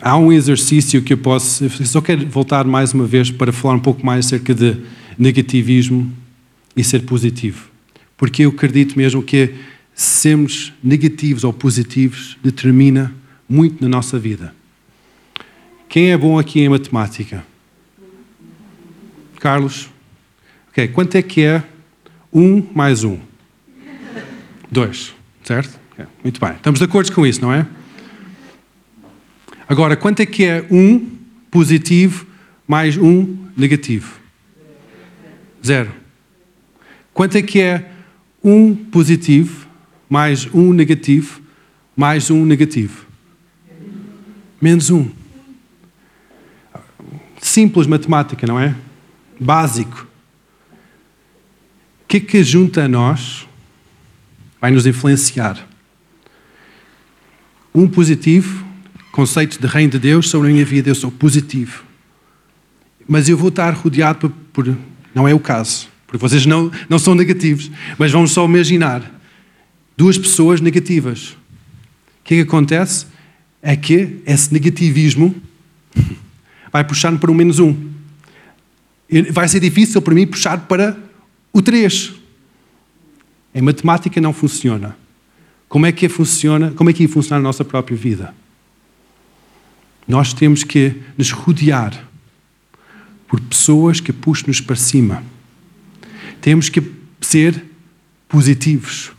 Há 0.00 0.16
um 0.18 0.32
exercício 0.32 1.02
que 1.02 1.12
eu 1.12 1.18
posso. 1.18 1.64
Eu 1.64 1.70
só 1.86 2.00
quero 2.00 2.26
voltar 2.26 2.64
mais 2.64 2.92
uma 2.92 3.06
vez 3.06 3.30
para 3.30 3.52
falar 3.52 3.74
um 3.74 3.80
pouco 3.80 4.04
mais 4.04 4.26
acerca 4.26 4.54
de 4.54 4.76
negativismo 5.18 6.12
e 6.76 6.82
ser 6.82 7.00
positivo. 7.00 7.68
Porque 8.16 8.44
eu 8.44 8.50
acredito 8.50 8.96
mesmo 8.96 9.22
que 9.22 9.54
sermos 9.94 10.72
negativos 10.82 11.44
ou 11.44 11.52
positivos 11.52 12.36
determina 12.42 13.14
muito 13.48 13.82
na 13.82 13.88
nossa 13.88 14.18
vida. 14.18 14.54
Quem 15.88 16.10
é 16.10 16.16
bom 16.16 16.38
aqui 16.38 16.60
em 16.60 16.68
matemática? 16.68 17.44
Carlos? 19.38 19.88
Ok, 20.70 20.88
quanto 20.88 21.14
é 21.14 21.22
que 21.22 21.42
é 21.42 21.62
um 22.32 22.66
mais 22.74 23.04
um? 23.04 23.18
Dois, 24.70 25.14
certo? 25.44 25.78
Okay. 25.92 26.06
Muito 26.24 26.40
bem, 26.40 26.54
estamos 26.54 26.80
de 26.80 26.84
acordo 26.84 27.12
com 27.12 27.24
isso, 27.24 27.40
não 27.40 27.52
é? 27.52 27.64
Agora, 29.68 29.96
quanto 29.96 30.20
é 30.20 30.26
que 30.26 30.44
é 30.44 30.66
um 30.70 31.10
positivo 31.50 32.26
mais 32.66 32.96
um 32.96 33.36
negativo? 33.56 34.20
Zero. 35.64 35.92
Quanto 37.12 37.36
é 37.36 37.42
que 37.42 37.60
é 37.60 37.90
um 38.42 38.74
positivo 38.74 39.66
mais 40.08 40.46
um 40.52 40.72
negativo 40.72 41.44
mais 41.96 42.30
um 42.30 42.44
negativo? 42.44 43.06
Menos 44.60 44.90
um. 44.90 45.10
Simples 47.40 47.86
matemática, 47.86 48.46
não 48.46 48.58
é? 48.58 48.74
Básico. 49.38 50.06
O 52.02 52.06
que 52.08 52.16
é 52.16 52.20
que 52.20 52.42
junta 52.42 52.84
a 52.84 52.88
nós 52.88 53.46
vai 54.60 54.70
nos 54.70 54.86
influenciar? 54.86 55.68
Um 57.74 57.88
positivo, 57.88 58.63
conceito 59.14 59.60
de 59.60 59.66
reino 59.68 59.92
de 59.92 60.00
Deus 60.00 60.28
sobre 60.28 60.50
a 60.50 60.52
minha 60.52 60.64
vida, 60.64 60.90
eu 60.90 60.94
sou 60.94 61.08
positivo. 61.08 61.84
Mas 63.06 63.28
eu 63.28 63.36
vou 63.36 63.48
estar 63.48 63.70
rodeado 63.70 64.28
por. 64.28 64.64
por 64.64 64.76
não 65.14 65.28
é 65.28 65.32
o 65.32 65.38
caso, 65.38 65.88
porque 66.04 66.18
vocês 66.18 66.44
não, 66.44 66.68
não 66.88 66.98
são 66.98 67.14
negativos, 67.14 67.70
mas 67.96 68.10
vamos 68.10 68.32
só 68.32 68.44
imaginar 68.44 69.08
duas 69.96 70.18
pessoas 70.18 70.60
negativas. 70.60 71.28
O 71.28 72.24
que 72.24 72.34
é 72.34 72.36
que 72.38 72.42
acontece? 72.42 73.06
É 73.62 73.76
que 73.76 74.20
esse 74.26 74.52
negativismo 74.52 75.32
vai 76.72 76.82
puxar-me 76.82 77.18
para 77.18 77.30
o 77.30 77.34
menos 77.34 77.60
um. 77.60 77.90
Vai 79.30 79.46
ser 79.46 79.60
difícil 79.60 80.02
para 80.02 80.12
mim 80.12 80.26
puxar 80.26 80.58
para 80.66 80.98
o 81.52 81.62
3. 81.62 82.14
Em 83.54 83.62
matemática 83.62 84.20
não 84.20 84.32
funciona. 84.32 84.96
Como 85.68 85.86
é 85.86 85.92
que 85.92 86.08
funciona? 86.08 86.72
Como 86.72 86.90
é 86.90 86.92
que 86.92 87.06
funciona 87.06 87.38
a 87.38 87.42
nossa 87.42 87.64
própria 87.64 87.96
vida? 87.96 88.34
Nós 90.06 90.32
temos 90.32 90.64
que 90.64 91.02
nos 91.16 91.30
rodear 91.30 92.06
por 93.26 93.40
pessoas 93.40 94.00
que 94.00 94.12
puxam-nos 94.12 94.60
para 94.60 94.76
cima. 94.76 95.22
Temos 96.40 96.68
que 96.68 96.82
ser 97.20 97.64
positivos, 98.28 99.12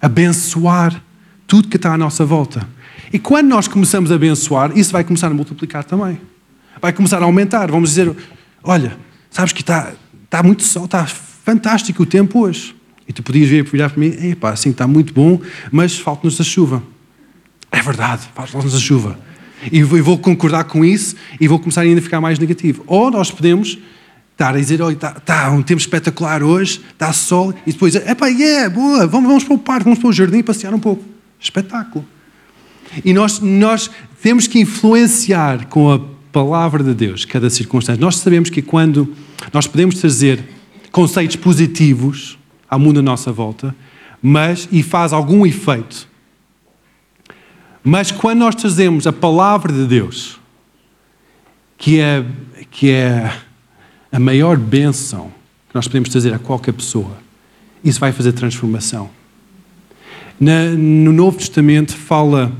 abençoar 0.00 1.02
tudo 1.46 1.68
que 1.68 1.76
está 1.76 1.92
à 1.92 1.98
nossa 1.98 2.24
volta. 2.24 2.66
E 3.12 3.18
quando 3.18 3.48
nós 3.48 3.68
começamos 3.68 4.10
a 4.10 4.14
abençoar, 4.14 4.76
isso 4.76 4.92
vai 4.92 5.04
começar 5.04 5.26
a 5.26 5.34
multiplicar 5.34 5.84
também 5.84 6.18
vai 6.82 6.92
começar 6.92 7.22
a 7.22 7.24
aumentar. 7.24 7.70
Vamos 7.70 7.90
dizer: 7.90 8.14
olha, 8.62 8.98
sabes 9.30 9.52
que 9.52 9.60
está, 9.60 9.92
está 10.24 10.42
muito 10.42 10.64
sol, 10.64 10.86
está 10.86 11.06
fantástico 11.06 12.02
o 12.02 12.06
tempo 12.06 12.40
hoje. 12.40 12.74
E 13.08 13.12
tu 13.12 13.22
podias 13.22 13.48
vir 13.48 13.64
virar 13.64 13.90
para 13.90 14.00
mim: 14.00 14.08
epá, 14.08 14.50
assim 14.50 14.70
está 14.70 14.86
muito 14.86 15.14
bom, 15.14 15.40
mas 15.70 15.98
falta-nos 15.98 16.40
a 16.40 16.44
chuva. 16.44 16.82
É 17.70 17.80
verdade, 17.80 18.28
falta-nos 18.34 18.74
a 18.74 18.78
chuva. 18.78 19.18
E 19.70 19.82
vou 19.82 20.18
concordar 20.18 20.64
com 20.64 20.84
isso 20.84 21.14
e 21.40 21.46
vou 21.46 21.58
começar 21.58 21.82
ainda 21.82 22.00
a 22.00 22.02
ficar 22.02 22.20
mais 22.20 22.38
negativo. 22.38 22.82
Ou 22.86 23.10
nós 23.10 23.30
podemos 23.30 23.78
estar 24.32 24.54
a 24.54 24.58
dizer: 24.58 24.82
olha, 24.82 24.94
está, 24.94 25.14
está 25.16 25.50
um 25.50 25.62
tempo 25.62 25.80
espetacular 25.80 26.42
hoje, 26.42 26.80
está 26.92 27.12
sol, 27.12 27.54
e 27.66 27.72
depois, 27.72 27.94
epá, 27.94 28.26
yeah, 28.26 28.68
boa, 28.68 29.06
vamos, 29.06 29.28
vamos 29.28 29.44
para 29.44 29.54
o 29.54 29.58
parque, 29.58 29.84
vamos 29.84 29.98
para 29.98 30.08
o 30.08 30.12
jardim 30.12 30.42
passear 30.42 30.74
um 30.74 30.80
pouco. 30.80 31.04
Espetáculo. 31.38 32.04
E 33.04 33.12
nós, 33.12 33.40
nós 33.40 33.90
temos 34.22 34.46
que 34.46 34.60
influenciar 34.60 35.66
com 35.66 35.92
a 35.92 36.00
palavra 36.30 36.82
de 36.82 36.94
Deus, 36.94 37.24
cada 37.24 37.48
circunstância. 37.48 38.00
Nós 38.00 38.16
sabemos 38.16 38.50
que 38.50 38.62
quando 38.62 39.14
nós 39.52 39.66
podemos 39.66 39.96
trazer 39.96 40.44
conceitos 40.90 41.36
positivos 41.36 42.38
ao 42.68 42.78
mundo 42.78 43.00
à 43.00 43.02
nossa 43.02 43.32
volta, 43.32 43.74
mas 44.22 44.68
e 44.70 44.82
faz 44.82 45.12
algum 45.12 45.44
efeito. 45.46 46.08
Mas 47.84 48.10
quando 48.12 48.40
nós 48.40 48.54
trazemos 48.54 49.06
a 49.06 49.12
palavra 49.12 49.72
de 49.72 49.86
Deus, 49.86 50.38
que 51.76 51.98
é, 51.98 52.24
que 52.70 52.90
é 52.90 53.32
a 54.10 54.20
maior 54.20 54.56
bênção 54.56 55.32
que 55.68 55.74
nós 55.74 55.88
podemos 55.88 56.08
trazer 56.08 56.32
a 56.32 56.38
qualquer 56.38 56.72
pessoa, 56.72 57.18
isso 57.82 57.98
vai 57.98 58.12
fazer 58.12 58.32
transformação. 58.32 59.10
Na, 60.38 60.70
no 60.70 61.12
Novo 61.12 61.38
Testamento 61.38 61.96
fala 61.96 62.52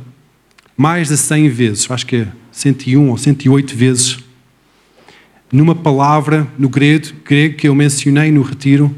mais 0.77 1.09
de 1.09 1.17
100 1.17 1.49
vezes, 1.51 1.91
acho 1.91 2.07
que 2.07 2.17
é 2.17 2.29
101 2.51 3.11
ou 3.11 3.17
108 3.17 3.77
vezes, 3.77 4.19
numa 5.53 5.75
palavra 5.75 6.49
no 6.59 6.69
grego, 6.69 7.09
grego 7.25 7.57
que 7.57 7.69
eu 7.69 7.75
mencionei 7.75 8.33
no 8.33 8.43
retiro, 8.43 8.93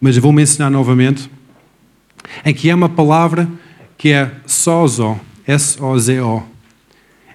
mas 0.00 0.16
vou 0.16 0.32
mencionar 0.32 0.70
novamente, 0.70 1.30
em 2.44 2.54
que 2.54 2.70
é 2.70 2.74
uma 2.74 2.88
palavra 2.88 3.48
que 3.98 4.08
é 4.08 4.32
sozo, 4.46 5.20
S-O-Z-O, 5.50 6.42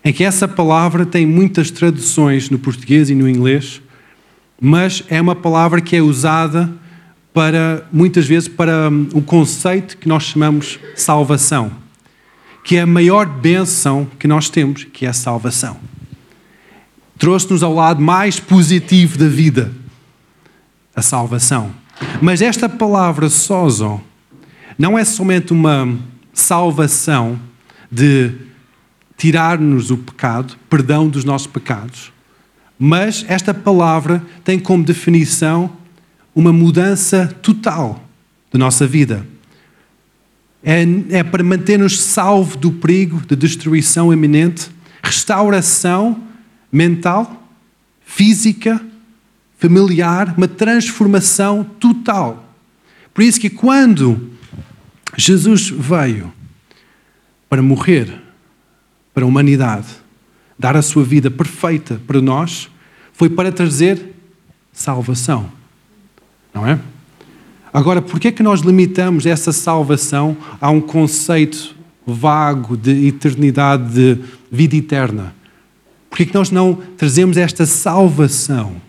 em 0.04 0.14
que 0.14 0.24
essa 0.24 0.48
palavra 0.48 1.06
tem 1.06 1.26
muitas 1.26 1.72
traduções 1.72 2.50
no 2.50 2.60
português 2.60 3.10
e 3.10 3.16
no 3.16 3.28
inglês, 3.28 3.82
mas 4.60 5.04
é 5.10 5.20
uma 5.20 5.36
palavra 5.36 5.82
que 5.82 5.96
é 5.96 6.02
usada 6.02 6.72
para 7.34 7.86
muitas 7.92 8.26
vezes 8.26 8.48
para 8.48 8.90
um 8.90 9.22
conceito 9.22 9.98
que 9.98 10.08
nós 10.08 10.24
chamamos 10.24 10.80
salvação 10.96 11.86
que 12.66 12.78
é 12.78 12.82
a 12.82 12.88
maior 12.88 13.28
benção 13.28 14.08
que 14.18 14.28
nós 14.28 14.50
temos, 14.50 14.86
que 14.86 15.06
é 15.06 15.10
a 15.10 15.14
salvação. 15.14 15.78
Trouxe-nos 17.16 17.62
ao 17.62 17.72
lado 17.72 18.02
mais 18.02 18.40
positivo 18.40 19.20
da 19.20 19.28
vida, 19.28 19.72
a 20.96 21.02
salvação. 21.04 21.72
Mas 22.20 22.42
esta 22.42 22.68
palavra 22.68 23.30
sozo 23.30 24.02
não 24.80 24.98
é 24.98 25.06
somente 25.06 25.54
uma 25.54 25.96
salvação 26.34 27.40
de 27.92 28.32
tirar-nos 29.18 29.92
o 29.92 29.98
pecado, 29.98 30.56
perdão 30.70 31.08
dos 31.08 31.24
nossos 31.24 31.48
pecados, 31.48 32.12
mas 32.78 33.26
esta 33.28 33.54
palavra 33.54 34.22
tem 34.44 34.60
como 34.60 34.84
definição 34.84 35.72
uma 36.34 36.52
mudança 36.52 37.28
total 37.42 38.04
da 38.52 38.60
nossa 38.60 38.86
vida 38.86 39.26
é, 40.66 40.84
é 41.20 41.24
para 41.24 41.44
manter-nos 41.44 42.02
salvo 42.02 42.58
do 42.58 42.72
perigo 42.72 43.22
de 43.28 43.36
destruição 43.36 44.12
iminente, 44.12 44.72
restauração 45.04 46.20
mental, 46.72 47.48
física, 48.04 48.82
familiar, 49.60 50.34
uma 50.36 50.48
transformação 50.48 51.64
total. 51.64 52.52
Por 53.14 53.24
isso 53.24 53.40
que 53.40 53.50
quando 53.50 54.32
Jesus 55.16 55.70
veio 55.70 56.34
para 57.50 57.62
morrer 57.62 58.22
para 59.14 59.24
a 59.24 59.28
humanidade, 59.28 59.88
dar 60.60 60.76
a 60.76 60.82
sua 60.82 61.04
vida 61.04 61.32
perfeita 61.32 62.02
para 62.06 62.22
nós, 62.22 62.70
foi 63.14 63.30
para 63.30 63.52
trazer 63.52 64.14
salvação. 64.74 65.50
Não 66.54 66.68
é? 66.68 66.78
Agora, 67.74 68.02
por 68.02 68.20
que 68.20 68.28
é 68.28 68.32
que 68.32 68.44
nós 68.44 68.60
limitamos 68.60 69.26
essa 69.26 69.54
salvação 69.54 70.36
a 70.60 70.70
um 70.70 70.82
conceito 70.82 71.76
vago 72.06 72.76
de 72.76 73.08
eternidade, 73.08 73.94
de 73.94 74.22
vida 74.52 74.76
eterna? 74.76 75.34
Por 76.10 76.18
que 76.18 76.24
é 76.24 76.26
que 76.26 76.34
nós 76.34 76.52
não 76.52 76.76
trazemos 76.98 77.38
esta 77.38 77.66
salvação 77.66 78.82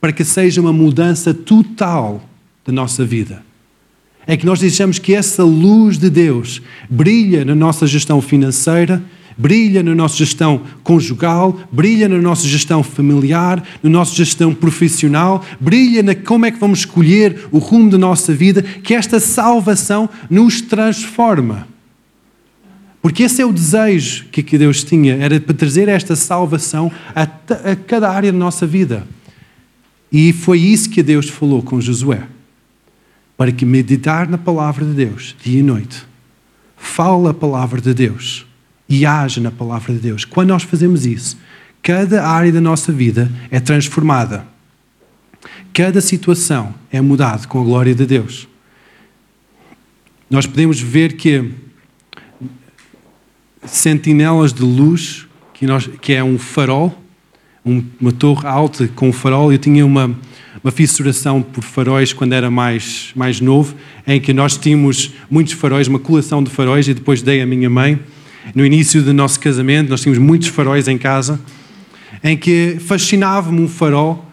para 0.00 0.12
que 0.12 0.24
seja 0.24 0.60
uma 0.60 0.72
mudança 0.72 1.34
total 1.34 2.22
da 2.64 2.72
nossa 2.72 3.04
vida. 3.04 3.44
É 4.30 4.36
que 4.36 4.46
nós 4.46 4.60
deixamos 4.60 5.00
que 5.00 5.12
essa 5.12 5.42
luz 5.42 5.98
de 5.98 6.08
Deus 6.08 6.62
brilha 6.88 7.44
na 7.44 7.52
nossa 7.52 7.84
gestão 7.84 8.22
financeira, 8.22 9.02
brilha 9.36 9.82
na 9.82 9.92
nossa 9.92 10.16
gestão 10.16 10.62
conjugal, 10.84 11.58
brilha 11.72 12.08
na 12.08 12.18
nossa 12.18 12.46
gestão 12.46 12.80
familiar, 12.80 13.60
na 13.82 13.90
nossa 13.90 14.14
gestão 14.14 14.54
profissional, 14.54 15.44
brilha 15.58 16.00
na 16.00 16.14
como 16.14 16.46
é 16.46 16.52
que 16.52 16.60
vamos 16.60 16.78
escolher 16.78 17.48
o 17.50 17.58
rumo 17.58 17.90
da 17.90 17.98
nossa 17.98 18.32
vida, 18.32 18.62
que 18.62 18.94
esta 18.94 19.18
salvação 19.18 20.08
nos 20.30 20.60
transforma. 20.60 21.66
Porque 23.02 23.24
esse 23.24 23.42
é 23.42 23.44
o 23.44 23.52
desejo 23.52 24.26
que 24.30 24.56
Deus 24.56 24.84
tinha, 24.84 25.16
era 25.16 25.40
para 25.40 25.56
trazer 25.56 25.88
esta 25.88 26.14
salvação 26.14 26.92
a, 27.16 27.22
a 27.22 27.74
cada 27.74 28.08
área 28.08 28.30
da 28.30 28.38
nossa 28.38 28.64
vida. 28.64 29.04
E 30.12 30.32
foi 30.32 30.60
isso 30.60 30.88
que 30.88 31.02
Deus 31.02 31.28
falou 31.28 31.64
com 31.64 31.80
Josué. 31.80 32.28
Para 33.40 33.52
que 33.52 33.64
meditar 33.64 34.28
na 34.28 34.36
palavra 34.36 34.84
de 34.84 34.92
Deus, 34.92 35.34
dia 35.42 35.60
e 35.60 35.62
noite. 35.62 36.04
Fala 36.76 37.30
a 37.30 37.32
palavra 37.32 37.80
de 37.80 37.94
Deus 37.94 38.44
e 38.86 39.06
age 39.06 39.40
na 39.40 39.50
palavra 39.50 39.94
de 39.94 39.98
Deus. 39.98 40.26
Quando 40.26 40.50
nós 40.50 40.62
fazemos 40.62 41.06
isso, 41.06 41.38
cada 41.82 42.28
área 42.28 42.52
da 42.52 42.60
nossa 42.60 42.92
vida 42.92 43.32
é 43.50 43.58
transformada. 43.58 44.46
Cada 45.72 46.02
situação 46.02 46.74
é 46.92 47.00
mudada 47.00 47.46
com 47.46 47.62
a 47.62 47.64
glória 47.64 47.94
de 47.94 48.04
Deus. 48.04 48.46
Nós 50.28 50.46
podemos 50.46 50.78
ver 50.78 51.14
que 51.14 51.50
sentinelas 53.64 54.52
de 54.52 54.60
luz, 54.60 55.26
que, 55.54 55.66
nós, 55.66 55.86
que 55.86 56.12
é 56.12 56.22
um 56.22 56.38
farol, 56.38 56.94
um, 57.64 57.82
uma 57.98 58.12
torre 58.12 58.46
alta 58.46 58.86
com 58.88 59.08
um 59.08 59.12
farol. 59.14 59.50
Eu 59.50 59.56
tinha 59.56 59.86
uma, 59.86 60.14
uma 60.62 60.70
fissuração 60.70 61.40
por 61.42 61.64
faróis 61.64 62.12
quando 62.12 62.34
era 62.34 62.50
mais, 62.50 63.12
mais 63.14 63.40
novo, 63.40 63.74
em 64.06 64.20
que 64.20 64.32
nós 64.32 64.56
tínhamos 64.56 65.12
muitos 65.30 65.54
faróis, 65.54 65.88
uma 65.88 65.98
coleção 65.98 66.42
de 66.42 66.50
faróis, 66.50 66.86
e 66.86 66.94
depois 66.94 67.22
dei 67.22 67.40
à 67.40 67.46
minha 67.46 67.70
mãe. 67.70 67.98
No 68.54 68.64
início 68.64 69.02
do 69.02 69.12
nosso 69.14 69.40
casamento, 69.40 69.88
nós 69.88 70.00
tínhamos 70.00 70.22
muitos 70.22 70.48
faróis 70.48 70.86
em 70.88 70.98
casa, 70.98 71.40
em 72.22 72.36
que 72.36 72.76
fascinava-me 72.80 73.60
um 73.60 73.68
farol. 73.68 74.26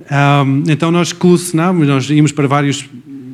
Um, 0.00 0.64
então 0.70 0.90
nós 0.90 1.12
colecionávamos, 1.12 1.86
nós 1.86 2.10
íamos 2.10 2.32
para 2.32 2.46
vários 2.46 2.88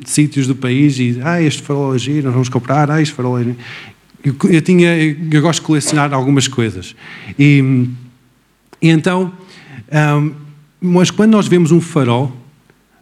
sítios 0.05 0.47
do 0.47 0.55
país 0.55 0.97
e, 0.99 1.19
ah, 1.23 1.41
este 1.41 1.61
farol 1.61 1.95
é 1.95 1.99
giro, 1.99 2.25
nós 2.25 2.33
vamos 2.33 2.49
comprar, 2.49 2.89
ah, 2.89 3.01
este 3.01 3.13
farol 3.13 3.39
é 3.39 3.43
giro. 3.43 3.57
Eu, 4.23 4.35
eu, 4.49 4.61
tinha, 4.61 4.95
eu 4.97 5.41
gosto 5.41 5.59
de 5.59 5.65
colecionar 5.65 6.13
algumas 6.13 6.47
coisas. 6.47 6.95
E, 7.37 7.87
e 8.81 8.89
então, 8.89 9.31
um, 9.91 10.46
mas 10.79 11.09
quando 11.11 11.31
nós 11.31 11.47
vemos 11.47 11.71
um 11.71 11.81
farol, 11.81 12.31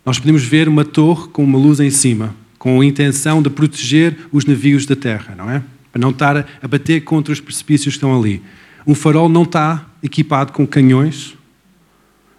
nós 0.06 0.20
podemos 0.20 0.44
ver 0.44 0.68
uma 0.68 0.86
torre 0.86 1.28
com 1.30 1.44
uma 1.44 1.58
luz 1.58 1.80
em 1.80 1.90
cima, 1.90 2.36
com 2.58 2.80
a 2.80 2.86
intenção 2.86 3.42
de 3.42 3.50
proteger 3.50 4.18
os 4.32 4.46
navios 4.46 4.86
da 4.86 4.96
terra, 4.96 5.36
não 5.36 5.50
é? 5.50 5.62
Para 5.92 6.02
não 6.02 6.12
estar 6.12 6.48
a 6.62 6.68
bater 6.68 7.02
contra 7.04 7.34
os 7.34 7.40
precipícios 7.40 7.96
que 7.96 7.98
estão 7.98 8.18
ali. 8.18 8.42
Um 8.86 8.94
farol 8.94 9.28
não 9.28 9.44
está 9.44 9.86
equipado 10.04 10.54
com 10.54 10.66
canhões, 10.66 11.36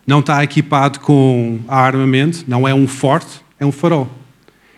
não 0.07 0.21
está 0.21 0.43
equipado 0.45 1.01
com 1.01 1.59
armamento, 1.67 2.45
não 2.47 2.67
é 2.67 2.73
um 2.73 2.87
forte, 2.87 3.41
é 3.59 3.67
um 3.67 3.73
farol. 3.73 4.09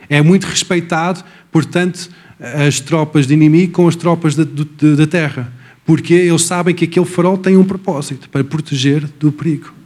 É 0.08 0.22
muito 0.22 0.44
respeitado, 0.44 1.22
portanto, 1.52 2.08
as 2.40 2.80
tropas 2.80 3.26
de 3.26 3.34
inimigo 3.34 3.72
com 3.72 3.86
as 3.86 3.96
tropas 3.96 4.34
da, 4.34 5.06
terra. 5.06 5.52
Porque 5.84 6.14
eles 6.14 6.42
sabem 6.42 6.74
que 6.74 6.84
aquele 6.84 7.06
farol 7.06 7.36
tem 7.36 7.56
um 7.56 7.64
propósito 7.64 8.28
para 8.30 8.42
proteger 8.42 9.06
do 9.18 9.30
perigo. 9.30 9.77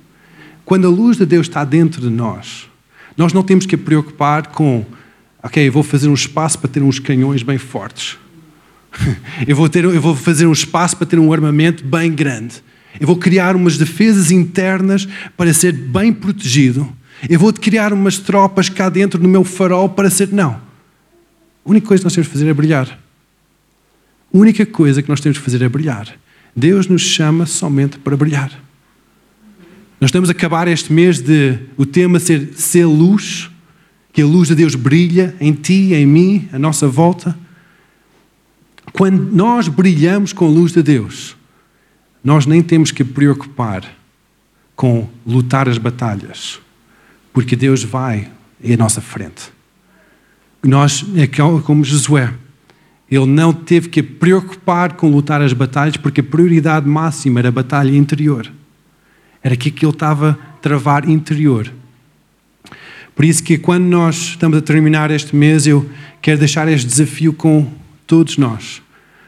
Quando 0.64 0.86
a 0.86 0.90
luz 0.90 1.16
de 1.16 1.26
Deus 1.26 1.46
está 1.46 1.64
dentro 1.64 2.00
de 2.00 2.10
nós, 2.10 2.68
nós 3.16 3.32
não 3.32 3.42
temos 3.42 3.66
que 3.66 3.76
preocupar 3.76 4.48
com, 4.48 4.84
ok, 5.42 5.66
eu 5.66 5.72
vou 5.72 5.82
fazer 5.82 6.08
um 6.08 6.14
espaço 6.14 6.58
para 6.58 6.68
ter 6.68 6.82
uns 6.82 6.98
canhões 6.98 7.42
bem 7.42 7.58
fortes. 7.58 8.16
eu, 9.46 9.56
vou 9.56 9.68
ter, 9.68 9.84
eu 9.84 10.00
vou 10.00 10.14
fazer 10.14 10.46
um 10.46 10.52
espaço 10.52 10.96
para 10.96 11.06
ter 11.06 11.18
um 11.18 11.32
armamento 11.32 11.84
bem 11.84 12.12
grande. 12.12 12.62
Eu 13.00 13.06
vou 13.06 13.16
criar 13.16 13.56
umas 13.56 13.78
defesas 13.78 14.30
internas 14.30 15.08
para 15.36 15.52
ser 15.52 15.72
bem 15.72 16.12
protegido. 16.12 16.90
Eu 17.28 17.38
vou 17.38 17.52
criar 17.52 17.92
umas 17.92 18.18
tropas 18.18 18.68
cá 18.68 18.88
dentro 18.88 19.22
no 19.22 19.28
meu 19.28 19.44
farol 19.44 19.88
para 19.88 20.10
ser. 20.10 20.32
Não. 20.32 20.60
A 21.64 21.70
única 21.70 21.86
coisa 21.86 22.00
que 22.00 22.06
nós 22.06 22.14
temos 22.14 22.26
de 22.26 22.32
fazer 22.32 22.48
é 22.48 22.54
brilhar. 22.54 22.98
A 24.34 24.38
única 24.38 24.66
coisa 24.66 25.02
que 25.02 25.08
nós 25.08 25.20
temos 25.20 25.38
de 25.38 25.44
fazer 25.44 25.62
é 25.62 25.68
brilhar. 25.68 26.08
Deus 26.54 26.86
nos 26.86 27.02
chama 27.02 27.46
somente 27.46 27.98
para 27.98 28.16
brilhar. 28.16 28.52
Nós 30.02 30.08
estamos 30.08 30.28
a 30.30 30.32
acabar 30.32 30.66
este 30.66 30.92
mês 30.92 31.20
de 31.20 31.56
o 31.76 31.86
tema 31.86 32.18
ser 32.18 32.54
ser 32.56 32.86
luz, 32.86 33.48
que 34.12 34.20
a 34.20 34.26
luz 34.26 34.48
de 34.48 34.56
Deus 34.56 34.74
brilha 34.74 35.32
em 35.40 35.52
ti, 35.52 35.94
em 35.94 36.04
mim, 36.04 36.48
à 36.52 36.58
nossa 36.58 36.88
volta. 36.88 37.38
Quando 38.92 39.32
nós 39.32 39.68
brilhamos 39.68 40.32
com 40.32 40.44
a 40.44 40.48
luz 40.48 40.72
de 40.72 40.82
Deus, 40.82 41.36
nós 42.24 42.46
nem 42.46 42.60
temos 42.64 42.90
que 42.90 43.04
preocupar 43.04 43.96
com 44.74 45.08
lutar 45.24 45.68
as 45.68 45.78
batalhas, 45.78 46.58
porque 47.32 47.54
Deus 47.54 47.84
vai 47.84 48.28
à 48.60 48.76
nossa 48.76 49.00
frente. 49.00 49.52
Nós, 50.64 51.06
é 51.14 51.28
como 51.62 51.84
Josué, 51.84 52.34
ele 53.08 53.26
não 53.26 53.52
teve 53.52 53.88
que 53.88 54.02
preocupar 54.02 54.94
com 54.94 55.08
lutar 55.08 55.40
as 55.40 55.52
batalhas, 55.52 55.96
porque 55.96 56.20
a 56.20 56.24
prioridade 56.24 56.88
máxima 56.88 57.38
era 57.38 57.50
a 57.50 57.52
batalha 57.52 57.96
interior. 57.96 58.50
Era 59.42 59.54
aquilo 59.54 59.74
que 59.74 59.84
ele 59.84 59.92
estava 59.92 60.30
a 60.30 60.56
travar 60.58 61.08
interior. 61.08 61.72
Por 63.14 63.24
isso 63.24 63.42
que 63.42 63.58
quando 63.58 63.84
nós 63.84 64.16
estamos 64.16 64.56
a 64.56 64.60
terminar 64.60 65.10
este 65.10 65.36
mês, 65.36 65.66
eu 65.66 65.88
quero 66.20 66.38
deixar 66.38 66.66
este 66.68 66.86
desafio 66.86 67.32
com 67.32 67.70
todos 68.06 68.38
nós. 68.38 68.80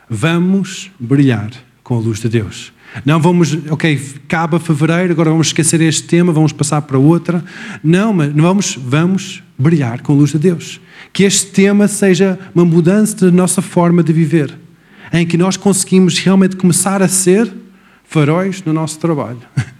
Vamos 0.09 0.91
brilhar 0.99 1.51
com 1.83 1.97
a 1.97 1.99
luz 1.99 2.21
de 2.21 2.29
Deus. 2.29 2.73
Não 3.05 3.21
vamos, 3.21 3.59
ok, 3.71 4.01
acaba 4.25 4.61
fevereiro, 4.61 5.13
agora 5.13 5.31
vamos 5.31 5.49
esquecer 5.49 5.81
este 5.81 6.05
tema, 6.05 6.33
vamos 6.33 6.53
passar 6.53 6.83
para 6.83 6.99
outra. 6.99 7.45
Não, 7.83 8.13
mas 8.13 8.33
vamos, 8.33 8.79
vamos 8.81 9.43
brilhar 9.59 10.01
com 10.01 10.13
a 10.13 10.17
luz 10.17 10.31
de 10.31 10.39
Deus. 10.39 10.81
Que 11.13 11.25
este 11.25 11.51
tema 11.51 11.89
seja 11.89 12.39
uma 12.55 12.65
mudança 12.65 13.27
da 13.27 13.33
nossa 13.33 13.61
forma 13.61 14.03
de 14.03 14.13
viver, 14.13 14.57
em 15.13 15.27
que 15.27 15.37
nós 15.37 15.57
conseguimos 15.57 16.19
realmente 16.19 16.57
começar 16.57 17.03
a 17.03 17.09
ser 17.09 17.53
faróis 18.05 18.63
no 18.65 18.73
nosso 18.73 18.99
trabalho. 18.99 19.41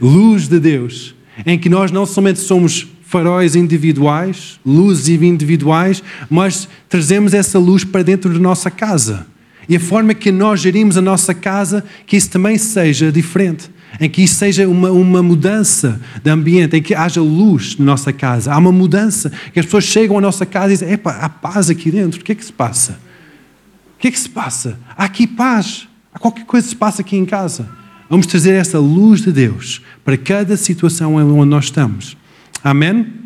luz 0.00 0.48
de 0.48 0.58
Deus, 0.58 1.14
em 1.44 1.58
que 1.58 1.68
nós 1.68 1.90
não 1.90 2.06
somente 2.06 2.40
somos 2.40 2.86
faróis 3.02 3.56
individuais, 3.56 4.60
luzes 4.64 5.08
individuais, 5.08 6.02
mas 6.28 6.68
trazemos 6.88 7.34
essa 7.34 7.58
luz 7.58 7.84
para 7.84 8.02
dentro 8.02 8.32
da 8.32 8.38
nossa 8.38 8.70
casa 8.70 9.26
e 9.70 9.76
a 9.76 9.80
forma 9.80 10.14
que 10.14 10.32
nós 10.32 10.60
gerimos 10.60 10.96
a 10.96 11.00
nossa 11.00 11.32
casa, 11.32 11.84
que 12.04 12.16
isso 12.16 12.28
também 12.28 12.58
seja 12.58 13.12
diferente. 13.12 13.70
Em 14.00 14.10
que 14.10 14.22
isso 14.22 14.34
seja 14.34 14.68
uma, 14.68 14.90
uma 14.90 15.22
mudança 15.22 16.00
de 16.24 16.28
ambiente, 16.28 16.76
em 16.76 16.82
que 16.82 16.92
haja 16.92 17.20
luz 17.20 17.76
na 17.78 17.84
nossa 17.84 18.12
casa. 18.12 18.52
Há 18.52 18.58
uma 18.58 18.72
mudança, 18.72 19.30
que 19.52 19.60
as 19.60 19.66
pessoas 19.66 19.84
chegam 19.84 20.18
à 20.18 20.20
nossa 20.20 20.44
casa 20.44 20.72
e 20.72 20.76
dizem: 20.76 20.92
Epa, 20.92 21.12
há 21.12 21.28
paz 21.28 21.70
aqui 21.70 21.88
dentro, 21.88 22.20
o 22.20 22.24
que 22.24 22.32
é 22.32 22.34
que 22.34 22.44
se 22.44 22.52
passa? 22.52 22.98
O 23.94 24.00
que 24.00 24.08
é 24.08 24.10
que 24.10 24.18
se 24.18 24.28
passa? 24.28 24.76
Há 24.96 25.04
aqui 25.04 25.24
paz, 25.24 25.86
há 26.12 26.18
qualquer 26.18 26.46
coisa 26.46 26.66
que 26.66 26.70
se 26.70 26.76
passa 26.76 27.02
aqui 27.02 27.16
em 27.16 27.24
casa. 27.24 27.68
Vamos 28.10 28.26
trazer 28.26 28.54
essa 28.54 28.80
luz 28.80 29.22
de 29.22 29.30
Deus 29.30 29.80
para 30.04 30.16
cada 30.16 30.56
situação 30.56 31.14
onde 31.14 31.48
nós 31.48 31.66
estamos. 31.66 32.16
Amém? 32.62 33.19